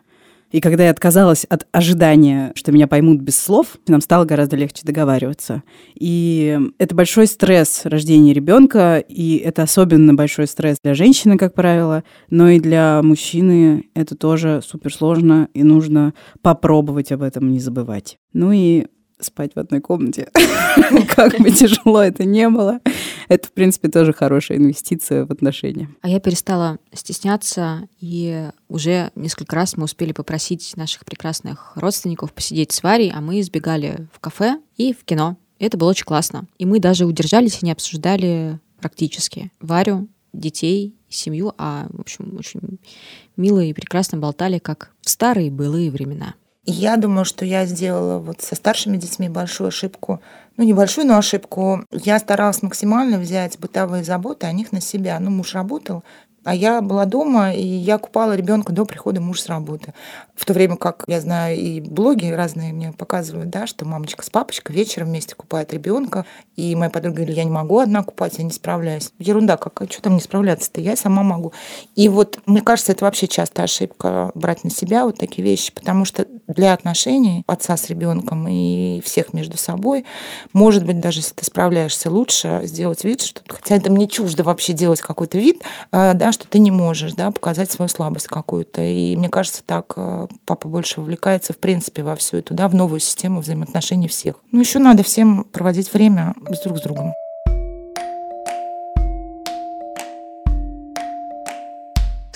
И 0.51 0.59
когда 0.59 0.83
я 0.85 0.91
отказалась 0.91 1.45
от 1.45 1.65
ожидания, 1.71 2.51
что 2.55 2.71
меня 2.71 2.87
поймут 2.87 3.21
без 3.21 3.39
слов, 3.39 3.77
нам 3.87 4.01
стало 4.01 4.25
гораздо 4.25 4.57
легче 4.57 4.81
договариваться. 4.83 5.63
И 5.95 6.59
это 6.77 6.93
большой 6.93 7.27
стресс 7.27 7.81
рождения 7.85 8.33
ребенка, 8.33 8.97
и 8.97 9.37
это 9.37 9.63
особенно 9.63 10.13
большой 10.13 10.47
стресс 10.47 10.77
для 10.83 10.93
женщины, 10.93 11.37
как 11.37 11.53
правило, 11.53 12.03
но 12.29 12.49
и 12.49 12.59
для 12.59 13.01
мужчины 13.01 13.85
это 13.93 14.15
тоже 14.15 14.61
суперсложно, 14.65 15.47
и 15.53 15.63
нужно 15.63 16.13
попробовать 16.41 17.11
об 17.11 17.21
этом 17.21 17.51
не 17.51 17.59
забывать. 17.59 18.17
Ну 18.33 18.51
и 18.51 18.87
спать 19.23 19.51
в 19.55 19.59
одной 19.59 19.81
комнате. 19.81 20.29
Как 21.15 21.39
бы 21.39 21.51
тяжело 21.51 22.01
это 22.01 22.23
не 22.23 22.49
было. 22.49 22.79
Это, 23.27 23.47
в 23.47 23.51
принципе, 23.51 23.89
тоже 23.89 24.13
хорошая 24.13 24.57
инвестиция 24.57 25.25
в 25.25 25.31
отношения. 25.31 25.89
А 26.01 26.09
я 26.09 26.19
перестала 26.19 26.77
стесняться, 26.93 27.87
и 27.99 28.49
уже 28.67 29.11
несколько 29.15 29.55
раз 29.55 29.77
мы 29.77 29.85
успели 29.85 30.11
попросить 30.11 30.75
наших 30.75 31.05
прекрасных 31.05 31.73
родственников 31.75 32.33
посидеть 32.33 32.71
с 32.71 32.83
Варей, 32.83 33.11
а 33.13 33.21
мы 33.21 33.39
избегали 33.39 34.07
в 34.13 34.19
кафе 34.19 34.59
и 34.77 34.93
в 34.93 35.03
кино 35.03 35.37
И 35.59 35.65
это 35.65 35.77
было 35.77 35.89
очень 35.89 36.05
классно. 36.05 36.45
И 36.57 36.65
мы 36.65 36.79
даже 36.79 37.05
удержались 37.05 37.61
и 37.61 37.65
не 37.65 37.71
обсуждали 37.71 38.59
практически 38.79 39.51
Варю, 39.59 40.07
детей, 40.33 40.95
семью, 41.09 41.53
а, 41.57 41.87
в 41.89 41.99
общем, 41.99 42.35
очень 42.37 42.79
мило 43.37 43.59
и 43.59 43.73
прекрасно 43.73 44.17
болтали, 44.17 44.59
как 44.59 44.91
в 45.01 45.09
старые 45.09 45.51
былые 45.51 45.91
времена. 45.91 46.35
Я 46.65 46.97
думаю, 46.97 47.25
что 47.25 47.43
я 47.43 47.65
сделала 47.65 48.19
вот 48.19 48.41
со 48.41 48.55
старшими 48.55 48.97
детьми 48.97 49.29
большую 49.29 49.69
ошибку. 49.69 50.21
Ну, 50.57 50.63
небольшую, 50.63 51.07
но 51.07 51.17
ошибку. 51.17 51.83
Я 51.91 52.19
старалась 52.19 52.61
максимально 52.61 53.17
взять 53.17 53.57
бытовые 53.57 54.03
заботы 54.03 54.45
о 54.45 54.51
них 54.51 54.71
на 54.71 54.79
себя. 54.79 55.19
Ну, 55.19 55.31
муж 55.31 55.55
работал, 55.55 56.03
а 56.43 56.55
я 56.55 56.81
была 56.81 57.05
дома, 57.05 57.53
и 57.53 57.63
я 57.63 57.97
купала 57.97 58.35
ребенка 58.35 58.73
до 58.73 58.85
прихода 58.85 59.21
мужа 59.21 59.41
с 59.43 59.47
работы. 59.47 59.93
В 60.35 60.45
то 60.45 60.53
время 60.53 60.75
как, 60.75 61.03
я 61.07 61.21
знаю, 61.21 61.57
и 61.57 61.79
блоги 61.79 62.27
разные 62.27 62.73
мне 62.73 62.93
показывают, 62.93 63.49
да, 63.49 63.67
что 63.67 63.85
мамочка 63.85 64.25
с 64.25 64.29
папочкой 64.29 64.75
вечером 64.75 65.09
вместе 65.09 65.35
купает 65.35 65.71
ребенка. 65.71 66.25
И 66.55 66.75
моя 66.75 66.89
подруга 66.89 67.17
говорит, 67.17 67.37
я 67.37 67.43
не 67.43 67.51
могу 67.51 67.77
одна 67.77 68.01
купать, 68.03 68.39
я 68.39 68.43
не 68.43 68.51
справляюсь. 68.51 69.11
Ерунда 69.19 69.57
какая, 69.57 69.87
что 69.87 70.01
там 70.01 70.15
не 70.15 70.21
справляться-то, 70.21 70.81
я 70.81 70.95
сама 70.95 71.21
могу. 71.21 71.53
И 71.95 72.09
вот, 72.09 72.39
мне 72.47 72.61
кажется, 72.61 72.91
это 72.91 73.05
вообще 73.05 73.27
часто 73.27 73.63
ошибка 73.63 74.31
брать 74.33 74.63
на 74.63 74.71
себя 74.71 75.05
вот 75.05 75.17
такие 75.19 75.43
вещи, 75.43 75.71
потому 75.71 76.05
что 76.05 76.25
для 76.47 76.73
отношений 76.73 77.43
отца 77.45 77.77
с 77.77 77.87
ребенком 77.87 78.47
и 78.47 79.01
всех 79.05 79.33
между 79.33 79.57
собой, 79.57 80.05
может 80.53 80.85
быть, 80.85 80.99
даже 80.99 81.19
если 81.19 81.35
ты 81.35 81.45
справляешься 81.45 82.09
лучше, 82.09 82.61
сделать 82.63 83.03
вид, 83.03 83.21
что, 83.21 83.41
хотя 83.47 83.75
это 83.75 83.91
мне 83.91 84.07
чуждо 84.07 84.43
вообще 84.43 84.73
делать 84.73 85.01
какой-то 85.01 85.37
вид, 85.37 85.61
э, 85.91 86.13
что 86.31 86.47
ты 86.47 86.59
не 86.59 86.71
можешь 86.71 87.13
да, 87.13 87.31
показать 87.31 87.71
свою 87.71 87.89
слабость 87.89 88.27
какую-то. 88.27 88.81
И 88.81 89.15
мне 89.15 89.29
кажется, 89.29 89.63
так 89.65 89.93
э, 89.95 90.27
папа 90.45 90.67
больше 90.67 90.99
вовлекается, 91.01 91.53
в 91.53 91.57
принципе, 91.57 92.03
во 92.03 92.15
всю 92.15 92.37
эту, 92.37 92.53
да, 92.53 92.67
в 92.67 92.75
новую 92.75 92.99
систему 92.99 93.41
взаимоотношений 93.41 94.07
всех. 94.07 94.35
Ну, 94.51 94.59
еще 94.59 94.79
надо 94.79 95.03
всем 95.03 95.45
проводить 95.45 95.93
время 95.93 96.33
друг 96.63 96.77
с 96.77 96.81
другом. 96.81 97.13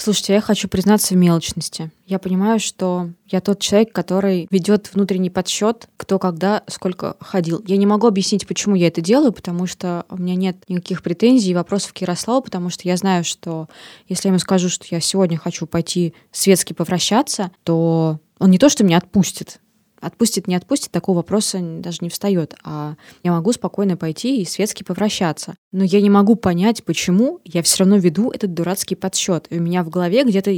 Слушайте, 0.06 0.34
я 0.34 0.42
хочу 0.42 0.68
признаться 0.68 1.16
в 1.16 1.18
мелочности. 1.18 1.90
Я 2.06 2.20
понимаю, 2.20 2.60
что 2.60 3.10
я 3.26 3.42
тот 3.42 3.60
человек, 3.60 3.92
который 3.92 4.48
ведет 4.52 4.94
внутренний 4.94 5.32
подсчет, 5.32 5.90
кто 5.98 6.20
когда 6.20 6.62
сколько 6.68 7.18
ходил. 7.20 7.64
Я 7.66 7.76
не 7.78 7.88
могу 7.88 8.06
объяснить, 8.06 8.46
почему 8.46 8.76
я 8.76 8.86
это 8.86 9.02
делаю, 9.02 9.34
потому 9.34 9.66
что 9.66 10.06
у 10.12 10.18
меня 10.18 10.36
нет 10.36 10.58
никаких 10.68 11.02
претензий 11.02 11.50
и 11.50 11.56
вопросов 11.56 11.92
к 11.92 11.98
Ярославу, 11.98 12.44
потому 12.44 12.70
что 12.70 12.88
я 12.88 12.98
знаю, 12.98 13.24
что 13.24 13.68
если 14.08 14.28
я 14.28 14.30
ему 14.30 14.38
скажу, 14.38 14.70
что 14.70 14.86
я 14.92 15.00
сегодня 15.00 15.40
хочу 15.40 15.66
пойти 15.66 16.14
светски 16.32 16.74
повращаться, 16.74 17.50
то 17.64 18.20
он 18.38 18.52
не 18.52 18.60
то, 18.60 18.70
что 18.70 18.84
меня 18.84 19.00
отпустит, 19.00 19.60
Отпустит, 20.06 20.48
не 20.48 20.56
отпустит, 20.56 20.92
такого 20.92 21.18
вопроса 21.18 21.60
даже 21.60 21.98
не 22.02 22.10
встает. 22.10 22.54
А 22.64 22.94
я 23.24 23.32
могу 23.32 23.52
спокойно 23.54 23.98
пойти 23.98 24.40
и 24.40 24.46
светски 24.46 24.84
повращаться. 24.84 25.56
Но 25.72 25.84
я 25.84 26.00
не 26.00 26.12
могу 26.12 26.36
понять, 26.36 26.84
почему 26.84 27.40
я 27.44 27.64
все 27.64 27.80
равно 27.80 27.98
веду 27.98 28.30
этот 28.30 28.54
дурацкий 28.54 28.94
подсчет. 28.94 29.48
И 29.50 29.58
у 29.58 29.62
меня 29.64 29.84
в 29.84 29.90
голове 29.90 30.24
где-то 30.24 30.54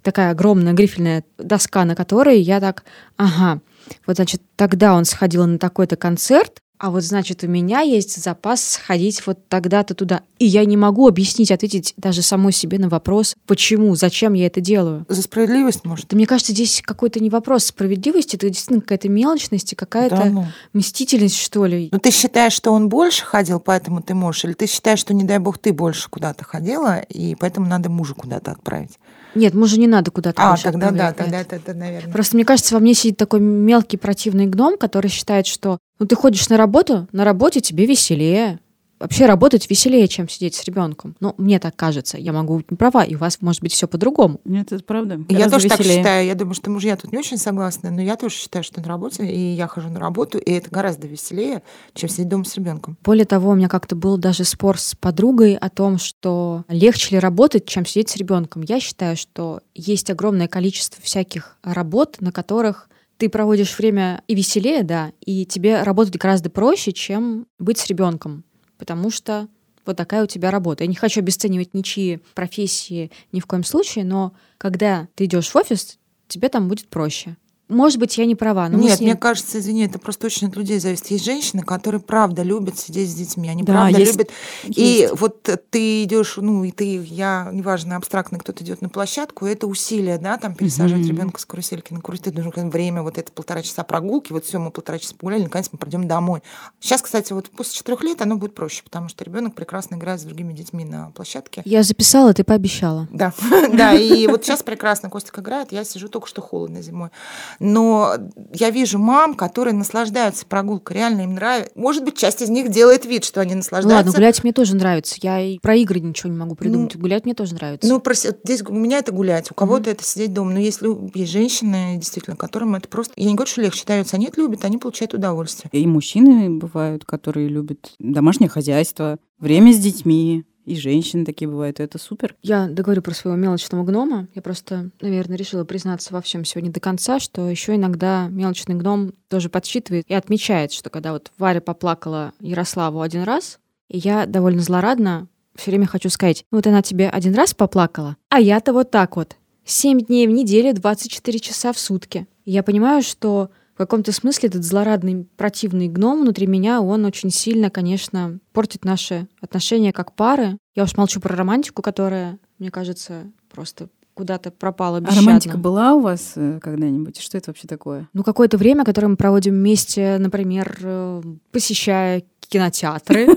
такая 0.00 0.30
огромная 0.30 0.72
грифельная 0.72 1.24
доска, 1.36 1.84
на 1.84 1.94
которой 1.94 2.40
я 2.40 2.58
так, 2.58 2.84
ага, 3.18 3.60
вот, 4.06 4.16
значит, 4.16 4.40
тогда 4.56 4.94
он 4.94 5.04
сходил 5.04 5.46
на 5.46 5.58
такой-то 5.58 5.96
концерт, 5.96 6.60
а 6.78 6.90
вот 6.90 7.02
значит, 7.02 7.42
у 7.42 7.48
меня 7.48 7.80
есть 7.80 8.22
запас 8.22 8.62
сходить 8.62 9.26
вот 9.26 9.38
тогда-то 9.48 9.94
туда. 9.94 10.22
И 10.38 10.46
я 10.46 10.64
не 10.64 10.76
могу 10.76 11.08
объяснить, 11.08 11.50
ответить 11.50 11.94
даже 11.96 12.22
самой 12.22 12.52
себе 12.52 12.78
на 12.78 12.88
вопрос, 12.88 13.34
почему, 13.46 13.94
зачем 13.94 14.34
я 14.34 14.46
это 14.46 14.60
делаю. 14.60 15.06
За 15.08 15.22
справедливость, 15.22 15.84
может? 15.84 16.08
Да 16.08 16.16
мне 16.16 16.26
кажется, 16.26 16.52
здесь 16.52 16.82
какой-то 16.84 17.20
не 17.20 17.30
вопрос 17.30 17.66
справедливости, 17.66 18.36
это 18.36 18.48
действительно 18.48 18.82
какая-то 18.82 19.08
мелочность 19.08 19.72
и 19.72 19.76
какая-то 19.76 20.16
да, 20.16 20.24
ну. 20.26 20.46
мстительность, 20.74 21.38
что 21.38 21.64
ли. 21.64 21.88
Ну 21.92 21.98
ты 21.98 22.10
считаешь, 22.10 22.52
что 22.52 22.72
он 22.72 22.88
больше 22.88 23.24
ходил, 23.24 23.58
поэтому 23.58 24.02
ты 24.02 24.14
можешь? 24.14 24.44
Или 24.44 24.52
ты 24.52 24.66
считаешь, 24.66 24.98
что, 24.98 25.14
не 25.14 25.24
дай 25.24 25.38
бог, 25.38 25.58
ты 25.58 25.72
больше 25.72 26.10
куда-то 26.10 26.44
ходила, 26.44 27.00
и 27.00 27.34
поэтому 27.34 27.66
надо 27.66 27.88
мужа 27.88 28.14
куда-то 28.14 28.52
отправить? 28.52 28.98
Нет, 29.36 29.54
мужа 29.54 29.78
не 29.78 29.86
надо 29.86 30.10
куда-то 30.10 30.42
А, 30.42 30.56
тогда 30.56 30.90
да, 30.90 31.12
тогда 31.12 31.40
это, 31.40 31.56
это, 31.56 31.74
наверное. 31.74 32.12
Просто 32.12 32.36
мне 32.36 32.44
кажется, 32.44 32.74
во 32.74 32.80
мне 32.80 32.94
сидит 32.94 33.16
такой 33.16 33.40
мелкий 33.40 33.96
противный 33.96 34.46
гном, 34.46 34.76
который 34.78 35.08
считает, 35.08 35.46
что 35.46 35.78
ну 35.98 36.06
ты 36.06 36.16
ходишь 36.16 36.48
на 36.48 36.56
работу, 36.56 37.06
на 37.12 37.24
работе 37.24 37.60
тебе 37.60 37.86
веселее, 37.86 38.58
вообще 38.98 39.26
работать 39.26 39.68
веселее, 39.68 40.08
чем 40.08 40.28
сидеть 40.28 40.54
с 40.54 40.64
ребенком. 40.64 41.16
Ну, 41.20 41.34
мне 41.38 41.58
так 41.58 41.76
кажется. 41.76 42.18
Я 42.18 42.32
могу 42.32 42.56
быть 42.56 42.70
не 42.70 42.76
права, 42.76 43.04
и 43.04 43.14
у 43.14 43.18
вас 43.18 43.40
может 43.40 43.62
быть 43.62 43.72
все 43.72 43.86
по-другому. 43.86 44.40
Нет, 44.44 44.72
это 44.72 44.82
правда. 44.82 45.20
Я 45.28 45.50
тоже 45.50 45.68
веселее. 45.68 45.68
так 45.68 45.86
считаю. 45.86 46.26
Я 46.26 46.34
думаю, 46.34 46.54
что 46.54 46.70
мужья 46.70 46.96
тут 46.96 47.12
не 47.12 47.18
очень 47.18 47.36
согласны, 47.36 47.90
но 47.90 48.00
я 48.00 48.16
тоже 48.16 48.34
считаю, 48.36 48.64
что 48.64 48.80
на 48.80 48.88
работе, 48.88 49.26
и 49.26 49.54
я 49.54 49.66
хожу 49.66 49.88
на 49.88 50.00
работу, 50.00 50.38
и 50.38 50.50
это 50.50 50.70
гораздо 50.70 51.06
веселее, 51.06 51.62
чем 51.94 52.08
сидеть 52.08 52.28
дома 52.28 52.44
с 52.44 52.54
ребенком. 52.56 52.96
Более 53.04 53.26
того, 53.26 53.50
у 53.50 53.54
меня 53.54 53.68
как-то 53.68 53.96
был 53.96 54.16
даже 54.16 54.44
спор 54.44 54.78
с 54.78 54.94
подругой 54.94 55.54
о 55.56 55.68
том, 55.68 55.98
что 55.98 56.64
легче 56.68 57.16
ли 57.16 57.18
работать, 57.18 57.66
чем 57.66 57.84
сидеть 57.84 58.10
с 58.10 58.16
ребенком. 58.16 58.62
Я 58.62 58.80
считаю, 58.80 59.16
что 59.16 59.60
есть 59.74 60.10
огромное 60.10 60.48
количество 60.48 61.02
всяких 61.02 61.56
работ, 61.62 62.16
на 62.20 62.32
которых 62.32 62.88
ты 63.16 63.28
проводишь 63.28 63.78
время 63.78 64.22
и 64.28 64.34
веселее, 64.34 64.82
да, 64.82 65.12
и 65.24 65.46
тебе 65.46 65.82
работать 65.82 66.16
гораздо 66.16 66.50
проще, 66.50 66.92
чем 66.92 67.46
быть 67.58 67.78
с 67.78 67.86
ребенком 67.86 68.44
потому 68.78 69.10
что 69.10 69.48
вот 69.84 69.96
такая 69.96 70.24
у 70.24 70.26
тебя 70.26 70.50
работа. 70.50 70.84
Я 70.84 70.88
не 70.88 70.96
хочу 70.96 71.20
обесценивать 71.20 71.74
ничьи 71.74 72.20
профессии 72.34 73.10
ни 73.32 73.40
в 73.40 73.46
коем 73.46 73.64
случае, 73.64 74.04
но 74.04 74.34
когда 74.58 75.08
ты 75.14 75.26
идешь 75.26 75.48
в 75.48 75.56
офис, 75.56 75.98
тебе 76.28 76.48
там 76.48 76.68
будет 76.68 76.88
проще. 76.88 77.36
Может 77.68 77.98
быть, 77.98 78.16
я 78.16 78.26
не 78.26 78.36
права. 78.36 78.68
Но 78.68 78.78
Нет, 78.78 79.00
ним... 79.00 79.10
мне 79.10 79.16
кажется, 79.16 79.58
извини, 79.58 79.86
это 79.86 79.98
просто 79.98 80.26
очень 80.26 80.46
от 80.46 80.56
людей 80.56 80.78
зависит. 80.78 81.08
Есть 81.08 81.24
женщины, 81.24 81.62
которые 81.62 82.00
правда 82.00 82.42
любят 82.42 82.78
сидеть 82.78 83.10
с 83.10 83.14
детьми, 83.14 83.48
они 83.48 83.64
да, 83.64 83.72
правда 83.72 83.98
есть, 83.98 84.12
любят. 84.12 84.30
Есть. 84.64 84.78
И 84.78 85.08
вот 85.12 85.42
ты 85.70 86.04
идешь, 86.04 86.36
ну 86.36 86.62
и 86.62 86.70
ты, 86.70 87.02
я, 87.02 87.48
неважно, 87.52 87.96
абстрактно, 87.96 88.38
кто-то 88.38 88.62
идет 88.62 88.82
на 88.82 88.88
площадку, 88.88 89.46
это 89.46 89.66
усилие, 89.66 90.18
да, 90.18 90.36
там 90.36 90.54
пересаживать 90.54 91.06
mm-hmm. 91.06 91.08
ребенка 91.08 91.40
с 91.40 91.44
карусельки 91.44 91.92
на 91.92 92.00
карусель, 92.00 92.24
ты 92.24 92.30
должен 92.30 92.70
время, 92.70 93.02
вот 93.02 93.18
это 93.18 93.32
полтора 93.32 93.62
часа 93.62 93.82
прогулки, 93.82 94.32
вот 94.32 94.44
все, 94.44 94.58
мы 94.58 94.70
полтора 94.70 95.00
часа 95.00 95.14
погуляли, 95.16 95.42
наконец 95.42 95.68
мы 95.72 95.78
пойдем 95.78 96.06
домой. 96.06 96.42
Сейчас, 96.78 97.02
кстати, 97.02 97.32
вот 97.32 97.50
после 97.50 97.74
четырех 97.74 98.02
лет 98.04 98.22
оно 98.22 98.36
будет 98.36 98.54
проще, 98.54 98.84
потому 98.84 99.08
что 99.08 99.24
ребенок 99.24 99.56
прекрасно 99.56 99.96
играет 99.96 100.20
с 100.20 100.22
другими 100.22 100.52
детьми 100.52 100.84
на 100.84 101.10
площадке. 101.10 101.62
Я 101.64 101.82
записала, 101.82 102.32
ты 102.32 102.44
пообещала. 102.44 103.08
Да, 103.10 103.32
да, 103.72 103.92
и 103.92 104.28
вот 104.28 104.44
сейчас 104.44 104.62
прекрасно 104.62 105.10
Костик 105.10 105.40
играет, 105.40 105.72
я 105.72 105.82
сижу 105.82 106.08
только 106.08 106.28
что 106.28 106.40
холодно 106.42 106.80
зимой. 106.80 107.10
Но 107.58 108.14
я 108.52 108.70
вижу 108.70 108.98
мам, 108.98 109.34
которые 109.34 109.74
наслаждаются 109.74 110.46
прогулкой, 110.46 110.96
реально 110.96 111.22
им 111.22 111.34
нравится. 111.34 111.72
Может 111.74 112.04
быть, 112.04 112.16
часть 112.16 112.42
из 112.42 112.50
них 112.50 112.70
делает 112.70 113.04
вид, 113.06 113.24
что 113.24 113.40
они 113.40 113.54
наслаждаются. 113.54 113.96
Ладно, 113.96 114.12
гулять 114.12 114.42
мне 114.42 114.52
тоже 114.52 114.76
нравится. 114.76 115.16
Я 115.20 115.40
и 115.40 115.58
про 115.58 115.74
игры 115.76 116.00
ничего 116.00 116.30
не 116.30 116.38
могу 116.38 116.54
придумать. 116.54 116.94
Ну, 116.94 117.00
гулять 117.00 117.24
мне 117.24 117.34
тоже 117.34 117.54
нравится. 117.54 117.88
Ну, 117.88 118.02
здесь 118.44 118.62
у 118.62 118.72
меня 118.72 118.98
это 118.98 119.12
гулять, 119.12 119.50
у 119.50 119.54
кого-то 119.54 119.90
mm-hmm. 119.90 119.92
это 119.92 120.04
сидеть 120.04 120.32
дома. 120.32 120.52
Но 120.52 120.58
если 120.58 120.88
есть 121.14 121.32
женщины, 121.32 121.96
действительно, 121.96 122.36
которым 122.36 122.74
это 122.74 122.88
просто... 122.88 123.12
Я 123.16 123.26
не 123.26 123.34
говорю, 123.34 123.50
что 123.50 123.62
легче 123.62 123.84
дается, 123.86 124.16
они 124.16 124.26
это 124.26 124.40
любят, 124.40 124.64
они 124.64 124.78
получают 124.78 125.14
удовольствие. 125.14 125.70
И 125.72 125.86
мужчины 125.86 126.50
бывают, 126.50 127.04
которые 127.04 127.48
любят 127.48 127.94
домашнее 127.98 128.48
хозяйство, 128.48 129.18
время 129.38 129.72
с 129.72 129.78
детьми, 129.78 130.44
и 130.66 130.74
женщины 130.76 131.24
такие 131.24 131.48
бывают, 131.48 131.80
и 131.80 131.82
это 131.82 131.98
супер. 131.98 132.34
Я 132.42 132.66
договорю 132.66 133.00
про 133.00 133.14
своего 133.14 133.38
мелочного 133.38 133.84
гнома. 133.84 134.28
Я 134.34 134.42
просто, 134.42 134.90
наверное, 135.00 135.38
решила 135.38 135.64
признаться 135.64 136.12
во 136.12 136.20
всем 136.20 136.44
сегодня 136.44 136.72
до 136.72 136.80
конца, 136.80 137.20
что 137.20 137.48
еще 137.48 137.76
иногда 137.76 138.26
мелочный 138.28 138.74
гном 138.74 139.12
тоже 139.28 139.48
подсчитывает 139.48 140.04
и 140.08 140.14
отмечает, 140.14 140.72
что 140.72 140.90
когда 140.90 141.12
вот 141.12 141.30
Варя 141.38 141.60
поплакала 141.60 142.32
Ярославу 142.40 143.00
один 143.00 143.22
раз, 143.22 143.60
и 143.88 143.98
я 143.98 144.26
довольно 144.26 144.60
злорадно 144.60 145.28
все 145.54 145.70
время 145.70 145.86
хочу 145.86 146.10
сказать, 146.10 146.44
ну 146.50 146.58
вот 146.58 146.66
она 146.66 146.82
тебе 146.82 147.08
один 147.08 147.34
раз 147.34 147.54
поплакала, 147.54 148.16
а 148.28 148.40
я-то 148.40 148.72
вот 148.72 148.90
так 148.90 149.16
вот. 149.16 149.36
Семь 149.64 150.00
дней 150.00 150.26
в 150.26 150.30
неделю, 150.30 150.74
24 150.74 151.38
часа 151.38 151.72
в 151.72 151.78
сутки. 151.78 152.26
Я 152.44 152.62
понимаю, 152.62 153.02
что 153.02 153.50
в 153.76 153.78
каком-то 153.78 154.10
смысле 154.10 154.48
этот 154.48 154.64
злорадный, 154.64 155.28
противный 155.36 155.88
гном 155.88 156.22
внутри 156.22 156.46
меня, 156.46 156.80
он 156.80 157.04
очень 157.04 157.28
сильно, 157.28 157.68
конечно, 157.68 158.38
портит 158.54 158.86
наши 158.86 159.28
отношения 159.42 159.92
как 159.92 160.14
пары. 160.14 160.56
Я 160.74 160.84
уж 160.84 160.96
молчу 160.96 161.20
про 161.20 161.36
романтику, 161.36 161.82
которая, 161.82 162.38
мне 162.58 162.70
кажется, 162.70 163.30
просто 163.52 163.90
куда-то 164.14 164.50
пропала 164.50 165.00
бесщадно. 165.00 165.20
А 165.20 165.24
романтика 165.26 165.58
была 165.58 165.92
у 165.92 166.00
вас 166.00 166.32
э, 166.36 166.58
когда-нибудь? 166.62 167.20
Что 167.20 167.36
это 167.36 167.50
вообще 167.50 167.68
такое? 167.68 168.08
Ну, 168.14 168.24
какое-то 168.24 168.56
время, 168.56 168.82
которое 168.82 169.08
мы 169.08 169.16
проводим 169.16 169.52
вместе, 169.52 170.16
например, 170.18 170.78
э, 170.80 171.22
посещая 171.52 172.22
кинотеатры. 172.40 173.28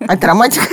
А 0.00 0.14
это 0.14 0.26
романтика? 0.26 0.64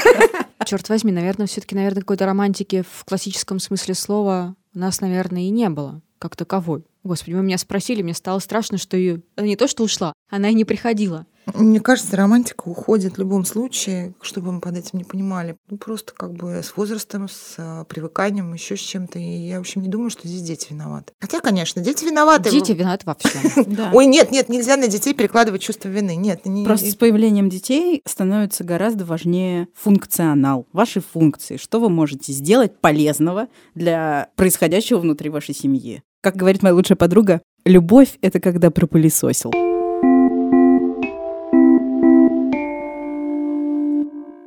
Черт 0.65 0.89
возьми, 0.89 1.11
наверное, 1.11 1.45
все-таки, 1.45 1.75
наверное, 1.75 2.01
какой-то 2.01 2.25
романтики 2.25 2.83
в 2.89 3.05
классическом 3.05 3.59
смысле 3.59 3.93
слова 3.93 4.55
у 4.73 4.79
нас, 4.79 5.01
наверное, 5.01 5.43
и 5.43 5.51
не 5.51 5.69
было 5.69 6.01
как 6.17 6.35
таковой. 6.35 6.83
Господи, 7.03 7.35
вы 7.35 7.43
меня 7.43 7.57
спросили, 7.57 8.01
мне 8.01 8.13
стало 8.13 8.39
страшно, 8.39 8.77
что 8.77 8.95
ее... 8.97 9.21
Не 9.37 9.55
то, 9.55 9.67
что 9.67 9.83
ушла, 9.83 10.13
она 10.29 10.49
и 10.49 10.53
не 10.53 10.65
приходила. 10.65 11.25
Мне 11.53 11.81
кажется, 11.81 12.15
романтика 12.15 12.69
уходит 12.69 13.15
в 13.15 13.19
любом 13.19 13.43
случае, 13.45 14.13
чтобы 14.21 14.51
мы 14.51 14.61
под 14.61 14.77
этим 14.77 14.97
не 14.97 15.03
понимали. 15.03 15.57
Ну, 15.69 15.77
просто 15.77 16.13
как 16.13 16.33
бы 16.33 16.61
с 16.63 16.75
возрастом, 16.77 17.27
с 17.27 17.55
а, 17.57 17.83
привыканием, 17.83 18.53
еще 18.53 18.77
с 18.77 18.79
чем-то. 18.79 19.19
И 19.19 19.47
я, 19.47 19.57
в 19.57 19.61
общем, 19.61 19.81
не 19.81 19.89
думаю, 19.89 20.09
что 20.09 20.27
здесь 20.27 20.41
дети 20.41 20.67
виноваты. 20.69 21.13
Хотя, 21.19 21.41
конечно, 21.41 21.81
дети 21.81 22.05
виноваты. 22.05 22.49
Дети 22.49 22.71
виноваты 22.71 23.05
во 23.05 23.15
всем. 23.15 23.41
Да. 23.73 23.89
Ой, 23.93 24.05
нет, 24.05 24.31
нет, 24.31 24.49
нельзя 24.49 24.77
на 24.77 24.87
детей 24.87 25.13
перекладывать 25.13 25.61
чувство 25.61 25.89
вины. 25.89 26.15
Нет, 26.15 26.45
не... 26.45 26.63
Просто 26.65 26.89
с 26.89 26.95
появлением 26.95 27.49
детей 27.49 28.01
становится 28.05 28.63
гораздо 28.63 29.03
важнее 29.03 29.67
функционал, 29.73 30.67
ваши 30.73 31.01
функции, 31.01 31.57
что 31.57 31.79
вы 31.79 31.89
можете 31.89 32.31
сделать 32.31 32.79
полезного 32.79 33.47
для 33.73 34.29
происходящего 34.35 34.99
внутри 34.99 35.29
вашей 35.29 35.55
семьи. 35.55 36.03
Как 36.23 36.37
говорит 36.37 36.63
моя 36.63 36.73
лучшая 36.73 36.95
подруга, 36.95 37.41
любовь— 37.65 38.17
это 38.21 38.39
когда 38.39 38.71
пропылесосил. 38.71 39.51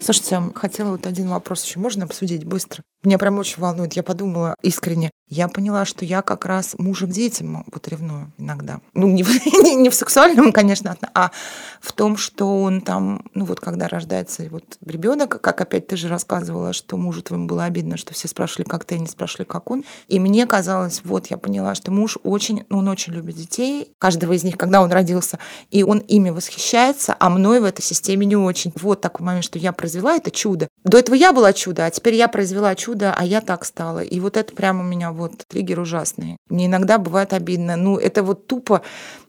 Слушайте, 0.00 0.42
хотела 0.54 0.90
вот 0.90 1.06
один 1.06 1.28
вопрос 1.28 1.64
еще 1.64 1.78
можно 1.78 2.04
обсудить 2.04 2.44
быстро? 2.44 2.82
Меня 3.02 3.18
прям 3.18 3.38
очень 3.38 3.60
волнует. 3.60 3.94
Я 3.94 4.02
подумала 4.02 4.56
искренне. 4.62 5.10
Я 5.28 5.48
поняла, 5.48 5.84
что 5.84 6.04
я 6.04 6.22
как 6.22 6.44
раз 6.44 6.76
мужа 6.78 7.06
к 7.06 7.10
детям 7.10 7.64
вот 7.72 7.88
ревную 7.88 8.32
иногда. 8.38 8.80
Ну, 8.94 9.08
не 9.08 9.22
не, 9.62 9.74
не 9.74 9.90
в 9.90 9.94
сексуальном, 9.94 10.52
конечно, 10.52 10.96
а 11.14 11.32
в 11.80 11.92
том, 11.92 12.16
что 12.16 12.62
он 12.62 12.80
там, 12.80 13.24
ну 13.34 13.44
вот 13.44 13.58
когда 13.58 13.88
рождается 13.88 14.46
вот 14.50 14.76
ребенок, 14.84 15.40
как 15.40 15.60
опять 15.60 15.88
ты 15.88 15.96
же 15.96 16.08
рассказывала, 16.08 16.72
что 16.72 16.96
мужу 16.96 17.22
твоему 17.22 17.46
было 17.46 17.64
обидно, 17.64 17.96
что 17.96 18.14
все 18.14 18.28
спрашивали, 18.28 18.68
как 18.68 18.84
ты, 18.84 18.94
и 18.96 19.00
не 19.00 19.08
спрашивали, 19.08 19.46
как 19.46 19.68
он. 19.70 19.84
И 20.06 20.20
мне 20.20 20.46
казалось, 20.46 21.00
вот 21.02 21.26
я 21.26 21.38
поняла, 21.38 21.74
что 21.74 21.90
муж 21.90 22.18
очень, 22.22 22.64
ну, 22.68 22.78
он 22.78 22.88
очень 22.88 23.12
любит 23.12 23.34
детей, 23.34 23.92
каждого 23.98 24.32
из 24.32 24.44
них, 24.44 24.56
когда 24.56 24.80
он 24.80 24.92
родился, 24.92 25.40
и 25.72 25.82
он 25.82 25.98
ими 25.98 26.30
восхищается, 26.30 27.16
а 27.18 27.30
мной 27.30 27.60
в 27.60 27.64
этой 27.64 27.82
системе 27.82 28.26
не 28.26 28.36
очень. 28.36 28.72
Вот 28.76 29.00
такой 29.00 29.26
момент, 29.26 29.44
что 29.44 29.58
я 29.58 29.72
произвела 29.86 30.16
это 30.16 30.32
чудо. 30.32 30.68
До 30.82 30.98
этого 30.98 31.14
я 31.14 31.32
была 31.32 31.52
чудо, 31.52 31.86
а 31.86 31.90
теперь 31.90 32.14
я 32.14 32.26
произвела 32.26 32.74
чудо, 32.74 33.14
а 33.16 33.24
я 33.24 33.40
так 33.40 33.64
стала. 33.64 34.00
И 34.00 34.18
вот 34.18 34.36
это 34.36 34.52
прямо 34.52 34.80
у 34.80 34.86
меня 34.86 35.12
вот 35.12 35.46
триггер 35.46 35.78
ужасный. 35.78 36.38
Мне 36.48 36.66
иногда 36.66 36.98
бывает 36.98 37.32
обидно. 37.32 37.76
Ну, 37.76 37.96
это 37.96 38.24
вот 38.24 38.48
тупо 38.48 38.82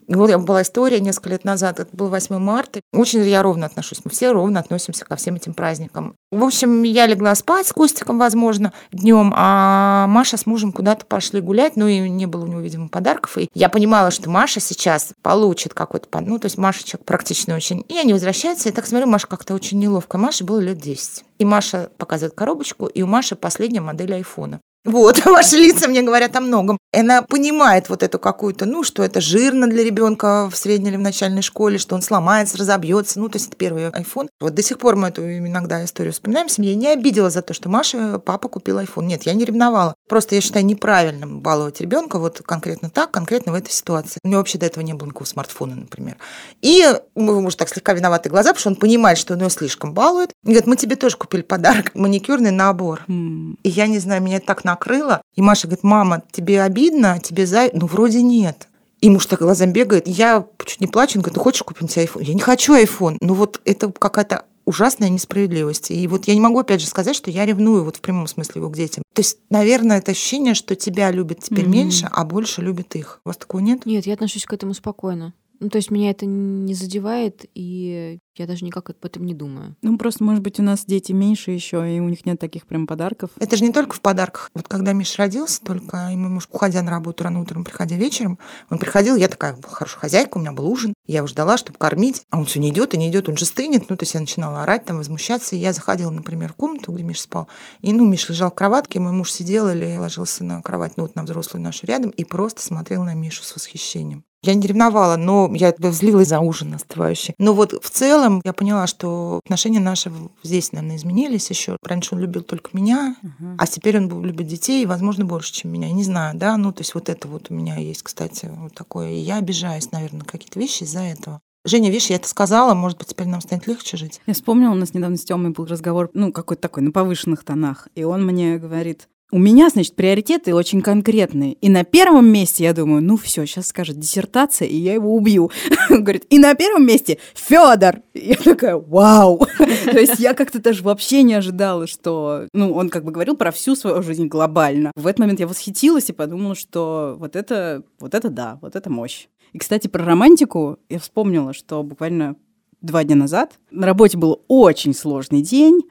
была 0.07 0.61
история 0.61 0.99
несколько 0.99 1.29
лет 1.29 1.43
назад, 1.43 1.79
это 1.79 1.95
был 1.95 2.07
8 2.07 2.37
марта. 2.37 2.81
Очень 2.93 3.23
я 3.23 3.41
ровно 3.41 3.65
отношусь, 3.65 3.99
мы 4.03 4.11
все 4.11 4.31
ровно 4.31 4.59
относимся 4.59 5.05
ко 5.05 5.15
всем 5.15 5.35
этим 5.35 5.53
праздникам. 5.53 6.15
В 6.31 6.43
общем, 6.43 6.83
я 6.83 7.05
легла 7.05 7.35
спать 7.35 7.67
с 7.67 7.73
Костиком, 7.73 8.17
возможно, 8.17 8.73
днем, 8.91 9.33
а 9.35 10.07
Маша 10.07 10.37
с 10.37 10.45
мужем 10.45 10.71
куда-то 10.71 11.05
пошли 11.05 11.41
гулять, 11.41 11.75
ну 11.75 11.87
и 11.87 12.09
не 12.09 12.25
было 12.25 12.45
у 12.45 12.47
него, 12.47 12.59
видимо, 12.59 12.89
подарков. 12.89 13.37
И 13.37 13.49
я 13.53 13.69
понимала, 13.69 14.11
что 14.11 14.29
Маша 14.29 14.59
сейчас 14.59 15.13
получит 15.21 15.73
какой-то 15.73 16.07
подарок. 16.07 16.29
Ну, 16.29 16.39
то 16.39 16.45
есть 16.45 16.57
Маша 16.57 16.83
человек 16.83 17.05
практичный 17.05 17.55
очень. 17.55 17.85
И 17.87 17.97
они 17.97 18.13
возвращаются, 18.13 18.69
и 18.69 18.71
так 18.71 18.85
смотрю, 18.85 19.07
Маша 19.07 19.27
как-то 19.27 19.53
очень 19.53 19.79
неловко. 19.79 20.17
Маше 20.17 20.43
было 20.43 20.59
лет 20.59 20.79
10. 20.79 21.23
И 21.39 21.45
Маша 21.45 21.89
показывает 21.97 22.33
коробочку, 22.33 22.87
и 22.87 23.01
у 23.01 23.07
Маши 23.07 23.35
последняя 23.35 23.81
модель 23.81 24.13
айфона. 24.13 24.59
Вот, 24.87 25.21
ваши 25.25 25.57
лица 25.57 25.89
мне 25.89 26.01
говорят 26.01 26.35
о 26.37 26.39
многом. 26.39 26.77
Она 26.93 27.21
понимает 27.21 27.89
вот 27.89 28.03
эту 28.03 28.19
какую-то, 28.19 28.65
ну, 28.65 28.83
что 28.83 29.03
это 29.03 29.19
жирно 29.19 29.67
для 29.67 29.83
ребенка 29.83 30.49
в 30.49 30.55
средней 30.55 30.89
или 30.89 30.95
в 30.95 31.01
начальной 31.01 31.41
школе, 31.41 31.77
что 31.77 31.93
он 31.93 32.01
сломается, 32.01 32.57
разобьется. 32.57 33.19
Ну, 33.19 33.27
то 33.27 33.35
есть 33.35 33.49
это 33.49 33.57
первый 33.57 33.87
iPhone. 33.89 34.29
Вот 34.39 34.55
до 34.55 34.63
сих 34.63 34.79
пор 34.79 34.95
мы 34.95 35.09
эту 35.09 35.21
иногда 35.23 35.83
историю 35.83 36.13
вспоминаем. 36.13 36.47
Семья 36.47 36.73
не 36.73 36.87
обидела 36.87 37.29
за 37.29 37.41
то, 37.41 37.53
что 37.53 37.67
Маша, 37.67 38.17
папа 38.19 38.47
купил 38.47 38.79
iPhone. 38.79 39.05
Нет, 39.05 39.23
я 39.23 39.33
не 39.33 39.43
ревновала. 39.43 39.93
Просто 40.07 40.35
я 40.35 40.41
считаю 40.41 40.65
неправильным 40.65 41.41
баловать 41.41 41.81
ребенка 41.81 42.17
вот 42.17 42.41
конкретно 42.45 42.89
так, 42.89 43.11
конкретно 43.11 43.51
в 43.51 43.55
этой 43.55 43.71
ситуации. 43.71 44.21
У 44.23 44.29
него 44.29 44.39
вообще 44.39 44.57
до 44.57 44.67
этого 44.67 44.85
не 44.85 44.93
было 44.93 45.07
никакого 45.07 45.27
смартфона, 45.27 45.75
например. 45.75 46.15
И 46.61 46.85
мы, 47.13 47.41
может, 47.41 47.59
так 47.59 47.67
слегка 47.67 47.91
виноваты 47.91 48.29
глаза, 48.29 48.51
потому 48.51 48.61
что 48.61 48.69
он 48.69 48.75
понимает, 48.77 49.17
что 49.17 49.33
он 49.33 49.41
ее 49.41 49.49
слишком 49.49 49.93
балует. 49.93 50.31
И 50.43 50.47
говорит, 50.47 50.65
мы 50.65 50.77
тебе 50.77 50.95
тоже 50.95 51.17
купили 51.17 51.41
подарок, 51.41 51.93
маникюрный 51.93 52.51
набор. 52.51 53.03
М. 53.09 53.57
И 53.63 53.69
я 53.69 53.87
не 53.87 53.99
знаю, 53.99 54.21
меня 54.21 54.39
так 54.39 54.63
накрыло. 54.77 55.21
И 55.35 55.41
Маша 55.41 55.67
говорит, 55.67 55.83
мама, 55.83 56.23
тебе 56.31 56.61
обидно? 56.61 57.19
Тебе 57.21 57.45
за... 57.45 57.69
Ну, 57.73 57.87
вроде 57.87 58.21
нет. 58.21 58.67
И 59.01 59.09
муж 59.09 59.25
так 59.25 59.39
глазом 59.39 59.73
бегает. 59.73 60.07
Я 60.07 60.45
чуть 60.65 60.81
не 60.81 60.87
плачу. 60.87 61.17
Он 61.19 61.21
говорит, 61.21 61.37
ну, 61.37 61.43
хочешь 61.43 61.63
купим 61.63 61.87
тебе 61.87 62.05
iPhone? 62.05 62.23
Я 62.23 62.33
не 62.33 62.39
хочу 62.41 62.75
iPhone. 62.75 63.17
Ну, 63.21 63.33
вот 63.33 63.61
это 63.65 63.91
какая-то 63.91 64.45
ужасная 64.65 65.09
несправедливость. 65.09 65.91
И 65.91 66.07
вот 66.07 66.27
я 66.27 66.33
не 66.33 66.41
могу, 66.41 66.59
опять 66.59 66.81
же, 66.81 66.87
сказать, 66.87 67.15
что 67.15 67.31
я 67.31 67.45
ревную 67.45 67.83
вот 67.83 67.97
в 67.97 68.01
прямом 68.01 68.27
смысле 68.27 68.59
его 68.59 68.69
к 68.69 68.75
детям. 68.75 69.03
То 69.13 69.21
есть, 69.21 69.37
наверное, 69.49 69.99
это 69.99 70.11
ощущение, 70.11 70.55
что 70.55 70.75
тебя 70.75 71.11
любят 71.11 71.39
теперь 71.41 71.65
Мгм. 71.65 71.71
меньше, 71.71 72.09
а 72.11 72.25
больше 72.25 72.61
любят 72.61 72.95
их. 72.95 73.21
У 73.23 73.29
вас 73.29 73.37
такого 73.37 73.61
нет? 73.61 73.85
Нет, 73.85 74.05
я 74.05 74.13
отношусь 74.15 74.45
к 74.45 74.53
этому 74.53 74.73
спокойно. 74.73 75.33
Ну, 75.59 75.69
то 75.69 75.77
есть 75.77 75.91
меня 75.91 76.11
это 76.11 76.25
не 76.25 76.73
задевает, 76.73 77.45
и 77.53 78.19
я 78.35 78.45
даже 78.45 78.63
никак 78.65 78.89
об 78.89 79.03
этом 79.03 79.25
не 79.25 79.33
думаю. 79.33 79.75
Ну, 79.81 79.97
просто, 79.97 80.23
может 80.23 80.43
быть, 80.43 80.59
у 80.59 80.63
нас 80.63 80.85
дети 80.85 81.11
меньше 81.11 81.51
еще, 81.51 81.95
и 81.95 81.99
у 81.99 82.07
них 82.09 82.25
нет 82.25 82.39
таких 82.39 82.67
прям 82.67 82.85
подарков. 82.85 83.31
Это 83.39 83.57
же 83.57 83.63
не 83.63 83.71
только 83.71 83.95
в 83.95 84.01
подарках. 84.01 84.51
Вот 84.53 84.67
когда 84.67 84.93
Миша 84.93 85.23
родился, 85.23 85.61
только 85.61 86.09
и 86.11 86.15
мой 86.15 86.29
муж, 86.29 86.47
уходя 86.51 86.81
на 86.83 86.91
работу 86.91 87.23
рано 87.23 87.41
утром, 87.41 87.63
приходя 87.63 87.95
вечером, 87.95 88.37
он 88.69 88.77
приходил, 88.77 89.15
я 89.15 89.27
такая 89.27 89.57
хорошая 89.63 89.99
хозяйка, 89.99 90.37
у 90.37 90.41
меня 90.41 90.51
был 90.51 90.67
ужин, 90.67 90.93
я 91.05 91.17
его 91.17 91.27
ждала, 91.27 91.57
чтобы 91.57 91.77
кормить, 91.79 92.23
а 92.29 92.37
он 92.37 92.45
все 92.45 92.59
не 92.59 92.69
идет 92.69 92.93
и 92.93 92.97
не 92.97 93.09
идет, 93.09 93.29
он 93.29 93.37
же 93.37 93.45
стынет. 93.45 93.89
Ну, 93.89 93.97
то 93.97 94.03
есть 94.03 94.13
я 94.13 94.19
начинала 94.19 94.63
орать, 94.63 94.85
там, 94.85 94.97
возмущаться, 94.97 95.55
и 95.55 95.59
я 95.59 95.73
заходила, 95.73 96.11
например, 96.11 96.53
в 96.53 96.55
комнату, 96.55 96.91
где 96.91 97.03
Миша 97.03 97.23
спал, 97.23 97.47
и, 97.81 97.91
ну, 97.91 98.05
Миша 98.05 98.33
лежал 98.33 98.51
в 98.51 98.55
кроватке, 98.55 98.99
мой 98.99 99.11
муж 99.11 99.31
сидел 99.31 99.69
или 99.69 99.97
ложился 99.97 100.43
на 100.43 100.61
кровать, 100.61 100.93
ну, 100.97 101.03
вот 101.03 101.15
на 101.15 101.23
взрослую 101.23 101.63
нашу 101.63 101.87
рядом, 101.87 102.11
и 102.11 102.23
просто 102.23 102.61
смотрел 102.61 103.03
на 103.03 103.15
Мишу 103.15 103.43
с 103.43 103.55
восхищением. 103.55 104.23
Я 104.47 104.53
не 104.53 104.65
ревновала, 104.65 105.17
но 105.17 105.51
я 105.53 105.75
взлилась 105.77 106.29
за 106.29 106.39
ужин 106.39 106.73
остывающий. 106.73 107.35
Но 107.37 107.53
вот 107.53 107.73
в 107.83 107.89
целом 107.89 108.41
я 108.45 108.53
поняла, 108.53 108.87
что 108.87 109.41
отношения 109.43 109.81
наши 109.81 110.09
здесь, 110.41 110.71
наверное, 110.71 110.95
изменились 110.95 111.49
еще. 111.49 111.75
Раньше 111.83 112.15
он 112.15 112.21
любил 112.21 112.43
только 112.43 112.69
меня, 112.71 113.17
а 113.57 113.67
теперь 113.67 113.97
он 113.97 114.23
любит 114.23 114.47
детей, 114.47 114.85
возможно, 114.85 115.25
больше, 115.25 115.51
чем 115.51 115.71
меня. 115.71 115.87
Я 115.87 115.93
не 115.93 116.03
знаю, 116.03 116.37
да, 116.37 116.55
ну, 116.55 116.71
то 116.71 116.79
есть 116.79 116.95
вот 116.95 117.09
это 117.09 117.27
вот 117.27 117.47
у 117.49 117.53
меня 117.53 117.75
есть, 117.75 118.03
кстати, 118.03 118.49
вот 118.49 118.73
такое. 118.73 119.11
И 119.11 119.19
я 119.19 119.35
обижаюсь, 119.35 119.91
наверное, 119.91 120.19
на 120.19 120.25
какие-то 120.25 120.59
вещи 120.59 120.83
из-за 120.83 121.01
этого. 121.01 121.41
Женя, 121.65 121.89
видишь, 121.89 122.09
я 122.09 122.15
это 122.15 122.29
сказала, 122.29 122.73
может 122.73 122.97
быть, 122.97 123.09
теперь 123.09 123.27
нам 123.27 123.41
станет 123.41 123.67
легче 123.67 123.97
жить. 123.97 124.21
Я 124.25 124.33
вспомнила, 124.33 124.71
у 124.71 124.75
нас 124.75 124.93
недавно 124.93 125.17
с 125.17 125.25
Тёмой 125.25 125.51
был 125.51 125.65
разговор, 125.65 126.09
ну, 126.13 126.31
какой-то 126.31 126.61
такой, 126.61 126.83
на 126.83 126.91
повышенных 126.91 127.43
тонах. 127.43 127.89
И 127.95 128.05
он 128.05 128.25
мне 128.25 128.57
говорит, 128.57 129.09
у 129.29 129.39
меня, 129.39 129.69
значит, 129.69 129.95
приоритеты 129.95 130.55
очень 130.55 130.81
конкретные. 130.81 131.53
И 131.53 131.69
на 131.69 131.83
первом 131.83 132.31
месте 132.31 132.63
я 132.63 132.73
думаю, 132.73 133.03
ну 133.03 133.17
все, 133.17 133.45
сейчас 133.45 133.67
скажет 133.67 133.99
диссертация, 133.99 134.67
и 134.67 134.75
я 134.75 134.93
его 134.93 135.13
убью. 135.13 135.51
Он 135.89 136.03
говорит, 136.03 136.25
и 136.29 136.39
на 136.39 136.53
первом 136.55 136.85
месте 136.85 137.17
Федор. 137.33 138.01
Я 138.13 138.35
такая, 138.35 138.77
вау. 138.77 139.45
То 139.57 139.99
есть 139.99 140.19
я 140.19 140.33
как-то 140.33 140.59
даже 140.59 140.81
вообще 140.83 141.23
не 141.23 141.33
ожидала, 141.33 141.87
что... 141.87 142.47
Ну, 142.53 142.73
он 142.73 142.89
как 142.89 143.03
бы 143.03 143.11
говорил 143.11 143.35
про 143.35 143.51
всю 143.51 143.75
свою 143.75 144.01
жизнь 144.01 144.27
глобально. 144.27 144.91
В 144.95 145.05
этот 145.05 145.19
момент 145.19 145.39
я 145.41 145.47
восхитилась 145.47 146.09
и 146.09 146.13
подумала, 146.13 146.55
что 146.55 147.17
вот 147.19 147.35
это, 147.35 147.83
вот 147.99 148.13
это 148.13 148.29
да, 148.29 148.59
вот 148.61 148.77
это 148.77 148.89
мощь. 148.89 149.27
И, 149.51 149.57
кстати, 149.57 149.87
про 149.87 150.05
романтику 150.05 150.79
я 150.87 150.99
вспомнила, 150.99 151.53
что 151.53 151.83
буквально 151.83 152.35
два 152.81 153.03
дня 153.03 153.15
назад 153.15 153.59
на 153.71 153.85
работе 153.85 154.17
был 154.17 154.43
очень 154.47 154.93
сложный 154.93 155.41
день, 155.41 155.81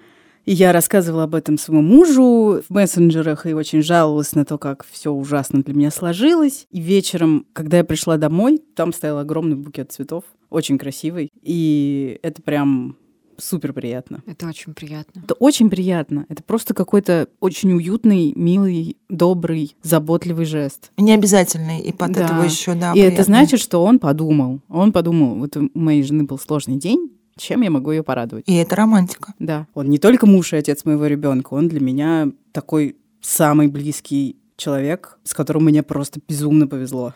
и 0.47 0.53
я 0.53 0.72
рассказывала 0.72 1.24
об 1.24 1.34
этом 1.34 1.59
своему 1.59 1.82
мужу 1.82 2.62
в 2.66 2.72
мессенджерах 2.72 3.44
и 3.47 3.53
очень 3.53 3.82
жаловалась 3.82 4.34
на 4.34 4.44
то, 4.44 4.57
как 4.59 4.86
все 4.90 5.11
ужасно 5.12 5.62
для 5.62 5.74
меня 5.74 5.90
сложилось. 5.90 6.66
И 6.70 6.80
вечером, 6.80 7.47
когда 7.53 7.78
я 7.78 7.84
пришла 7.84 8.16
домой, 8.16 8.62
там 8.74 8.92
стоял 8.92 9.18
огромный 9.18 9.57
букет 9.57 9.92
цветов, 9.92 10.24
очень 10.49 10.78
красивый. 10.78 11.30
И 11.42 12.18
это 12.22 12.40
прям 12.42 12.97
супер 13.38 13.74
приятно. 13.74 14.22
Это 14.26 14.47
очень 14.49 14.72
приятно. 14.72 15.20
Это 15.22 15.34
очень 15.34 15.68
приятно. 15.68 16.24
Это 16.30 16.42
просто 16.42 16.72
какой-то 16.72 17.28
очень 17.40 17.72
уютный, 17.74 18.32
милый, 18.34 18.97
добрый, 19.11 19.76
заботливый 19.82 20.47
жест. 20.47 20.90
Не 20.97 21.12
обязательный, 21.12 21.80
и 21.80 21.92
под 21.92 22.12
Да. 22.12 22.24
этого 22.24 22.44
еще, 22.44 22.72
да, 22.74 22.92
и 22.94 22.99
это 23.01 23.09
приятно. 23.09 23.24
значит, 23.24 23.61
что 23.61 23.84
он 23.84 23.99
подумал. 23.99 24.61
Он 24.70 24.90
подумал, 24.92 25.34
вот 25.34 25.55
у 25.57 25.68
моей 25.74 26.03
жены 26.03 26.24
был 26.24 26.38
сложный 26.38 26.76
день, 26.76 27.11
чем 27.39 27.62
я 27.62 27.70
могу 27.70 27.93
ее 27.93 28.03
порадовать? 28.03 28.45
И 28.49 28.55
это 28.55 28.76
романтика. 28.76 29.34
Да. 29.39 29.66
Он 29.74 29.89
не 29.89 29.99
только 29.99 30.26
муж 30.26 30.53
и 30.53 30.57
отец 30.57 30.84
моего 30.84 31.07
ребенка, 31.07 31.55
он 31.55 31.68
для 31.68 31.80
меня 31.80 32.28
такой 32.53 32.97
самый 33.20 33.68
близкий 33.68 34.37
человек, 34.57 35.18
с 35.24 35.34
которым 35.34 35.64
мне 35.64 35.82
просто 35.82 36.20
безумно 36.26 36.66
повезло. 36.66 37.12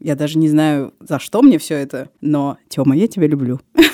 Я 0.00 0.14
даже 0.14 0.38
не 0.38 0.48
знаю, 0.48 0.94
за 1.00 1.18
что 1.18 1.42
мне 1.42 1.58
все 1.58 1.74
это, 1.74 2.08
но 2.20 2.56
Тёма, 2.68 2.96
я 2.96 3.08
тебя 3.08 3.26
люблю. 3.26 3.60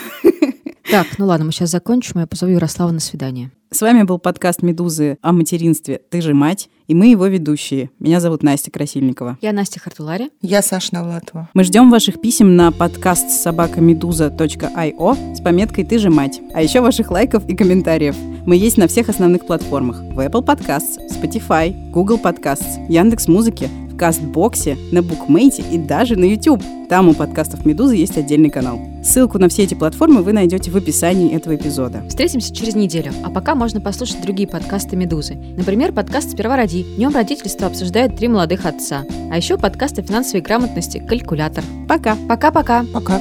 Так, 0.90 1.18
ну 1.18 1.26
ладно, 1.26 1.46
мы 1.46 1.50
сейчас 1.50 1.70
закончим, 1.70 2.18
и 2.18 2.20
я 2.20 2.26
позову 2.28 2.52
Ярослава 2.52 2.92
на 2.92 3.00
свидание. 3.00 3.50
С 3.74 3.80
вами 3.80 4.04
был 4.04 4.20
подкаст 4.20 4.62
«Медузы» 4.62 5.18
о 5.20 5.32
материнстве 5.32 6.00
«Ты 6.08 6.20
же 6.20 6.32
мать», 6.32 6.68
и 6.86 6.94
мы 6.94 7.08
его 7.08 7.26
ведущие. 7.26 7.90
Меня 7.98 8.20
зовут 8.20 8.44
Настя 8.44 8.70
Красильникова. 8.70 9.36
Я 9.40 9.52
Настя 9.52 9.80
Хартулари. 9.80 10.30
Я 10.40 10.62
Саша 10.62 10.94
Навлатова. 10.94 11.48
Мы 11.54 11.64
ждем 11.64 11.90
ваших 11.90 12.20
писем 12.20 12.54
на 12.54 12.70
подкаст 12.70 13.30
собакамедуза.io 13.30 15.34
с 15.34 15.40
пометкой 15.40 15.82
«Ты 15.82 15.98
же 15.98 16.08
мать», 16.08 16.40
а 16.54 16.62
еще 16.62 16.82
ваших 16.82 17.10
лайков 17.10 17.48
и 17.48 17.56
комментариев. 17.56 18.14
Мы 18.46 18.54
есть 18.54 18.78
на 18.78 18.86
всех 18.86 19.08
основных 19.08 19.44
платформах. 19.44 20.02
В 20.02 20.20
Apple 20.20 20.44
Podcasts, 20.44 21.00
Spotify, 21.10 21.74
Google 21.90 22.20
Podcasts, 22.22 22.86
Яндекс.Музыке, 22.88 23.68
в 23.90 23.96
Кастбоксе, 23.96 24.76
на 24.92 25.02
Букмейте 25.02 25.64
и 25.70 25.78
даже 25.78 26.16
на 26.16 26.24
YouTube. 26.24 26.62
Там 26.88 27.08
у 27.08 27.14
подкастов 27.14 27.64
«Медузы» 27.64 27.96
есть 27.96 28.18
отдельный 28.18 28.50
канал. 28.50 28.78
Ссылку 29.04 29.38
на 29.38 29.48
все 29.48 29.62
эти 29.62 29.74
платформы 29.74 30.22
вы 30.22 30.32
найдете 30.32 30.70
в 30.70 30.76
описании 30.76 31.34
этого 31.34 31.54
эпизода. 31.54 32.02
Встретимся 32.08 32.54
через 32.54 32.74
неделю, 32.74 33.12
а 33.22 33.30
пока 33.30 33.54
можно 33.54 33.63
послушать 33.80 34.20
другие 34.20 34.46
подкасты 34.46 34.94
«Медузы». 34.94 35.34
Например, 35.34 35.90
подкаст 35.90 36.32
«Сперва 36.32 36.56
роди». 36.56 36.82
В 36.82 36.98
нем 36.98 37.14
родительство 37.14 37.66
обсуждают 37.66 38.14
три 38.14 38.28
молодых 38.28 38.66
отца. 38.66 39.04
А 39.30 39.36
еще 39.38 39.56
подкаст 39.56 39.98
о 39.98 40.02
финансовой 40.02 40.42
грамотности 40.42 40.98
«Калькулятор». 40.98 41.64
Пока! 41.88 42.14
Пока-пока! 42.28 42.84
Пока. 42.92 43.18